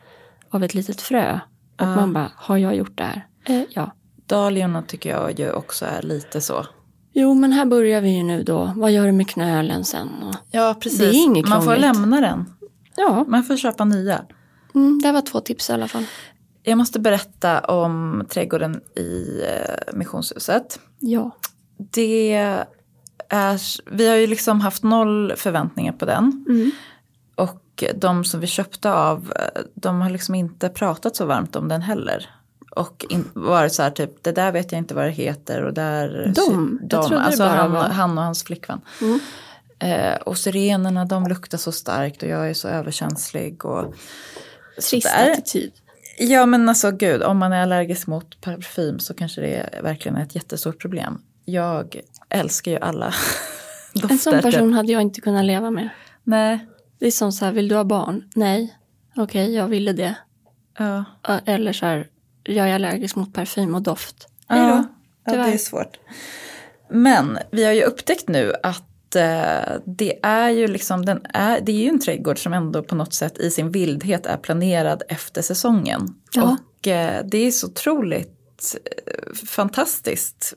av 0.50 0.64
ett 0.64 0.74
litet 0.74 1.02
frö. 1.02 1.40
Och 1.82 1.88
man 1.88 2.14
bara, 2.14 2.32
har 2.36 2.58
jag 2.58 2.76
gjort 2.76 2.98
det 2.98 3.04
här? 3.04 3.28
Eh, 3.46 3.64
ja. 3.70 3.92
Dahliorna 4.26 4.82
tycker 4.82 5.10
jag 5.10 5.40
ju 5.40 5.52
också 5.52 5.86
är 5.86 6.02
lite 6.02 6.42
så. 6.42 6.66
Jo, 7.14 7.34
men 7.34 7.52
här 7.52 7.66
börjar 7.66 8.02
vi 8.02 8.18
ju 8.18 8.24
nu 8.24 8.44
då. 8.44 8.74
Vad 8.76 8.92
gör 8.92 9.06
du 9.06 9.12
med 9.12 9.28
knölen 9.30 9.84
sen? 9.86 10.10
Och, 10.24 10.36
Ja, 10.52 10.76
precis. 10.80 11.00
Det 11.00 11.06
är 11.08 11.24
inget 11.24 11.48
man 11.48 11.64
får 11.64 11.76
lämna 11.76 12.22
den. 12.22 12.46
ja, 12.96 13.26
Man 13.28 13.44
får 13.44 13.58
köpa 13.58 13.86
nya. 13.86 14.26
mm, 14.76 15.00
det 15.04 15.12
var 15.12 15.22
två 15.22 15.40
tips 15.40 15.70
i 15.70 15.74
alla 15.74 15.88
fall. 15.88 16.06
Jag 16.64 16.78
måste 16.78 17.00
berätta 17.00 17.60
om 17.60 18.26
trädgården 18.30 18.82
i 18.96 19.42
eh, 19.46 19.94
missionshuset. 19.98 20.80
Ja. 21.00 21.32
Det 21.78 22.34
är, 22.34 22.66
vi 23.92 24.10
har 24.10 24.16
ju 24.16 24.28
liksom 24.28 24.62
haft 24.62 24.84
noll 24.84 25.34
förväntningar 25.36 25.94
på 25.94 26.06
den. 26.06 26.46
Mm. 26.50 26.72
Och 27.36 27.62
de 27.96 28.26
som 28.26 28.40
vi 28.40 28.48
köpte 28.48 28.92
av, 28.92 29.34
eh, 29.36 29.62
de 29.74 30.02
har 30.02 30.10
liksom 30.10 30.36
inte 30.36 30.70
pratat 30.70 31.16
så 31.16 31.26
varmt 31.26 31.56
om 31.56 31.68
den 31.68 31.82
heller. 31.82 32.30
Och 32.72 33.06
in, 33.10 33.26
varit 33.34 33.74
så 33.74 33.84
här 33.84 33.90
typ, 33.90 34.24
det 34.24 34.32
där 34.32 34.52
vet 34.52 34.72
jag 34.72 34.80
inte 34.80 34.94
vad 34.96 35.06
det 35.06 35.12
heter 35.12 35.62
och 35.64 35.74
där... 35.74 36.32
De? 36.36 36.80
Jag 36.90 37.02
trodde 37.08 37.16
det 37.16 37.22
alltså 37.22 37.44
bara 37.44 37.56
han, 37.56 37.72
var- 37.72 37.90
han 37.90 38.18
och 38.18 38.24
hans 38.24 38.44
flickvän. 38.44 38.82
Mm. 39.02 39.20
Eh, 39.80 40.16
och 40.16 40.38
sirenerna 40.38 41.06
de 41.06 41.28
luktar 41.28 41.58
så 41.58 41.72
starkt 41.72 42.24
och 42.24 42.30
jag 42.30 42.50
är 42.50 42.54
så 42.54 42.68
överkänslig. 42.68 43.66
Och, 43.66 43.96
Trist 44.90 45.08
attityd. 45.08 45.72
Ja 46.20 46.46
men 46.46 46.70
alltså 46.70 46.92
gud, 46.92 47.24
om 47.24 47.38
man 47.38 47.54
är 47.54 47.62
allergisk 47.62 48.08
mot 48.08 48.42
parfym 48.42 49.00
så 49.00 49.14
kanske 49.14 49.42
det 49.42 49.56
är 49.56 49.82
verkligen 49.82 50.18
ett 50.18 50.36
jättestort 50.36 50.82
problem. 50.82 51.22
Jag 51.46 52.02
älskar 52.30 52.72
ju 52.72 52.78
alla 52.78 53.14
dofter. 53.94 54.12
En 54.12 54.18
sån 54.20 54.34
typ. 54.34 54.42
person 54.42 54.74
hade 54.74 54.92
jag 54.92 55.02
inte 55.02 55.22
kunnat 55.22 55.46
leva 55.46 55.72
med. 55.72 55.90
Nej. 56.24 56.68
Det 57.00 57.08
är 57.08 57.12
som 57.12 57.32
så 57.32 57.46
här, 57.46 57.52
vill 57.52 57.68
du 57.68 57.76
ha 57.76 57.84
barn? 57.84 58.30
Nej. 58.36 58.78
Okej, 59.16 59.54
jag 59.54 59.68
ville 59.68 59.94
det. 59.94 60.16
Ja. 60.78 61.04
Eller 61.46 61.74
så 61.74 61.86
här, 61.86 62.08
jag 62.44 62.70
är 62.70 62.76
allergisk 62.76 63.16
mot 63.16 63.34
parfym 63.34 63.76
och 63.76 63.82
doft. 63.82 64.28
Hej 64.50 64.60
Ja, 64.60 64.86
då. 65.26 65.34
ja, 65.34 65.44
det 65.46 65.54
är 65.54 65.58
svårt. 65.58 66.00
Men 66.90 67.38
vi 67.52 67.66
har 67.66 67.74
ju 67.74 67.84
upptäckt 67.84 68.28
nu 68.30 68.54
att 68.64 69.16
eh, 69.16 69.76
det 69.86 70.20
är 70.24 70.50
ju 70.50 70.68
liksom, 70.68 71.06
den 71.06 71.22
är, 71.34 71.62
det 71.62 71.72
är 71.72 71.76
ju 71.84 71.90
en 71.90 72.00
trädgård 72.00 72.44
som 72.44 72.54
ändå 72.54 72.84
på 72.84 72.96
något 72.96 73.14
sätt 73.14 73.38
i 73.38 73.52
sin 73.52 73.72
vildhet 73.72 74.26
är 74.26 74.38
planerad 74.38 75.04
efter 75.10 75.42
säsongen. 75.42 76.16
Ja. 76.34 76.58
Och 76.80 76.88
eh, 76.88 77.26
det 77.26 77.38
är 77.38 77.52
så 77.52 77.68
otroligt 77.68 78.37
eh, 78.76 79.34
fantastiskt 79.46 80.54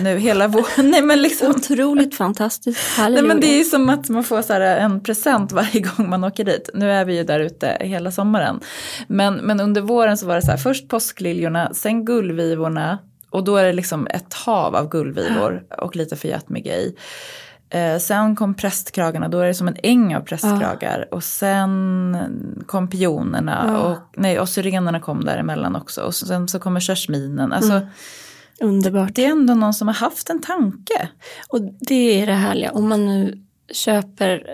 nu 0.00 0.18
hela 0.18 0.48
våren. 0.48 0.66
Nej 0.90 1.02
men 1.02 1.22
liksom. 1.22 1.50
Otroligt 1.50 2.14
fantastiskt. 2.14 2.80
Nej 2.98 3.22
men 3.22 3.40
det 3.40 3.60
är 3.60 3.64
som 3.64 3.88
att 3.88 4.08
man 4.08 4.24
får 4.24 4.42
så 4.42 4.52
en 4.52 5.02
present 5.02 5.52
varje 5.52 5.80
gång 5.96 6.10
man 6.10 6.24
åker 6.24 6.44
dit. 6.44 6.70
Nu 6.74 6.90
är 6.90 7.04
vi 7.04 7.16
ju 7.16 7.24
där 7.24 7.40
ute 7.40 7.78
hela 7.80 8.10
sommaren. 8.10 8.60
Men, 9.06 9.34
men 9.34 9.60
under 9.60 9.80
våren 9.80 10.18
så 10.18 10.26
var 10.26 10.34
det 10.34 10.42
så 10.42 10.50
här, 10.50 10.58
först 10.58 10.88
påskliljorna, 10.88 11.74
sen 11.74 12.04
gullvivorna. 12.04 12.98
Och 13.30 13.44
då 13.44 13.56
är 13.56 13.64
det 13.64 13.72
liksom 13.72 14.06
ett 14.06 14.34
hav 14.34 14.76
av 14.76 14.88
gullvivor 14.88 15.64
och 15.78 15.96
lite 15.96 16.16
förgätmiga 16.16 16.76
i. 16.76 16.96
Eh, 17.70 17.98
sen 17.98 18.36
kom 18.36 18.54
prästkragarna, 18.54 19.28
då 19.28 19.38
är 19.38 19.46
det 19.46 19.54
som 19.54 19.68
en 19.68 19.76
äng 19.82 20.16
av 20.16 20.20
prästkragar. 20.20 21.08
Och 21.10 21.24
sen 21.24 22.16
kom 22.66 22.88
pionerna 22.88 23.64
Ja. 23.68 23.78
och, 23.78 23.98
nej, 24.16 24.40
och 24.40 24.48
syrenerna 24.48 25.00
kom 25.00 25.24
däremellan 25.24 25.76
också. 25.76 26.02
Och 26.02 26.14
sen 26.14 26.48
så 26.48 26.58
kommer 26.58 26.80
körsminen. 26.80 27.52
Alltså, 27.52 27.80
Underbart. 28.60 29.14
Det 29.14 29.24
är 29.24 29.30
ändå 29.30 29.54
någon 29.54 29.74
som 29.74 29.88
har 29.88 29.94
haft 29.94 30.30
en 30.30 30.40
tanke. 30.42 31.08
Och 31.48 31.60
det 31.80 32.22
är 32.22 32.26
det 32.26 32.32
härliga. 32.32 32.70
Om 32.72 32.88
man 32.88 33.06
nu 33.06 33.42
köper 33.72 34.46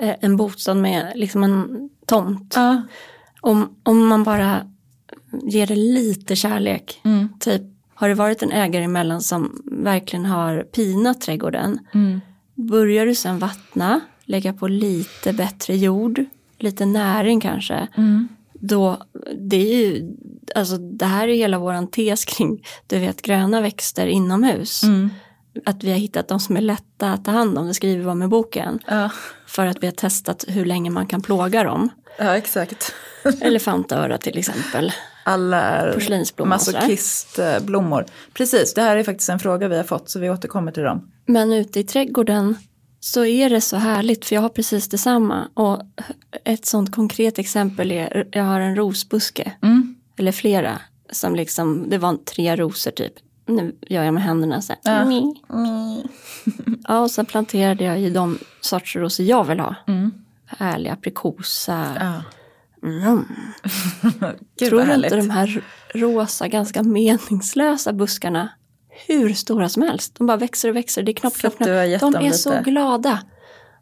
eh, 0.00 0.14
en 0.20 0.36
bostad 0.36 0.76
med 0.76 1.12
liksom 1.14 1.44
en 1.44 1.90
tomt. 2.06 2.52
Ja. 2.56 2.82
Om, 3.40 3.76
om 3.82 4.06
man 4.06 4.24
bara 4.24 4.66
ger 5.42 5.66
det 5.66 5.76
lite 5.76 6.36
kärlek. 6.36 7.00
Mm. 7.04 7.28
Typ, 7.40 7.62
har 7.94 8.08
det 8.08 8.14
varit 8.14 8.42
en 8.42 8.52
ägare 8.52 8.84
emellan 8.84 9.20
som 9.20 9.62
verkligen 9.64 10.26
har 10.26 10.62
pinat 10.62 11.20
trädgården. 11.20 11.78
Mm. 11.94 12.20
Börjar 12.68 13.06
du 13.06 13.14
sen 13.14 13.38
vattna, 13.38 14.00
lägga 14.24 14.52
på 14.52 14.68
lite 14.68 15.32
bättre 15.32 15.76
jord, 15.76 16.24
lite 16.58 16.86
näring 16.86 17.40
kanske. 17.40 17.88
Mm. 17.96 18.28
Då, 18.54 19.02
det 19.38 19.56
är 19.56 19.76
ju, 19.76 20.16
alltså 20.54 20.76
det 20.76 21.04
här 21.04 21.28
är 21.28 21.34
hela 21.34 21.58
våran 21.58 21.86
tes 21.86 22.24
kring, 22.24 22.66
du 22.86 22.98
vet 22.98 23.22
gröna 23.22 23.60
växter 23.60 24.06
inomhus. 24.06 24.82
Mm. 24.82 25.10
Att 25.66 25.84
vi 25.84 25.90
har 25.90 25.98
hittat 25.98 26.28
de 26.28 26.40
som 26.40 26.56
är 26.56 26.60
lätta 26.60 27.12
att 27.12 27.24
ta 27.24 27.30
hand 27.30 27.58
om, 27.58 27.66
det 27.66 27.74
skriver 27.74 28.04
vi 28.04 28.10
om 28.10 28.22
i 28.22 28.28
boken. 28.28 28.78
Ja. 28.86 29.10
För 29.46 29.66
att 29.66 29.82
vi 29.82 29.86
har 29.86 29.94
testat 29.94 30.44
hur 30.48 30.64
länge 30.64 30.90
man 30.90 31.06
kan 31.06 31.22
plåga 31.22 31.64
dem. 31.64 31.88
ja, 32.18 32.36
exakt. 32.36 32.94
Elefantöra 33.40 34.18
till 34.18 34.38
exempel. 34.38 34.92
Alla 35.24 35.60
är 35.60 36.44
masochistblommor. 36.44 38.04
Precis, 38.34 38.74
det 38.74 38.82
här 38.82 38.96
är 38.96 39.02
faktiskt 39.04 39.28
en 39.30 39.38
fråga 39.38 39.68
vi 39.68 39.76
har 39.76 39.84
fått 39.84 40.10
så 40.10 40.18
vi 40.18 40.30
återkommer 40.30 40.72
till 40.72 40.82
dem. 40.82 41.10
Men 41.26 41.52
ute 41.52 41.80
i 41.80 41.84
trädgården 41.84 42.56
så 43.00 43.24
är 43.24 43.50
det 43.50 43.60
så 43.60 43.76
härligt 43.76 44.24
för 44.24 44.34
jag 44.34 44.42
har 44.42 44.48
precis 44.48 44.88
detsamma. 44.88 45.48
Och 45.54 45.82
ett 46.44 46.66
sånt 46.66 46.94
konkret 46.94 47.38
exempel 47.38 47.92
är, 47.92 48.28
jag 48.32 48.44
har 48.44 48.60
en 48.60 48.76
rosbuske, 48.76 49.52
Mm. 49.62 49.94
eller 50.18 50.32
flera, 50.32 50.78
som 51.12 51.34
liksom, 51.34 51.90
det 51.90 51.98
var 51.98 52.16
tre 52.16 52.56
rosor 52.56 52.90
typ. 52.90 53.12
Nu 53.46 53.76
gör 53.80 54.02
jag 54.04 54.14
med 54.14 54.22
händerna 54.22 54.62
så 54.62 54.72
här. 54.72 54.80
Ja. 54.84 55.00
Mm. 55.56 56.02
Ja, 56.88 57.00
och 57.00 57.10
sen 57.10 57.26
planterade 57.26 57.84
jag 57.84 58.00
i 58.00 58.10
de 58.10 58.38
sorts 58.60 58.96
rosor 58.96 59.26
jag 59.26 59.44
vill 59.44 59.60
ha. 59.60 59.74
Mm. 59.88 60.12
Härlig 60.46 60.90
aprikosa. 60.90 61.86
Ja. 62.00 62.22
Mm. 62.82 63.24
Gud 64.58 64.68
Tror 64.68 64.84
du 64.84 64.94
inte 64.94 65.16
de 65.16 65.30
här 65.30 65.62
rosa, 65.94 66.48
ganska 66.48 66.82
meningslösa 66.82 67.92
buskarna, 67.92 68.48
hur 69.06 69.34
stora 69.34 69.68
som 69.68 69.82
helst, 69.82 70.14
de 70.18 70.26
bara 70.26 70.36
växer 70.36 70.68
och 70.68 70.76
växer, 70.76 71.02
det 71.02 71.10
är 71.12 71.14
knopp, 71.14 71.34
knopp, 71.38 71.56
knopp. 71.56 71.68
De 71.68 72.14
är 72.14 72.20
lite- 72.22 72.38
så 72.38 72.60
glada. 72.64 73.18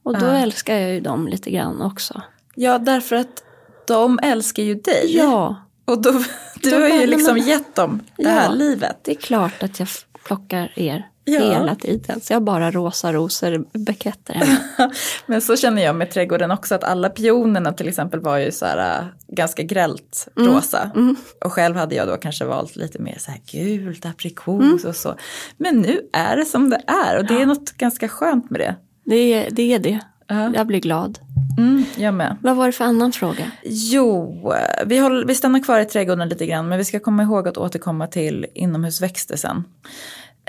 Och 0.03 0.19
då 0.19 0.27
Ja. 0.27 0.33
älskar 0.33 0.77
jag 0.77 0.91
ju 0.95 1.01
dem 1.01 1.29
lite 1.29 1.51
grann 1.51 1.83
också. 1.83 2.23
Ja, 2.55 2.79
därför 2.79 3.17
att 3.17 3.43
de 3.87 4.19
älskar 4.23 4.63
ju 4.63 4.75
dig. 4.75 5.17
Ja, 5.17 5.57
Och 5.85 6.03
då, 6.03 6.13
du 6.63 6.71
Då 6.71 6.77
har 6.81 6.89
ju 6.89 7.07
liksom 7.07 7.35
men- 7.35 7.47
gett 7.47 7.75
dem 7.75 8.01
det 8.17 8.23
Ja. 8.23 8.29
här 8.31 8.55
livet. 8.55 8.97
det 9.05 9.11
är 9.11 9.21
klart 9.21 9.63
att 9.63 9.79
jag 9.79 9.89
plockar 10.25 10.73
er 10.77 11.07
Ja. 11.25 11.41
hela 11.41 11.75
tiden. 11.75 12.21
Så 12.21 12.33
jag 12.33 12.37
har 12.37 12.45
bara 12.45 12.71
rosa 12.71 13.13
rosor, 13.13 13.79
buketter 13.79 14.35
hemma. 14.35 14.57
Men 15.27 15.41
så 15.41 15.57
känner 15.57 15.83
jag 15.83 15.97
med 15.97 16.11
trädgården 16.11 16.51
också 16.51 16.75
att 16.75 16.85
alla 16.85 17.09
pionerna 17.09 17.73
till 17.73 17.89
exempel 17.89 18.21
var 18.21 18.39
ju 18.39 18.53
så 18.53 18.67
här 18.67 19.01
äh, 19.01 19.07
ganska 19.29 19.63
grällt 19.63 20.29
rosa. 20.37 20.91
Och 21.45 21.53
själv 21.53 21.77
hade 21.77 21.95
jag 21.95 22.09
då 22.09 22.17
kanske 22.17 22.45
valt 22.45 22.77
lite 22.77 22.99
mer 22.99 23.19
så 23.19 23.31
här 23.31 23.41
gult, 23.53 24.07
aprikos 24.07 24.85
och 24.85 24.97
så. 24.97 25.15
Men 25.57 25.77
nu 25.77 26.01
är 26.13 26.37
det 26.37 26.45
som 26.45 26.71
det 26.71 26.83
är 26.87 27.19
och 27.19 27.25
det 27.27 27.43
är 27.43 27.47
något 27.47 27.73
ganska 27.73 28.09
skönt 28.09 28.51
med 28.51 28.61
det. 28.61 28.75
Det 29.05 29.17
är 29.17 29.51
det. 29.51 29.75
Är 29.75 29.79
det. 29.79 30.01
Ja. 30.27 30.53
Jag 30.55 30.67
blir 30.67 30.81
glad. 30.81 31.19
Mm, 31.59 31.85
jag 31.97 32.15
med. 32.15 32.37
Vad 32.43 32.57
var 32.57 32.67
det 32.67 32.73
för 32.73 32.85
annan 32.85 33.13
fråga? 33.13 33.51
Jo, 33.65 34.53
vi, 34.87 34.99
håller, 34.99 35.27
vi 35.27 35.35
stannar 35.35 35.63
kvar 35.63 35.81
i 35.81 35.85
trädgården 35.85 36.29
lite 36.29 36.47
grann 36.47 36.69
men 36.69 36.79
vi 36.79 36.85
ska 36.85 37.01
komma 37.01 37.23
ihåg 37.23 37.49
att 37.49 37.57
återkomma 37.57 38.07
till 38.07 38.47
inomhusväxter 38.55 39.37
sen. 39.37 39.65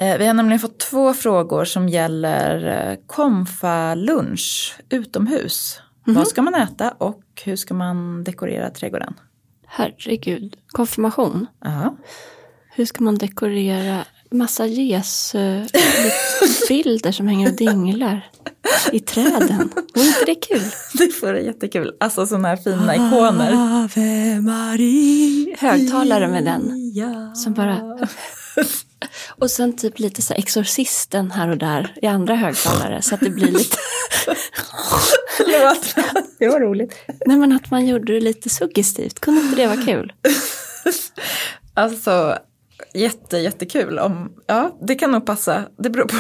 Eh, 0.02 0.18
Vi 0.18 0.26
har 0.28 0.34
nämligen 0.34 0.60
fått 0.60 0.80
två 0.80 1.14
frågor 1.14 1.66
som 1.66 1.90
gäller 1.90 2.68
eh, 2.92 2.98
konfalunch 3.08 4.76
utomhus. 4.90 5.80
Vad 6.06 6.28
ska 6.28 6.42
man 6.42 6.56
äta 6.56 6.92
och 6.92 7.24
hur 7.46 7.56
ska 7.56 7.74
man 7.74 8.24
dekorera 8.24 8.70
trädgården? 8.70 9.14
Herregud, 9.68 10.58
konfirmation. 10.68 11.48
Ja. 11.64 11.96
Hur 12.76 12.86
ska 12.86 13.04
man 13.04 13.16
dekorera 13.18 14.06
massa 14.32 14.66
Jesu-bilder 14.66 15.72
som 17.18 17.28
hänger 17.28 17.50
och 17.50 17.56
dinglar 17.56 18.30
i 18.92 19.00
träden? 19.00 19.72
Var 19.94 20.04
inte 20.04 20.26
det 20.26 20.36
kul? 20.36 20.62
Det 20.94 21.22
vore 21.24 21.42
jättekul. 21.42 21.96
Alltså 22.00 22.28
sådana 22.28 22.48
här 22.48 22.58
fina 22.58 22.96
ikoner. 22.96 23.52
Ave 23.84 24.42
Maria. 24.42 25.56
Högtalare 25.60 26.28
med 26.28 26.46
den. 26.46 26.74
Som 27.36 27.54
bara... 27.54 27.78
Och 29.30 29.52
sen 29.52 29.78
typ 29.78 30.00
lite 30.00 30.22
så 30.22 30.34
här 30.34 30.40
exorcisten 30.42 31.32
här 31.32 31.50
och 31.50 31.58
där 31.58 31.94
i 32.02 32.08
andra 32.08 32.36
högtalare 32.36 33.02
så 33.02 33.16
att 33.16 33.22
det 33.22 33.30
blir 33.30 33.52
lite... 33.52 33.78
Förlåt. 35.38 35.96
Det 36.40 36.48
var 36.48 36.60
roligt. 36.60 36.96
Nej 37.26 37.38
men 37.38 37.52
att 37.52 37.72
man 37.72 37.88
gjorde 37.88 38.14
det 38.14 38.20
lite 38.20 38.50
suggestivt, 38.50 39.20
kunde 39.20 39.42
inte 39.42 39.56
det 39.56 39.68
vara 39.68 39.86
kul? 39.86 40.14
Alltså 41.74 42.38
jätte, 42.94 43.38
jättekul. 43.38 44.00
Om, 44.00 44.34
ja, 44.48 44.78
det 44.82 44.96
kan 44.96 45.12
nog 45.12 45.26
passa. 45.26 45.64
Det 45.78 45.90
beror 45.90 46.06
på 46.08 46.16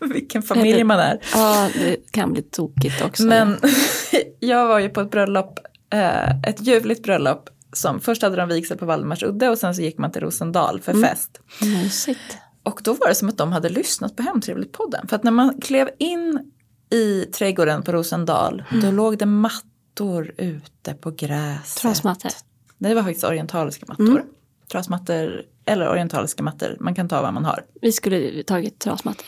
vilken 0.06 0.42
familj 0.42 0.84
man 0.84 0.98
är. 0.98 1.20
Ja, 1.34 1.68
det 1.74 2.12
kan 2.12 2.32
bli 2.32 2.42
tokigt 2.42 3.02
också. 3.02 3.22
Men 3.22 3.58
jag 4.40 4.66
var 4.66 4.78
ju 4.78 4.88
på 4.88 5.00
ett 5.00 5.10
bröllop, 5.10 5.58
eh, 5.92 6.30
ett 6.30 6.60
ljuvligt 6.60 7.02
bröllop. 7.02 7.50
Som, 7.72 8.00
först 8.00 8.22
hade 8.22 8.36
de 8.36 8.48
vigsel 8.48 8.78
på 8.78 8.86
Valdemarsudde 8.86 9.48
och 9.48 9.58
sen 9.58 9.74
så 9.74 9.82
gick 9.82 9.98
man 9.98 10.12
till 10.12 10.20
Rosendal 10.20 10.80
för 10.80 10.94
fest. 10.94 11.40
Mysigt. 11.62 12.38
Och 12.62 12.80
då 12.84 12.92
var 12.92 13.08
det 13.08 13.14
som 13.14 13.28
att 13.28 13.38
de 13.38 13.52
hade 13.52 13.68
lyssnat 13.68 14.16
på 14.16 14.22
Hemtrevligt-podden. 14.22 15.08
För 15.08 15.16
att 15.16 15.22
när 15.22 15.30
man 15.30 15.60
klev 15.60 15.90
in 15.98 16.52
i 16.90 17.24
trädgården 17.24 17.82
på 17.82 17.92
Rosendal, 17.92 18.62
då 18.82 18.90
låg 18.90 19.18
det 19.18 19.26
mattor 19.26 20.34
ute 20.36 20.94
på 20.94 21.10
gräset. 21.10 21.82
Trasmattor. 21.82 22.30
Det 22.78 22.94
var 22.94 23.02
faktiskt 23.02 23.24
orientaliska 23.24 23.86
mattor. 23.88 24.24
Trasmattor 24.72 25.42
eller 25.64 25.88
orientaliska 25.88 26.42
mattor, 26.42 26.76
man 26.80 26.94
kan 26.94 27.08
ta 27.08 27.22
vad 27.22 27.34
man 27.34 27.44
har. 27.44 27.64
Vi 27.80 27.92
skulle 27.92 28.42
tagit 28.42 28.78
trasmattor. 28.78 29.26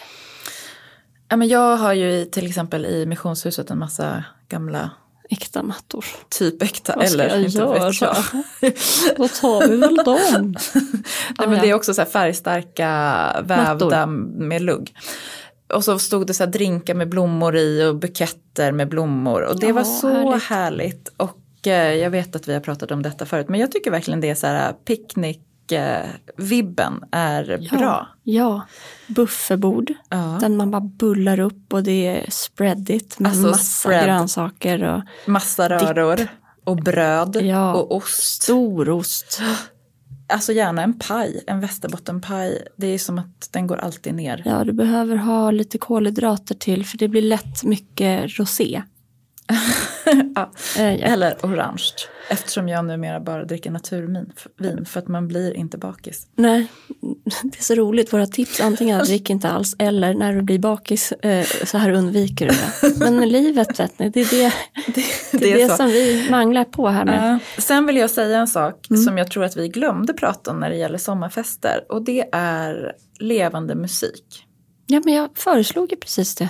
Ja, 1.28 1.36
men 1.36 1.48
jag 1.48 1.76
har 1.76 1.92
ju 1.92 2.24
till 2.24 2.46
exempel 2.46 2.86
i 2.86 3.06
missionshuset 3.06 3.70
en 3.70 3.78
massa 3.78 4.24
gamla 4.48 4.90
Äkta 5.32 5.62
mattor. 5.62 6.04
typ 6.28 6.62
äkta 6.62 6.94
Vad 6.96 7.08
ska 7.08 7.14
eller 7.22 7.28
jag 7.36 7.42
inte 7.44 7.58
göra? 7.58 7.90
jag. 8.00 8.72
Då 9.16 9.28
tar 9.28 9.68
vi 9.68 9.76
väl 9.76 9.96
dem. 9.96 10.54
Nej, 11.38 11.48
men 11.48 11.60
det 11.60 11.70
är 11.70 11.74
också 11.74 11.94
så 11.94 12.04
färgstarka 12.04 12.86
vävda 13.44 14.06
Mattor. 14.06 14.06
med 14.46 14.62
lugg. 14.62 14.94
Och 15.74 15.84
så 15.84 15.98
stod 15.98 16.26
det 16.26 16.34
så 16.34 16.44
här 16.44 16.50
drinkar 16.50 16.94
med 16.94 17.08
blommor 17.08 17.56
i 17.56 17.84
och 17.84 17.96
buketter 17.96 18.72
med 18.72 18.88
blommor. 18.88 19.42
Och 19.42 19.60
det 19.60 19.66
Ja, 19.66 19.72
var 19.72 19.84
så 19.84 20.08
härligt. 20.08 20.42
härligt. 20.42 21.08
Och 21.16 21.66
eh, 21.66 21.94
jag 21.94 22.10
vet 22.10 22.36
att 22.36 22.48
vi 22.48 22.52
har 22.52 22.60
pratat 22.60 22.90
om 22.90 23.02
detta 23.02 23.26
förut. 23.26 23.48
Men 23.48 23.60
jag 23.60 23.72
tycker 23.72 23.90
verkligen 23.90 24.20
det 24.20 24.30
är 24.30 24.34
så 24.34 24.46
här 24.46 24.74
picknick-vibben 25.68 27.04
är 27.12 27.68
bra. 27.78 28.08
Ja, 28.22 28.66
bufferbord. 29.06 29.92
Ja. 30.08 30.38
Den 30.40 30.56
man 30.56 30.70
bara 30.70 30.80
bullar 30.80 31.40
upp 31.40 31.72
och 31.72 31.82
det 31.82 32.06
är 32.06 32.30
spreadigt 32.30 33.18
med 33.18 33.28
Alltså 33.30 33.46
massa 33.46 33.58
spread. 33.64 34.04
grönsaker 34.04 34.82
och 34.82 35.02
Massa 35.30 35.68
röror 35.68 36.28
och 36.64 36.76
bröd 36.76 37.36
Ja. 37.42 37.74
och 37.74 37.96
ost. 37.96 38.42
storost. 38.42 39.40
Alltså 40.28 40.52
gärna 40.52 40.82
en 40.82 40.98
paj, 40.98 41.44
en 41.46 41.60
västerbottenpaj. 41.60 42.62
Det 42.76 42.86
är 42.86 42.98
som 42.98 43.18
att 43.18 43.48
den 43.50 43.66
går 43.66 43.76
alltid 43.76 44.14
ner. 44.14 44.42
Ja, 44.44 44.64
du 44.64 44.72
behöver 44.72 45.16
ha 45.16 45.50
lite 45.50 45.78
kolhydrater 45.78 46.54
till 46.54 46.86
för 46.86 46.98
det 46.98 47.08
blir 47.08 47.22
lätt 47.22 47.64
mycket 47.64 48.38
rosé. 48.38 48.82
Ja. 50.34 50.50
Eh, 50.78 50.94
ja. 50.94 51.06
Eller 51.06 51.36
orange. 51.42 51.84
Eftersom 52.30 52.68
jag 52.68 52.84
numera 52.84 53.20
bara 53.20 53.44
dricker 53.44 53.70
naturvin 53.70 54.32
vin 54.58 54.84
för 54.84 54.98
att 55.00 55.08
man 55.08 55.28
blir 55.28 55.56
inte 55.56 55.78
bakis. 55.78 56.26
Nej, 56.36 56.66
det 57.42 57.58
är 57.58 57.62
så 57.62 57.74
roligt. 57.74 58.12
Våra 58.12 58.26
tips 58.26 58.60
antingen 58.60 58.98
drick 59.04 59.30
inte 59.30 59.48
alls 59.48 59.76
eller 59.78 60.14
när 60.14 60.32
du 60.32 60.42
blir 60.42 60.58
bakis 60.58 61.12
eh, 61.12 61.46
så 61.64 61.78
här 61.78 61.90
undviker 61.90 62.46
du 62.48 62.52
det. 62.54 62.98
Men 62.98 63.28
livet 63.28 63.80
vet 63.80 63.98
ni, 63.98 64.08
det 64.10 64.20
är 64.20 64.30
det, 64.30 64.52
det, 65.38 65.52
är 65.52 65.56
det 65.58 65.68
så. 65.68 65.76
som 65.76 65.86
vi 65.86 66.26
manglar 66.30 66.64
på 66.64 66.88
här 66.88 67.04
med. 67.04 67.38
Sen 67.58 67.86
vill 67.86 67.96
jag 67.96 68.10
säga 68.10 68.38
en 68.38 68.48
sak 68.48 68.86
Mm. 68.90 69.02
som 69.02 69.18
jag 69.18 69.30
tror 69.30 69.44
att 69.44 69.56
vi 69.56 69.68
glömde 69.68 70.12
prata 70.12 70.50
om 70.50 70.60
när 70.60 70.70
det 70.70 70.76
gäller 70.76 70.98
sommarfester. 70.98 71.84
Och 71.88 72.04
det 72.04 72.28
är 72.32 72.92
levande 73.20 73.74
musik. 73.74 74.46
Ja, 74.86 75.00
men 75.04 75.14
jag 75.14 75.30
föreslog 75.34 75.90
ju 75.90 75.96
precis 75.96 76.34
det. 76.34 76.48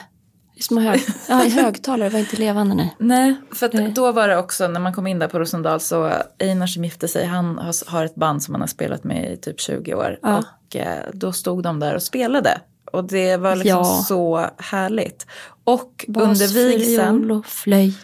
Små 0.61 0.81
hög, 0.81 1.01
ja, 1.29 1.35
högtalare, 1.37 2.09
var 2.09 2.19
inte 2.19 2.37
levande 2.37 2.75
nej. 2.75 2.97
Nej, 2.99 3.35
för 3.53 3.67
att 3.67 3.95
då 3.95 4.13
var 4.13 4.29
det 4.29 4.37
också 4.39 4.69
när 4.69 4.81
man 4.81 4.93
kom 4.93 5.07
in 5.07 5.19
där 5.19 5.29
på 5.29 5.39
Rosendal 5.39 5.81
så 5.81 6.13
Einar 6.39 6.67
som 6.67 6.85
gifte 6.85 7.09
sig, 7.09 7.27
han 7.27 7.59
har, 7.87 8.05
ett 8.05 8.15
band 8.15 8.43
som 8.43 8.55
han 8.55 8.61
har 8.61 8.69
spelat 8.69 9.05
med 9.05 9.33
i 9.33 9.37
typ 9.37 9.61
20 9.61 9.95
år. 9.95 10.19
Ja. 10.23 10.39
Och 10.39 10.77
eh, 10.77 11.05
då 11.13 11.33
stod 11.33 11.63
de 11.63 11.81
där 11.81 11.95
och 11.95 12.03
spelade. 12.03 12.61
Och 12.93 13.05
det 13.05 13.37
var 13.37 13.57
liksom 13.57 13.79
Ja. 13.79 14.05
så 14.09 14.47
härligt. 14.59 15.27
Och 15.65 16.05
Bas, 16.09 16.23
under 16.23 16.69
vigseln, 16.69 17.31
och 17.31 17.47
flöjt. 17.47 17.97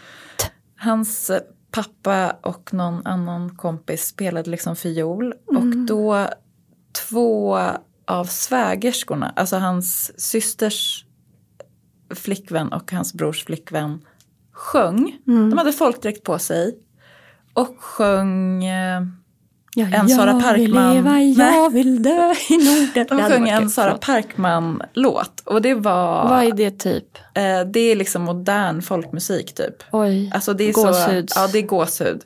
hans 0.77 1.31
pappa 1.71 2.35
och 2.41 2.73
någon 2.73 3.05
annan 3.05 3.55
kompis 3.55 4.05
spelade 4.07 4.49
liksom 4.49 4.75
fiol. 4.75 5.33
Mm. 5.51 5.57
Och 5.69 5.77
då 5.77 6.27
två 7.09 7.59
av 8.07 8.25
svägerskorna, 8.25 9.33
alltså 9.35 9.55
hans 9.57 10.11
systers 10.21 11.05
flickvän 12.15 12.73
och 12.73 12.91
hans 12.91 13.13
brors 13.13 13.45
flickvän 13.45 14.01
sjöng. 14.51 15.17
Mm. 15.27 15.49
De 15.49 15.57
hade 15.57 15.73
folkdräkt 15.73 16.23
på 16.23 16.39
sig. 16.39 16.77
Och 17.53 17.75
sjöng, 17.79 18.65
eh, 18.65 19.01
Ja, 19.75 19.87
En 19.93 20.09
Sara 20.09 20.33
Parkman. 20.41 20.93
leva, 20.93 21.11
Nej. 21.11 21.33
jag 21.37 21.69
vill 21.73 22.03
dö 22.03 22.33
i 22.49 22.57
Norden. 22.57 23.05
de 23.09 23.29
sjöng 23.29 23.49
en. 23.49 23.69
Sara. 23.69 23.97
Parkman-låt. 23.97 25.39
Och 25.45 25.61
det 25.61 25.73
var, 25.73 26.29
Vad 26.29 26.43
är 26.43 26.51
det 26.51 26.71
typ? 26.79 27.17
eh, 27.35 27.61
det 27.73 27.79
är 27.79 27.95
liksom 27.95 28.21
modern 28.21 28.81
folkmusik 28.81 29.55
typ. 29.55 29.75
Oj, 29.91 30.31
Alltså 30.33 30.53
det 30.53 30.63
är 30.69 30.73
gåshud. 30.73 31.29
Så, 31.29 31.39
ja, 31.39 31.47
det 31.47 31.57
är 31.59 31.67
gåshud. 31.67 32.21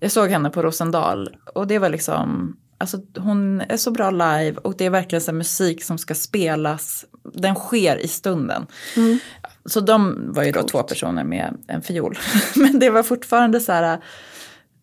Jag 0.00 0.12
såg 0.12 0.28
henne 0.30 0.50
på 0.50 0.62
Rosendal 0.62 1.36
och 1.54 1.66
det 1.66 1.78
var 1.78 1.88
liksom, 1.88 2.56
alltså 2.78 3.00
hon 3.16 3.60
är 3.60 3.76
så 3.76 3.90
bra 3.90 4.10
live 4.10 4.56
och 4.56 4.74
det 4.78 4.86
är 4.86 4.90
verkligen 4.90 5.20
så 5.22 5.32
musik 5.32 5.84
som 5.84 5.98
ska 5.98 6.14
spelas, 6.14 7.04
den 7.34 7.54
sker 7.54 7.96
i 7.96 8.08
stunden. 8.08 8.66
Mm. 8.96 9.18
Så 9.64 9.80
de 9.80 10.24
var 10.32 10.44
ju 10.44 10.52
då 10.52 10.62
två 10.62 10.82
personer 10.82 11.24
med 11.24 11.56
en 11.66 11.82
fiol. 11.82 12.18
Men 12.56 12.78
det 12.78 12.90
var 12.90 13.02
fortfarande 13.02 13.60
så 13.60 13.72
här, 13.72 13.98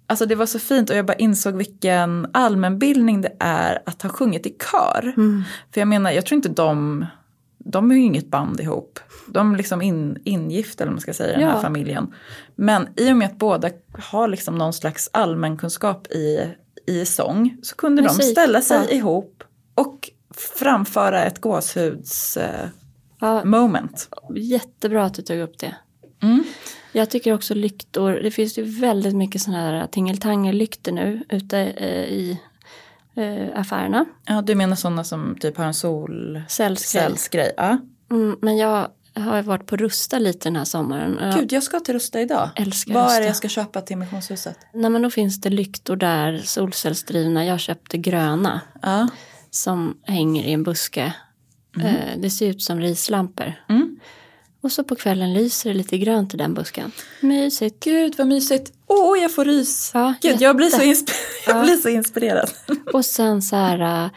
alltså 0.08 0.26
det 0.26 0.36
var 0.36 0.46
så 0.46 0.60
fint 0.60 0.90
och 0.90 0.96
jag 0.96 1.06
bara 1.06 1.18
insåg 1.18 1.56
vilken 1.56 2.28
allmänbildning 2.34 3.22
det 3.22 3.36
är 3.40 3.82
att 3.86 4.02
ha 4.02 4.10
sjungit 4.10 4.46
i 4.46 4.56
kör. 4.72 5.14
Mm. 5.18 5.44
För 5.74 5.82
jag 5.82 5.88
menar, 5.88 6.12
jag 6.12 6.26
tror 6.26 6.36
inte 6.36 6.50
de 6.50 7.06
de 7.68 7.92
är 7.92 7.96
ju 7.96 8.02
inget 8.02 8.28
band 8.28 8.60
ihop. 8.60 9.00
De 9.28 9.54
är 9.54 9.58
liksom 9.58 9.82
in, 9.82 10.18
ingifta 10.24 10.84
eller 10.84 10.92
man 10.92 11.02
ska 11.02 11.14
säga 11.14 11.30
i 11.30 11.34
den 11.34 11.42
Ja. 11.42 11.52
här 11.52 11.62
familjen. 11.62 12.14
Men 12.56 12.88
i 12.96 13.12
och 13.12 13.18
med 13.18 13.26
att 13.26 13.38
båda 13.38 13.70
har 14.00 14.28
liksom 14.28 14.58
någon 14.58 14.74
slags 14.74 15.10
allmänkunskap 15.14 16.08
i, 16.08 16.56
i 16.88 17.06
sång 17.06 17.58
så 17.62 17.76
kunde 17.76 18.02
de 18.02 18.06
Musik, 18.06 18.32
ställa 18.32 18.62
sig 18.62 18.78
ja. 18.90 18.96
ihop 18.96 19.44
och 19.76 20.10
framföra 20.36 21.24
ett 21.24 21.42
gåshuds 21.42 22.38
eh, 22.38 22.70
Ja, 23.20 23.46
moment. 23.46 24.10
jättebra 24.36 25.06
att 25.06 25.14
du 25.14 25.22
tog 25.22 25.40
upp 25.40 25.60
det. 25.60 25.76
Mm. 26.24 26.44
Jag 26.92 27.10
tycker 27.10 27.34
också 27.34 27.54
lyktor, 27.54 28.12
det 28.12 28.32
finns 28.32 28.58
ju 28.58 28.64
väldigt 28.64 29.16
mycket 29.16 29.42
sådana 29.42 29.62
här 29.62 29.88
tingeltangel-lyktor 29.88 30.92
nu 30.92 31.24
ute 31.30 31.60
eh, 31.60 32.04
i 32.04 32.40
eh, 33.16 33.60
affärerna. 33.60 34.06
Ja, 34.26 34.42
du 34.42 34.56
menar 34.56 34.76
sådana 34.76 35.04
som 35.04 35.38
typ 35.40 35.58
har 35.58 35.66
en 35.66 35.74
sol... 35.74 36.42
Cellsgrej. 36.48 37.04
Cellsgrej. 37.04 37.52
Ja. 37.58 37.78
Mm, 38.12 38.38
men 38.42 38.58
jag 38.58 38.88
har 39.16 39.42
varit 39.42 39.66
på 39.66 39.76
Rusta 39.78 40.20
lite 40.20 40.40
den 40.50 40.56
här 40.56 40.66
sommaren. 40.66 41.18
Jag 41.22 41.36
Gud, 41.40 41.52
jag 41.52 41.64
ska 41.64 41.80
till 41.80 41.94
Rusta 41.94 42.22
idag. 42.22 42.50
älskar 42.56 42.94
Vad 42.94 43.04
är 43.04 43.08
Rusta. 43.08 43.20
det 43.20 43.26
jag 43.28 43.36
ska 43.36 43.50
köpa 43.50 43.82
till 43.82 43.98
missionshuset? 43.98 44.58
Nej 44.74 44.90
men 44.90 45.02
då 45.02 45.10
finns 45.10 45.42
det 45.42 45.50
lyktor 45.50 45.96
där, 45.96 46.38
solcellsdrivna. 46.46 47.46
Jag 47.46 47.60
köpte 47.60 47.98
gröna 47.98 48.62
Ja. 48.82 49.08
som 49.52 49.98
hänger 50.04 50.44
i 50.44 50.54
en 50.54 50.64
buske. 50.64 51.14
Eh, 51.84 51.94
det 52.18 52.30
ser 52.30 52.48
ut 52.50 52.62
som 52.62 52.80
rislampor. 52.82 53.54
Mm. 53.70 54.00
Och 54.62 54.72
så 54.72 54.84
på 54.84 54.96
kvällen 54.96 55.34
lyser 55.34 55.70
det 55.70 55.76
lite 55.76 55.98
grönt 55.98 56.34
i 56.34 56.38
den 56.38 56.54
busken. 56.54 56.92
Mysigt. 57.22 57.84
Gud 57.84 58.16
vad 58.18 58.28
mysigt. 58.28 58.72
Åh, 58.88 59.20
jag 59.22 59.36
får 59.36 59.46
rys. 59.46 59.92
Ja, 59.94 60.14
Gud, 60.22 60.42
jag 60.42 60.56
blir, 60.56 60.70
så 60.70 60.84
jätte. 60.84 61.02
insp- 61.12 61.16
jag 61.48 61.64
blir 61.64 61.76
så 61.76 61.90
inspirerad. 61.90 62.50
Och 62.94 63.06
sen 63.06 63.42
så 63.42 63.56
här 63.56 64.04
äh, 64.06 64.10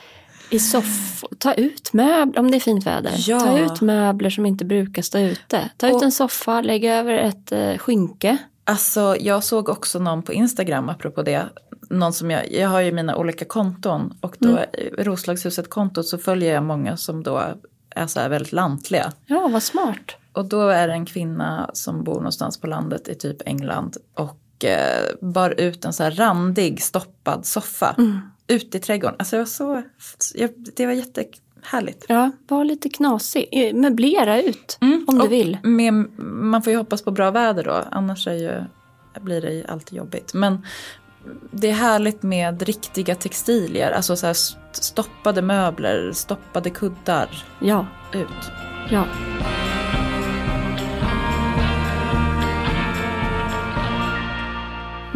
i 0.51 0.59
soffor, 0.59 1.29
ta 1.39 1.55
ut 1.55 1.93
möbler 1.93 2.41
om 2.41 2.51
det 2.51 2.57
är 2.57 2.61
fint 2.61 2.87
väder. 2.87 3.13
Ja. 3.17 3.41
Ta 3.41 3.59
ut 3.59 3.81
möbler 3.81 4.31
som 4.31 4.47
inte 4.47 4.65
brukar 4.65 5.03
stå 5.03 5.19
ute. 5.19 5.71
Ta 5.77 5.89
ut 5.89 5.95
Och- 5.95 6.03
en 6.03 6.13
soffa, 6.13 6.61
lägg 6.61 6.85
över 6.85 7.15
ett 7.15 7.53
eh, 7.53 7.79
skynke. 7.79 8.37
Alltså, 8.65 9.17
jag 9.21 9.45
såg 9.45 9.69
också 9.69 9.99
någon 9.99 10.23
på 10.23 10.33
Instagram 10.33 10.89
apropå 10.89 11.23
det. 11.23 11.43
Någon 11.91 12.13
som 12.13 12.31
jag, 12.31 12.53
jag 12.53 12.69
har 12.69 12.81
ju 12.81 12.93
mina 12.93 13.17
olika 13.17 13.45
konton 13.45 14.15
och 14.21 14.37
då 14.39 14.49
Mm. 14.49 14.65
Roslagshuset-kontot 14.99 16.07
så 16.07 16.19
följer 16.19 16.55
jag 16.55 16.63
många 16.63 16.97
som 16.97 17.23
då 17.23 17.43
är 17.91 18.07
så 18.07 18.21
här 18.21 18.29
väldigt 18.29 18.53
lantliga. 18.53 19.13
Ja, 19.27 19.49
vad 19.53 19.63
smart. 19.63 20.17
Och 20.33 20.45
då 20.45 20.69
är 20.69 20.89
det 20.89 20.95
en 20.95 21.07
kvinna 21.07 21.71
som 21.73 22.05
bor 22.05 22.15
någonstans 22.15 22.61
på 22.61 22.67
landet 22.67 23.09
i 23.09 23.15
typ 23.15 23.37
England 23.49 23.97
och 24.15 24.65
eh, 24.65 25.15
bar 25.21 25.51
ut 25.61 25.85
en 25.85 25.93
så 25.93 26.03
här 26.03 26.11
randig 26.11 26.83
stoppad 26.83 27.47
soffa 27.47 27.95
Mm. 27.99 28.21
Ut 28.49 28.75
i 28.75 28.79
trädgården. 28.79 29.17
Alltså 29.19 29.37
jag 29.37 29.49
så, 29.49 29.83
jag, 30.35 30.51
det 30.77 30.87
var 30.87 30.93
jättehärligt. 30.93 32.05
Ja, 32.09 32.31
var 32.49 32.65
lite 32.65 32.89
knasig. 32.89 33.49
Eh, 33.53 33.75
Möblera 33.75 34.43
ut 34.43 34.79
om 34.81 34.89
du 34.89 34.95
Mm. 35.09 35.21
Och 35.21 35.33
vill. 35.33 35.59
Med, 35.63 35.93
man 36.19 36.63
får 36.63 36.71
ju 36.71 36.77
hoppas 36.77 37.03
på 37.03 37.11
bra 37.11 37.31
väder 37.31 37.65
då, 37.65 37.85
annars 37.91 38.27
är 38.27 38.33
ju, 38.35 38.65
blir 39.21 39.41
det 39.41 39.53
ju 39.53 39.65
alltid 39.67 39.99
jobbigt. 39.99 40.35
Men 40.35 40.67
det 41.51 41.69
är 41.69 41.73
härligt 41.75 42.23
med 42.23 42.63
riktiga 42.63 43.15
textilier, 43.15 43.91
alltså 43.91 44.17
så 44.17 44.35
stoppade 44.73 45.43
möbler, 45.43 46.13
stoppade 46.13 46.71
kuddar 46.71 47.45
Ja, 47.61 47.87
ut. 48.13 48.51
ja. 48.91 49.05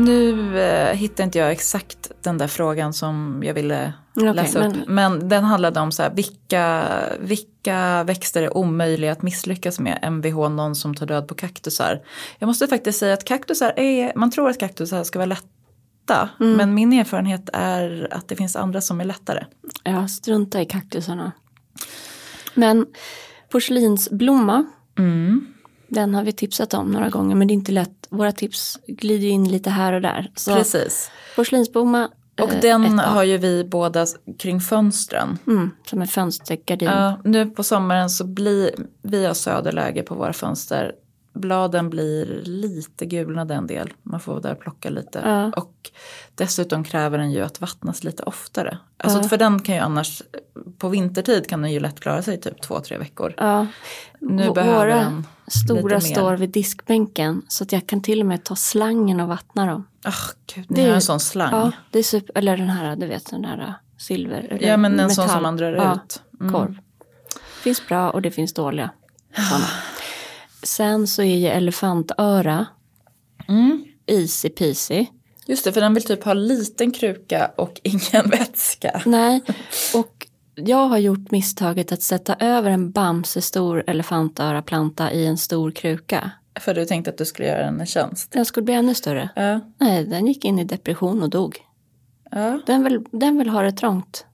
Nu 0.05 0.61
eh, 0.63 0.95
hittar 0.97 1.25
inte 1.25 1.39
jag 1.39 1.53
exakt 1.53 2.11
den 2.23 2.39
där 2.39 2.49
frågan 2.49 2.93
som 2.93 3.43
jag 3.45 3.55
ville 3.55 3.93
Okej, 4.17 4.35
läsa 4.35 4.59
upp. 4.67 4.75
men- 4.87 4.95
Men 5.19 5.29
den 5.29 5.45
handlade 5.45 5.81
om 5.81 5.93
så 5.93 6.03
här, 6.03 6.11
vilka, 6.11 6.85
vilka 7.21 8.05
växter 8.05 8.43
är 8.43 8.57
omöjliga 8.57 9.13
att 9.13 9.23
misslyckas 9.23 9.81
med? 9.81 9.99
Mvh, 10.13 10.49
någon 10.49 10.75
som 10.75 10.95
tar 10.95 11.07
död 11.07 11.29
på 11.29 11.35
kaktusar. 11.35 12.01
Jag 12.39 12.47
måste 12.47 12.67
faktiskt 12.67 12.99
säga 12.99 13.15
att 13.15 13.25
kaktusar 13.25 13.73
är, 13.77 14.13
man 14.17 14.31
tror 14.31 14.49
att 14.51 14.59
kaktusar 14.61 15.05
ska 15.05 15.19
vara 15.19 15.27
lätta. 15.27 16.29
Mm. 16.41 16.53
Men 16.57 16.75
min 16.75 16.93
erfarenhet 16.93 17.49
är 17.53 18.09
att 18.11 18.29
det 18.29 18.37
finns 18.37 18.57
andra 18.57 18.81
som 18.81 19.01
är 19.01 19.05
lättare. 19.05 19.45
Ja, 19.85 20.09
strunta 20.09 20.61
i 20.63 20.65
kaktusarna. 20.67 21.33
Men 22.55 22.87
porslinsblomma, 23.53 24.65
Mm. 24.99 25.47
Den 25.93 26.15
har 26.15 26.25
vi 26.25 26.33
tipsat 26.33 26.75
om 26.75 26.91
några 26.91 27.09
gånger 27.09 27.37
men 27.37 27.49
det 27.49 27.53
är 27.53 27.55
inte 27.57 27.73
lätt. 27.73 28.07
Våra 28.11 28.33
tips 28.33 28.79
glider 28.87 29.29
in 29.29 29.49
lite 29.49 29.71
här 29.71 29.93
och 29.93 30.01
där. 30.01 30.31
Så 30.37 30.55
Precis. 30.55 31.11
porslinsblomma, 31.37 32.09
Och 32.41 32.53
eh, 32.53 32.61
den 32.61 32.99
har 32.99 33.23
ju 33.23 33.39
vi 33.39 33.65
båda 33.65 34.07
kring 34.39 34.61
fönstren. 34.61 35.39
Mm, 35.47 35.71
som 35.87 36.03
en 36.03 36.09
fönstergardin. 36.09 36.89
Ja, 36.89 37.21
nu 37.25 37.47
på 37.51 37.63
sommaren 37.63 38.11
så 38.11 38.27
blir 38.27 38.71
vi 39.03 39.27
har 39.27 39.35
söderläge 39.35 40.03
på 40.03 40.15
våra 40.15 40.33
fönster. 40.33 40.93
Bladen 41.35 41.91
blir 41.91 42.43
lite 42.45 43.07
gulnade 43.07 43.55
en 43.55 43.67
del. 43.67 43.93
Man 44.03 44.21
får 44.21 44.41
där 44.41 44.55
plocka 44.55 44.91
lite. 44.91 45.23
Ja. 45.25 45.53
Och 45.57 45.91
dessutom 46.35 46.85
kräver 46.85 47.19
den 47.19 47.33
ju 47.33 47.41
att 47.41 47.61
vattnas 47.61 48.05
lite 48.05 48.23
oftare. 48.23 48.79
Alltså 48.97 49.19
Ja. 49.19 49.29
för 49.29 49.37
den 49.37 49.63
kan 49.63 49.75
ju 49.75 49.81
annars, 49.81 50.23
på 50.79 50.89
vintertid 50.89 51.49
kan 51.49 51.63
den 51.63 51.73
ju 51.73 51.81
lätt 51.81 52.01
klara 52.01 52.23
sig 52.23 52.41
typ 52.41 52.63
två, 52.63 52.81
tre 52.81 52.99
veckor. 52.99 53.35
Ja. 53.37 53.67
Nu 54.21 54.43
V- 54.47 54.53
behöver 54.55 54.79
Våra 54.87 54.95
den 54.95 55.27
stora 55.67 56.01
står 56.01 56.37
vid 56.37 56.51
diskbänken 56.51 57.43
så 57.49 57.65
att 57.65 57.73
jag 57.73 57.87
kan 57.87 58.01
till 58.03 58.21
och 58.21 58.27
med 58.27 58.45
ta 58.45 58.57
slangen 58.57 59.21
och 59.21 59.29
vattna 59.29 59.67
dem. 59.67 59.87
Ah, 60.05 60.13
gud, 60.55 60.67
Det 60.69 60.75
ni 60.75 60.83
är 60.83 60.89
har 60.89 60.95
en 60.95 61.03
sån 61.03 61.21
slang. 61.21 61.51
Ja, 61.53 61.73
det 61.91 61.99
är 61.99 62.03
super, 62.03 62.39
eller 62.39 62.57
den 62.57 62.71
här, 62.71 62.97
du 62.97 63.07
vet 63.07 63.31
den 63.31 63.45
här 63.45 63.75
silver. 63.99 64.41
Eller 64.51 64.69
Ja, 64.69 64.77
men 64.77 65.01
en 65.01 65.11
sån 65.11 65.23
metall. 65.25 65.35
som 65.35 65.43
man 65.43 65.57
drar 65.57 65.95
ut. 65.95 66.23
Mm. 66.41 66.53
Korv. 66.53 66.79
finns 67.63 67.89
bra 67.89 68.11
och 68.11 68.23
det 68.23 68.31
finns 68.31 68.55
dåliga. 68.55 68.91
såna. 69.51 69.65
Sen 70.63 71.07
så 71.07 71.23
är 71.23 71.37
ju 71.37 71.47
elefantöra 71.47 72.67
Mm. 73.49 73.85
easy 74.07 74.49
peasy. 74.49 75.07
Just 75.47 75.65
det, 75.65 75.73
för 75.73 75.81
den 75.81 75.95
vill 75.95 76.05
typ 76.05 76.25
ha 76.25 76.35
liten 76.35 76.91
kruka 76.91 77.51
och 77.57 77.81
ingen 77.83 78.31
vätska. 78.31 79.03
Nej, 79.07 79.41
och 79.95 80.27
jag 80.55 80.87
har 80.89 80.99
gjort 80.99 81.31
misstaget 81.31 81.93
att 81.93 82.03
sätta 82.03 82.35
över 82.35 82.71
en 82.71 82.91
bamsestor 82.91 83.85
elefantöraplanta 83.87 85.13
i 85.13 85.27
en 85.27 85.39
stor 85.39 85.71
kruka. 85.71 86.31
För 86.61 86.75
du 86.75 86.85
tänkte 86.85 87.11
att 87.11 87.19
du 87.19 87.25
skulle 87.25 87.49
göra 87.49 87.65
den 87.65 87.81
en 87.81 87.87
tjänst. 87.87 88.33
Den 88.33 88.45
skulle 88.45 88.65
bli 88.65 88.75
ännu 88.75 88.95
större. 88.95 89.29
Ja. 89.37 89.61
Nej, 89.79 90.05
den 90.05 90.27
gick 90.27 90.45
in 90.45 90.59
i 90.59 90.65
depression 90.65 91.23
och 91.23 91.31
dog. 91.31 91.59
ja. 92.31 92.61
Den 92.67 92.85
vill, 92.85 93.05
den 93.11 93.39
vill 93.39 93.49
ha 93.49 93.63
det 93.63 93.73
trångt. 93.73 94.25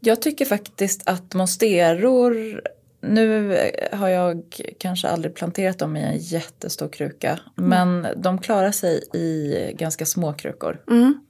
Jag 0.00 0.22
tycker 0.22 0.44
faktiskt 0.44 1.08
att 1.08 1.34
monsteror, 1.34 2.60
nu 3.08 3.56
har 3.92 4.08
jag 4.08 4.42
kanske 4.78 5.08
aldrig 5.08 5.34
planterat 5.34 5.78
dem 5.78 5.96
i 5.96 6.02
en 6.02 6.18
jättestor 6.18 6.88
kruka, 6.88 7.38
men 7.54 8.06
de 8.16 8.38
klarar 8.38 8.72
sig 8.72 9.02
i 9.14 9.54
ganska 9.78 10.06
små 10.06 10.32
krukor. 10.32 10.80
Mm. 10.90 11.20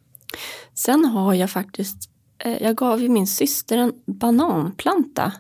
Sen 0.75 1.05
har 1.05 1.35
jag 1.35 1.51
faktiskt, 1.51 2.11
eh, 2.39 2.63
jag 2.63 2.77
gav 2.77 3.03
ju 3.03 3.09
min 3.09 3.27
syster 3.27 3.79
en 3.79 3.93
bananplanta. 4.07 5.33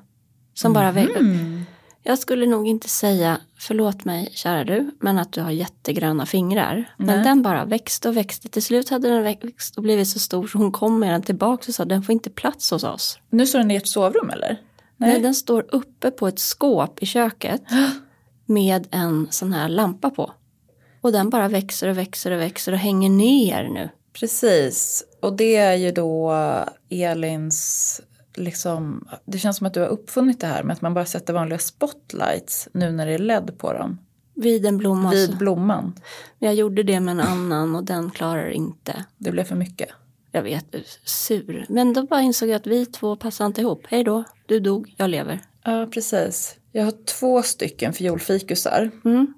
Som 0.54 0.72
bara 0.72 0.92
växte. 0.92 1.18
Mm. 1.18 1.64
Jag 2.02 2.18
skulle 2.18 2.46
nog 2.46 2.68
inte 2.68 2.88
säga, 2.88 3.40
förlåt 3.58 4.04
mig 4.04 4.28
kära 4.32 4.64
du, 4.64 4.90
men 5.00 5.18
att 5.18 5.32
du 5.32 5.40
har 5.40 5.50
jättegröna 5.50 6.26
fingrar. 6.26 6.94
Men 6.96 7.06
Nej. 7.16 7.24
den 7.24 7.42
bara 7.42 7.64
växte 7.64 8.08
och 8.08 8.16
växte. 8.16 8.48
Till 8.48 8.62
slut 8.62 8.88
hade 8.88 9.08
den 9.08 9.22
växt 9.22 9.76
och 9.76 9.82
blivit 9.82 10.08
så 10.08 10.18
stor 10.18 10.46
så 10.46 10.58
hon 10.58 10.72
kom 10.72 10.98
med 10.98 11.12
den 11.12 11.22
tillbaka 11.22 11.64
och 11.68 11.74
sa 11.74 11.84
den 11.84 12.02
får 12.02 12.12
inte 12.12 12.30
plats 12.30 12.70
hos 12.70 12.84
oss. 12.84 13.18
Nu 13.30 13.46
står 13.46 13.58
den 13.58 13.70
i 13.70 13.76
ert 13.76 13.86
sovrum 13.86 14.30
eller? 14.30 14.60
Nej. 15.06 15.20
den 15.20 15.34
står 15.34 15.66
uppe 15.74 16.10
på 16.10 16.28
ett 16.28 16.38
skåp 16.38 17.02
i 17.02 17.06
köket 17.06 17.62
med 18.46 18.86
en 18.90 19.26
sån 19.30 19.52
här 19.52 19.68
lampa 19.68 20.10
på. 20.10 20.32
Och 21.00 21.12
den 21.12 21.30
bara 21.30 21.48
växer 21.48 21.88
och 21.88 21.98
växer 21.98 22.30
och 22.30 22.40
växer 22.40 22.72
och 22.72 22.78
hänger 22.78 23.10
ner 23.10 23.68
nu. 23.68 23.88
Precis, 24.12 25.04
och 25.20 25.36
det 25.36 25.56
är 25.56 25.74
ju 25.74 25.90
då 25.92 26.32
Elins, 26.88 28.00
liksom, 28.34 29.08
det 29.24 29.38
känns 29.38 29.56
som 29.56 29.66
att 29.66 29.74
du 29.74 29.80
har 29.80 29.86
uppfunnit 29.88 30.40
det 30.40 30.46
här 30.46 30.62
med 30.62 30.74
att 30.74 30.80
man 30.82 30.94
bara 30.94 31.04
sätter 31.06 31.32
vanliga 31.32 31.58
spotlights 31.58 32.68
nu 32.72 32.92
när 32.92 33.06
det 33.06 33.12
är 33.12 33.18
LED 33.18 33.58
på 33.58 33.72
dem. 33.72 33.98
Vid 34.34 34.66
en 34.66 34.76
blomma. 34.78 35.10
Vid 35.10 35.30
så- 35.30 35.36
blomman. 35.36 35.94
Jag 36.38 36.54
gjorde 36.54 36.82
det 36.82 37.00
med 37.00 37.12
en 37.12 37.20
annan 37.20 37.76
och 37.76 37.84
den 37.84 38.10
klarar 38.10 38.50
inte. 38.50 39.04
Det 39.18 39.30
blev 39.30 39.44
för 39.44 39.56
mycket. 39.56 39.88
Jag 40.34 40.42
vet, 40.42 40.74
sur. 41.04 41.66
Men 41.68 41.92
då 41.92 42.02
bara 42.02 42.20
insåg 42.20 42.48
jag 42.48 42.56
att 42.56 42.66
vi 42.66 42.86
två 42.86 43.16
passar 43.16 43.46
inte 43.46 43.60
ihop. 43.60 43.86
Hej 43.88 44.04
då, 44.04 44.24
du 44.46 44.60
dog, 44.60 44.94
jag 44.96 45.10
lever. 45.10 45.40
Ja, 45.64 45.86
precis. 45.86 46.56
Jag 46.72 46.84
har 46.84 46.92
två 47.04 47.42
stycken 47.42 47.92
fiolfikusar. 47.92 48.90
Mm. 49.04 49.34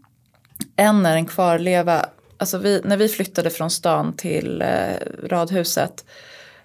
En 0.77 1.07
är 1.07 1.17
en 1.17 1.27
kvarleva. 1.27 2.07
Alltså 2.37 2.59
vi, 2.59 2.81
när 2.85 2.97
vi 2.97 3.09
flyttade 3.09 3.51
från 3.51 3.71
stan 3.71 4.17
till 4.17 4.63
eh, 4.63 4.69
radhuset. 5.23 6.05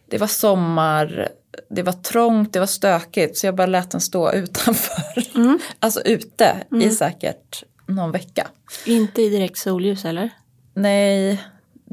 Det 0.07 0.17
var 0.17 0.27
sommar, 0.27 1.29
det 1.69 1.84
var 1.84 1.93
trångt, 1.93 2.53
det 2.53 2.59
var 2.59 2.67
stökigt. 2.67 3.38
Så 3.38 3.47
jag 3.47 3.55
bara 3.55 3.67
lät 3.67 3.91
den 3.91 4.01
stå 4.01 4.32
utanför. 4.34 5.01
Mm. 5.36 5.59
alltså 5.79 6.01
ute 6.01 6.55
i 6.82 6.89
säkert 6.89 7.63
någon 7.88 8.11
vecka. 8.11 8.47
Inte 8.86 9.21
i 9.21 9.29
direkt 9.29 9.57
solljus 9.57 10.05
eller? 10.05 10.29
Nej, 10.73 11.41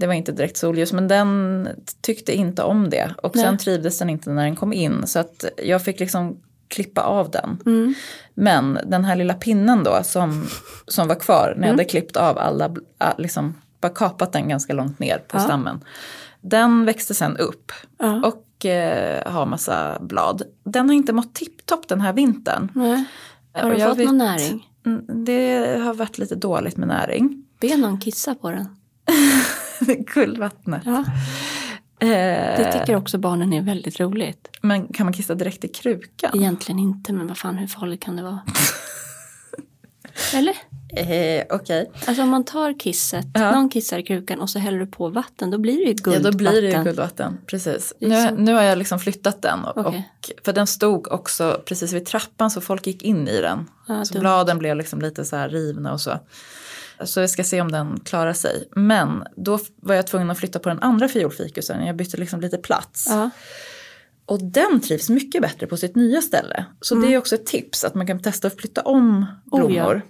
det 0.01 0.07
var 0.07 0.15
inte 0.15 0.33
direkt 0.33 0.57
solljus. 0.57 0.93
Men 0.93 1.09
den 1.09 1.69
tyckte 2.01 2.33
inte 2.33 2.63
om 2.63 2.91
det. 2.91 3.15
Och 3.23 3.35
sen 3.37 3.47
Nej. 3.55 3.59
trivdes 3.59 3.99
den 3.99 4.11
inte 4.11 4.31
när 4.31 4.45
den 4.45 4.57
kom 4.57 4.73
in. 4.73 5.07
Så 5.07 5.19
att 5.19 5.45
jag 5.65 5.83
fick 5.85 6.01
liksom 6.01 6.37
klippa 6.69 7.03
av 7.03 7.31
den. 7.31 7.59
Mm. 7.67 7.95
Men 8.35 8.79
den 8.87 9.05
här 9.05 9.17
lilla 9.17 9.35
pinnen 9.35 9.85
då 9.85 10.01
som, 10.03 10.47
som 10.87 11.09
var 11.09 11.15
kvar 11.15 11.47
när 11.47 11.53
Mm. 11.53 11.63
jag 11.65 11.71
hade 11.73 11.85
klippt 11.85 12.17
av 12.17 12.39
alla, 12.39 12.75
liksom 13.19 13.55
bara 13.81 13.93
kapat 13.93 14.33
den 14.33 14.49
ganska 14.49 14.73
långt 14.73 14.99
ner 14.99 15.19
på 15.19 15.37
Ja. 15.37 15.41
stammen. 15.41 15.81
Den 16.41 16.85
växte 16.85 17.15
sen 17.15 17.37
upp 17.37 17.73
Ja. 17.99 18.23
och 18.27 18.67
eh, 18.67 19.33
har 19.33 19.47
massa 19.47 19.99
blad. 20.01 20.43
Den 20.65 20.89
har 20.89 20.95
inte 20.97 21.13
mått 21.13 21.35
tipptopp 21.35 21.89
den 21.89 22.01
här 22.01 22.13
vintern. 22.13 22.69
Nej. 22.75 23.05
Har 23.53 23.71
du 23.71 23.77
jag 23.79 23.89
fått 23.89 23.99
vet- 23.99 24.07
någon 24.07 24.19
näring? 24.19 24.69
Mm, 24.87 25.25
Det 25.25 25.79
har 25.81 25.95
varit 25.95 26.19
lite 26.19 26.35
dåligt 26.35 26.77
med 26.77 26.89
näring. 26.89 27.45
Be 27.61 27.77
någon 27.77 28.01
kissa 28.01 28.35
på 28.35 28.51
den. 28.51 28.67
Guldvattnet. 30.15 30.83
Ja. 30.87 31.05
Eh, 32.01 32.09
Det 32.59 32.73
tycker 32.73 32.97
också 32.97 33.19
barnen 33.19 33.53
är 33.53 33.63
väldigt 33.63 34.01
roligt. 34.01 34.49
Men 34.61 34.89
kan 34.89 35.07
man 35.07 35.13
kissa 35.13 35.35
direkt 35.35 35.65
i 35.65 35.69
krukan? 35.69 36.31
Egentligen 36.35 36.79
inte, 36.79 37.13
men 37.13 37.27
vad 37.27 37.39
fan 37.39 37.59
hur 37.59 37.67
farligt 37.67 38.03
kan 38.03 38.17
det 38.17 38.23
vara? 38.23 38.41
Eller? 40.35 40.55
Eh, 40.97 41.45
Okej. 41.51 41.91
Alltså 42.07 42.23
om 42.23 42.29
man 42.29 42.45
tar 42.45 42.79
kisset, 42.81 43.27
Ja. 43.35 43.53
någon 43.53 43.69
kissar 43.69 43.99
i 43.99 44.03
krukan 44.03 44.41
och 44.41 44.51
så 44.51 44.59
häller 44.59 44.79
du 44.79 44.87
på 44.87 45.09
vatten, 45.09 45.51
då 45.51 45.59
blir 45.59 45.73
det 45.77 45.83
ju 45.83 45.89
Ja, 45.89 45.95
guldvatten. 46.03 46.33
då 46.33 46.39
blir 46.39 46.63
det 46.63 46.69
ju 46.79 46.85
guldvatten. 46.85 47.39
Precis. 47.47 47.93
Nu, 48.01 48.31
nu 48.31 48.55
har 48.55 48.63
jag 48.63 48.79
liksom 48.79 48.99
flyttat 48.99 49.43
den. 49.43 49.65
Och, 49.65 49.77
Okej. 49.87 50.09
och, 50.19 50.45
för 50.45 50.53
den 50.53 50.67
stod 50.67 51.13
också 51.13 51.63
precis 51.67 51.93
vid 51.93 52.07
trappan 52.07 52.51
så 52.51 52.61
folk 52.61 52.87
gick 52.87 53.03
in 53.03 53.29
i 53.29 53.41
den. 53.41 53.71
Ja, 53.89 54.05
så 54.05 54.15
dumt. 54.15 54.21
bladen 54.21 54.59
blev 54.59 54.77
liksom 54.77 55.01
lite 55.01 55.25
så 55.25 55.37
här 55.37 55.49
rivna 55.49 55.93
och 55.93 56.01
så. 56.01 56.19
Så 57.05 57.21
jag 57.21 57.31
ska 57.31 57.45
se 57.45 57.61
om 57.61 57.73
den 57.73 58.01
klarar 58.01 58.33
sig. 58.33 58.69
Men 58.77 59.25
då 59.37 59.59
var 59.77 59.95
jag 59.95 60.07
tvungen 60.07 60.31
att 60.31 60.39
flytta 60.39 60.59
på 60.59 60.69
den 60.69 60.83
andra 60.83 61.09
fiolfikusen. 61.09 61.87
Jag 61.87 61.97
bytte 61.97 62.17
liksom 62.17 62.41
lite 62.41 62.59
plats. 62.59 63.07
Ja. 63.09 63.31
Och 64.27 64.45
den 64.45 64.81
trivs 64.81 65.11
mycket 65.11 65.43
bättre 65.43 65.67
på 65.67 65.77
sitt 65.77 65.97
nya 65.97 66.23
ställe. 66.23 66.65
Så 66.81 66.95
det 66.95 67.15
är 67.15 67.19
också 67.19 67.35
ett 67.35 67.47
tips 67.47 67.85
att 67.85 67.95
man 67.95 68.07
kan 68.07 68.23
testa 68.23 68.49
att 68.49 68.61
flytta 68.61 68.83
om 68.83 68.99
Mm. 69.09 69.25
Oh, 69.51 69.59
blommor. 69.69 70.03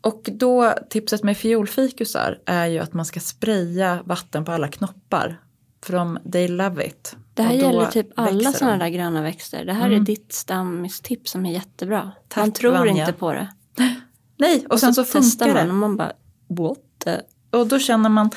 Och 0.00 0.28
då, 0.32 0.74
tipset 0.90 1.22
med 1.22 1.36
fiolfikusar 1.36 2.38
är 2.46 2.66
ju 2.66 2.78
att 2.78 2.92
man 2.94 3.04
ska 3.04 3.20
spraya 3.20 4.02
vatten 4.04 4.44
på 4.44 4.52
alla 4.52 4.68
knoppar. 4.68 5.40
För 5.84 5.92
de, 5.92 6.18
they 6.32 6.48
love 6.48 6.86
it. 6.86 7.16
Det 7.34 7.42
här 7.42 7.50
Och 7.50 7.56
gäller 7.56 7.86
typ 7.86 8.06
alla 8.16 8.52
sådana 8.52 8.76
där 8.76 8.88
gröna 8.88 9.22
växter. 9.22 9.64
Det 9.64 9.72
här 9.72 9.90
är 9.90 10.00
ditt 10.00 10.32
stammistips 10.32 11.30
som 11.30 11.46
är 11.46 11.52
jättebra. 11.52 12.12
Tack, 12.28 12.40
man 12.42 12.52
tror 12.52 12.72
Vanja. 12.72 13.02
inte 13.02 13.12
på 13.12 13.32
det. 13.32 13.48
Nej, 14.38 14.66
och 14.68 14.80
sen 14.80 14.94
så, 14.94 15.04
testar 15.04 15.20
funkar 15.46 15.54
man 15.54 15.66
det. 15.66 15.72
och 15.72 15.78
man 15.78 15.96
bara 15.96 16.12
what? 16.50 16.78
Och 17.50 17.66
då 17.66 17.78
känner 17.78 18.08
man, 18.08 18.30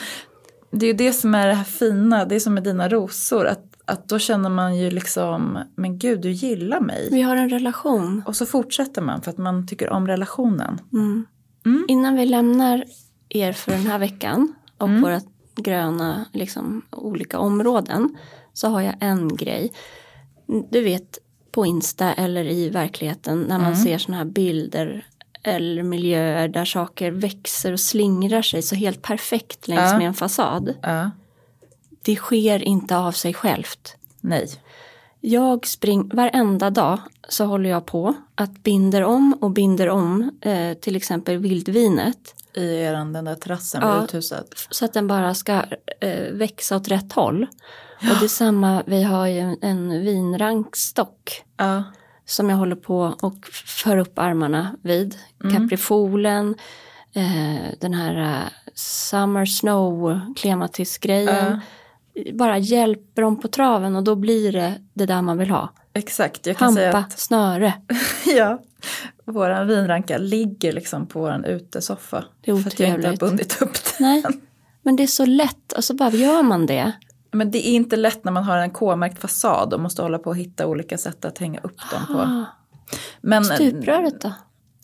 det 0.72 0.86
är 0.86 0.88
ju 0.88 0.94
det 0.98 1.14
som 1.14 1.36
är 1.36 1.48
det 1.48 1.54
här 1.54 1.64
fina, 1.64 2.26
det 2.26 2.36
är 2.36 2.40
som 2.40 2.54
med 2.54 2.64
dina 2.64 2.90
rosor. 2.90 3.48
Att, 3.48 3.66
att 3.86 4.10
då 4.10 4.20
känner 4.20 4.50
man 4.50 4.78
ju 4.78 4.92
liksom, 4.92 5.60
men 5.76 6.00
gud 6.00 6.22
du 6.22 6.32
gillar 6.32 6.80
mig. 6.80 7.10
Vi 7.12 7.22
har 7.22 7.36
en 7.36 7.50
relation. 7.50 8.24
Och 8.26 8.36
så 8.36 8.46
fortsätter 8.46 9.02
man 9.02 9.22
för 9.22 9.32
att 9.32 9.38
man 9.38 9.68
tycker 9.68 9.90
om 9.90 10.08
relationen. 10.08 10.80
Mm. 10.94 11.26
Mm. 11.66 11.86
Innan 11.88 12.16
vi 12.16 12.26
lämnar 12.26 12.84
er 13.30 13.54
för 13.54 13.72
den 13.72 13.86
här 13.86 14.00
veckan 14.00 14.56
och 14.78 14.88
Mm. 14.88 15.02
våra 15.02 15.22
gröna 15.56 16.26
liksom, 16.34 16.82
olika 16.92 17.40
områden 17.40 18.18
så 18.54 18.68
har 18.68 18.82
jag 18.82 18.96
en 19.00 19.36
grej. 19.36 19.74
Du 20.72 20.82
vet 20.82 21.20
på 21.52 21.66
Insta 21.66 22.14
eller 22.14 22.46
i 22.46 22.70
verkligheten 22.70 23.42
när 23.42 23.58
man 23.58 23.72
Mm. 23.74 23.84
ser 23.84 23.98
sådana 23.98 24.18
här 24.18 24.26
bilder 24.30 25.06
eller 25.44 25.84
miljöer 25.84 26.48
där 26.48 26.66
saker 26.66 27.12
växer 27.12 27.72
och 27.74 27.80
slingrar 27.80 28.42
sig 28.42 28.62
så 28.62 28.76
helt 28.76 29.02
perfekt 29.02 29.68
längs 29.68 29.92
Ja. 29.92 29.98
med 29.98 30.08
en 30.08 30.14
fasad. 30.14 30.74
Ja, 30.82 31.12
Det 32.02 32.16
sker 32.16 32.64
inte 32.64 32.98
av 32.98 33.12
sig 33.12 33.34
självt. 33.34 33.96
nej. 34.22 34.48
Jag 35.26 35.68
springer, 35.68 36.16
varenda 36.16 36.70
dag 36.70 37.00
så 37.30 37.46
håller 37.46 37.70
jag 37.70 37.86
på 37.86 38.14
att 38.36 38.64
binder 38.64 39.04
om 39.04 39.38
och 39.42 39.52
binder 39.52 39.90
om 39.90 40.32
eh, 40.42 40.74
till 40.74 40.96
exempel 40.96 41.38
vildvinet. 41.38 42.36
I 42.54 42.76
eran, 42.76 43.14
den 43.14 43.26
där 43.26 43.36
terrassen 43.36 43.82
Ja. 43.84 43.94
vid 43.96 44.04
uthuset. 44.04 44.48
Så 44.70 44.86
att 44.86 44.94
den 44.94 45.08
bara 45.08 45.34
ska 45.34 45.62
eh, 46.00 46.32
växa 46.34 46.76
åt 46.76 46.88
rätt 46.88 47.14
håll. 47.14 47.48
Och 48.00 48.20
det 48.20 48.26
är 48.26 48.28
samma, 48.28 48.84
vi 48.86 49.04
har 49.04 49.28
ju 49.28 49.40
en, 49.40 49.58
en 49.62 49.90
vinrankstock 50.02 51.44
Ja, 51.58 51.84
som 52.26 52.50
jag 52.50 52.58
håller 52.58 52.76
på 52.76 53.16
och 53.22 53.46
för 53.66 53.98
upp 53.98 54.20
armarna 54.20 54.76
vid. 54.82 55.16
Mm. 55.44 55.56
Caprifolen, 55.58 56.56
eh, 57.14 57.74
den 57.80 57.94
här 57.94 58.22
eh, 58.22 58.48
Summer 58.76 59.46
Snow 59.46 60.20
klematisgrejen. 60.36 61.60
Bara 62.34 62.58
hjälper 62.58 63.22
dem 63.22 63.40
på 63.40 63.48
traven 63.48 63.96
och 63.96 64.04
då 64.04 64.16
blir 64.16 64.52
det 64.52 64.74
det 64.94 65.06
där 65.06 65.22
man 65.22 65.38
vill 65.38 65.50
ha. 65.50 65.70
exakt. 65.94 66.46
Jag 66.48 66.58
kan 66.58 66.74
säga 66.74 66.92
Hampa, 66.92 67.08
att 67.08 67.20
snöre. 67.20 67.74
ja, 68.26 68.62
våran 69.26 69.68
vinranka 69.68 70.18
ligger 70.18 70.72
liksom 70.74 71.06
på 71.08 71.20
våran 71.20 71.46
utesoffa. 71.46 72.26
Det 72.42 72.52
är 72.52 72.56
För 72.56 72.68
att 72.68 72.80
jag 72.80 72.90
inte 72.90 73.08
har 73.08 73.14
otrevligt. 73.14 73.20
bundit 73.20 73.62
upp 73.62 73.74
den. 73.74 74.08
Nej, 74.08 74.24
men 74.82 74.96
det 74.96 75.04
är 75.04 75.08
så 75.08 75.26
lätt 75.26 75.72
och 75.78 75.84
så 75.84 75.94
bara 75.94 76.10
gör 76.10 76.44
man 76.44 76.66
det. 76.66 76.92
Men 77.34 77.52
det 77.52 77.68
är 77.68 77.72
inte 77.72 77.96
lätt 77.96 78.24
när 78.24 78.32
man 78.32 78.44
har 78.44 78.58
en 78.58 78.70
K-märkt 78.72 79.20
fasad 79.22 79.74
och 79.74 79.80
måste 79.80 80.02
hålla 80.02 80.20
på 80.20 80.30
och 80.30 80.38
hitta 80.38 80.68
olika 80.68 80.98
sätt 80.98 81.26
att 81.26 81.38
hänga 81.38 81.60
upp 81.60 81.78
dem 81.92 82.16
på. 82.16 82.22
Ah, 82.22 82.46
Men 83.22 83.46
stupröret 83.46 84.22
då? 84.22 84.32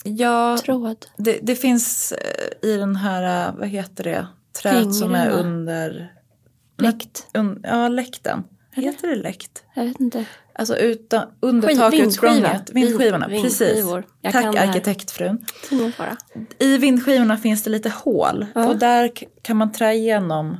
ja, 0.04 0.58
Tråd? 0.58 1.06
det, 1.18 1.40
det 1.42 1.56
finns 1.56 2.12
eh, 2.12 2.70
i 2.70 2.78
den 2.78 2.96
här, 2.96 3.48
eh, 3.48 3.56
vad 3.60 3.68
heter 3.68 4.04
det, 4.04 4.28
träd 4.62 4.96
som 4.96 5.16
är 5.16 5.30
under... 5.30 6.14
Läkt? 6.78 7.28
Un, 7.34 7.60
ja, 7.64 7.88
läkten. 7.88 8.44
Heter 8.72 9.08
det 9.08 9.16
läkt? 9.16 9.64
Jag 9.76 9.86
vet 9.86 10.00
inte. 10.00 10.26
Alltså 10.54 10.78
utan, 10.78 11.28
under 11.40 11.76
takutsprånget. 11.76 12.70
Vindskivorna, 12.74 13.28
Vind- 13.28 13.44
precis. 13.44 13.86
Tack 14.32 14.46
arkitektfrun. 14.56 15.46
I 16.60 16.78
vindskivorna 16.78 17.38
finns 17.38 17.64
det 17.64 17.70
lite 17.70 17.90
hål 17.90 18.46
Ja. 18.56 18.68
och 18.68 18.76
där 18.78 19.12
kan 19.42 19.58
man 19.58 19.72
trä 19.72 19.94
igenom 19.94 20.58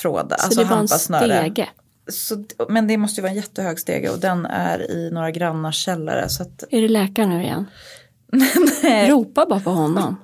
trådar, 0.00 0.36
Så 0.36 0.44
alltså 0.44 0.60
det 0.60 0.64
var 0.64 0.72
en 0.72 0.78
hampasnöre. 0.78 1.66
Så, 2.10 2.44
men 2.68 2.86
det 2.86 2.96
måste 2.96 3.20
ju 3.20 3.22
vara 3.22 3.30
en 3.30 3.36
jättehög 3.36 3.78
stege 3.78 4.10
och 4.10 4.18
den 4.18 4.46
är 4.46 4.90
i 4.90 5.10
några 5.10 5.30
grannars 5.30 5.76
källare. 5.76 6.28
Så 6.28 6.42
att, 6.42 6.64
Är 6.70 6.80
det 6.80 6.88
läkaren 6.88 7.30
nu 7.30 7.42
igen? 7.42 7.66
nej, 8.82 9.10
Ropa 9.10 9.46
bara 9.46 9.60
på 9.60 9.70
honom. 9.70 10.16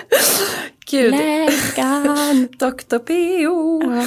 gud, 0.90 1.10
Läkaren! 1.10 2.48
Dr. 2.58 2.98
P.O. 2.98 3.82
Ja. 3.92 4.06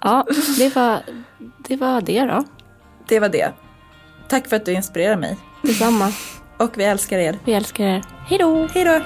ja, 0.00 0.26
det 0.58 0.76
var, 0.76 1.02
det 1.68 1.76
var 1.76 2.00
det 2.00 2.24
då. 2.24 2.44
Det 3.08 3.20
var 3.20 3.28
det. 3.28 3.52
Tack 4.28 4.48
för 4.48 4.56
att 4.56 4.64
du 4.64 4.72
inspirerar 4.72 5.16
mig. 5.16 5.36
Detsamma. 5.62 6.12
Och 6.58 6.78
vi 6.78 6.84
älskar 6.84 7.18
er. 7.18 7.38
Vi 7.44 7.52
älskar 7.52 7.84
er. 7.84 8.04
Hej 8.26 8.38
då! 8.38 8.68
Hej 8.74 8.84
då! 8.84 9.00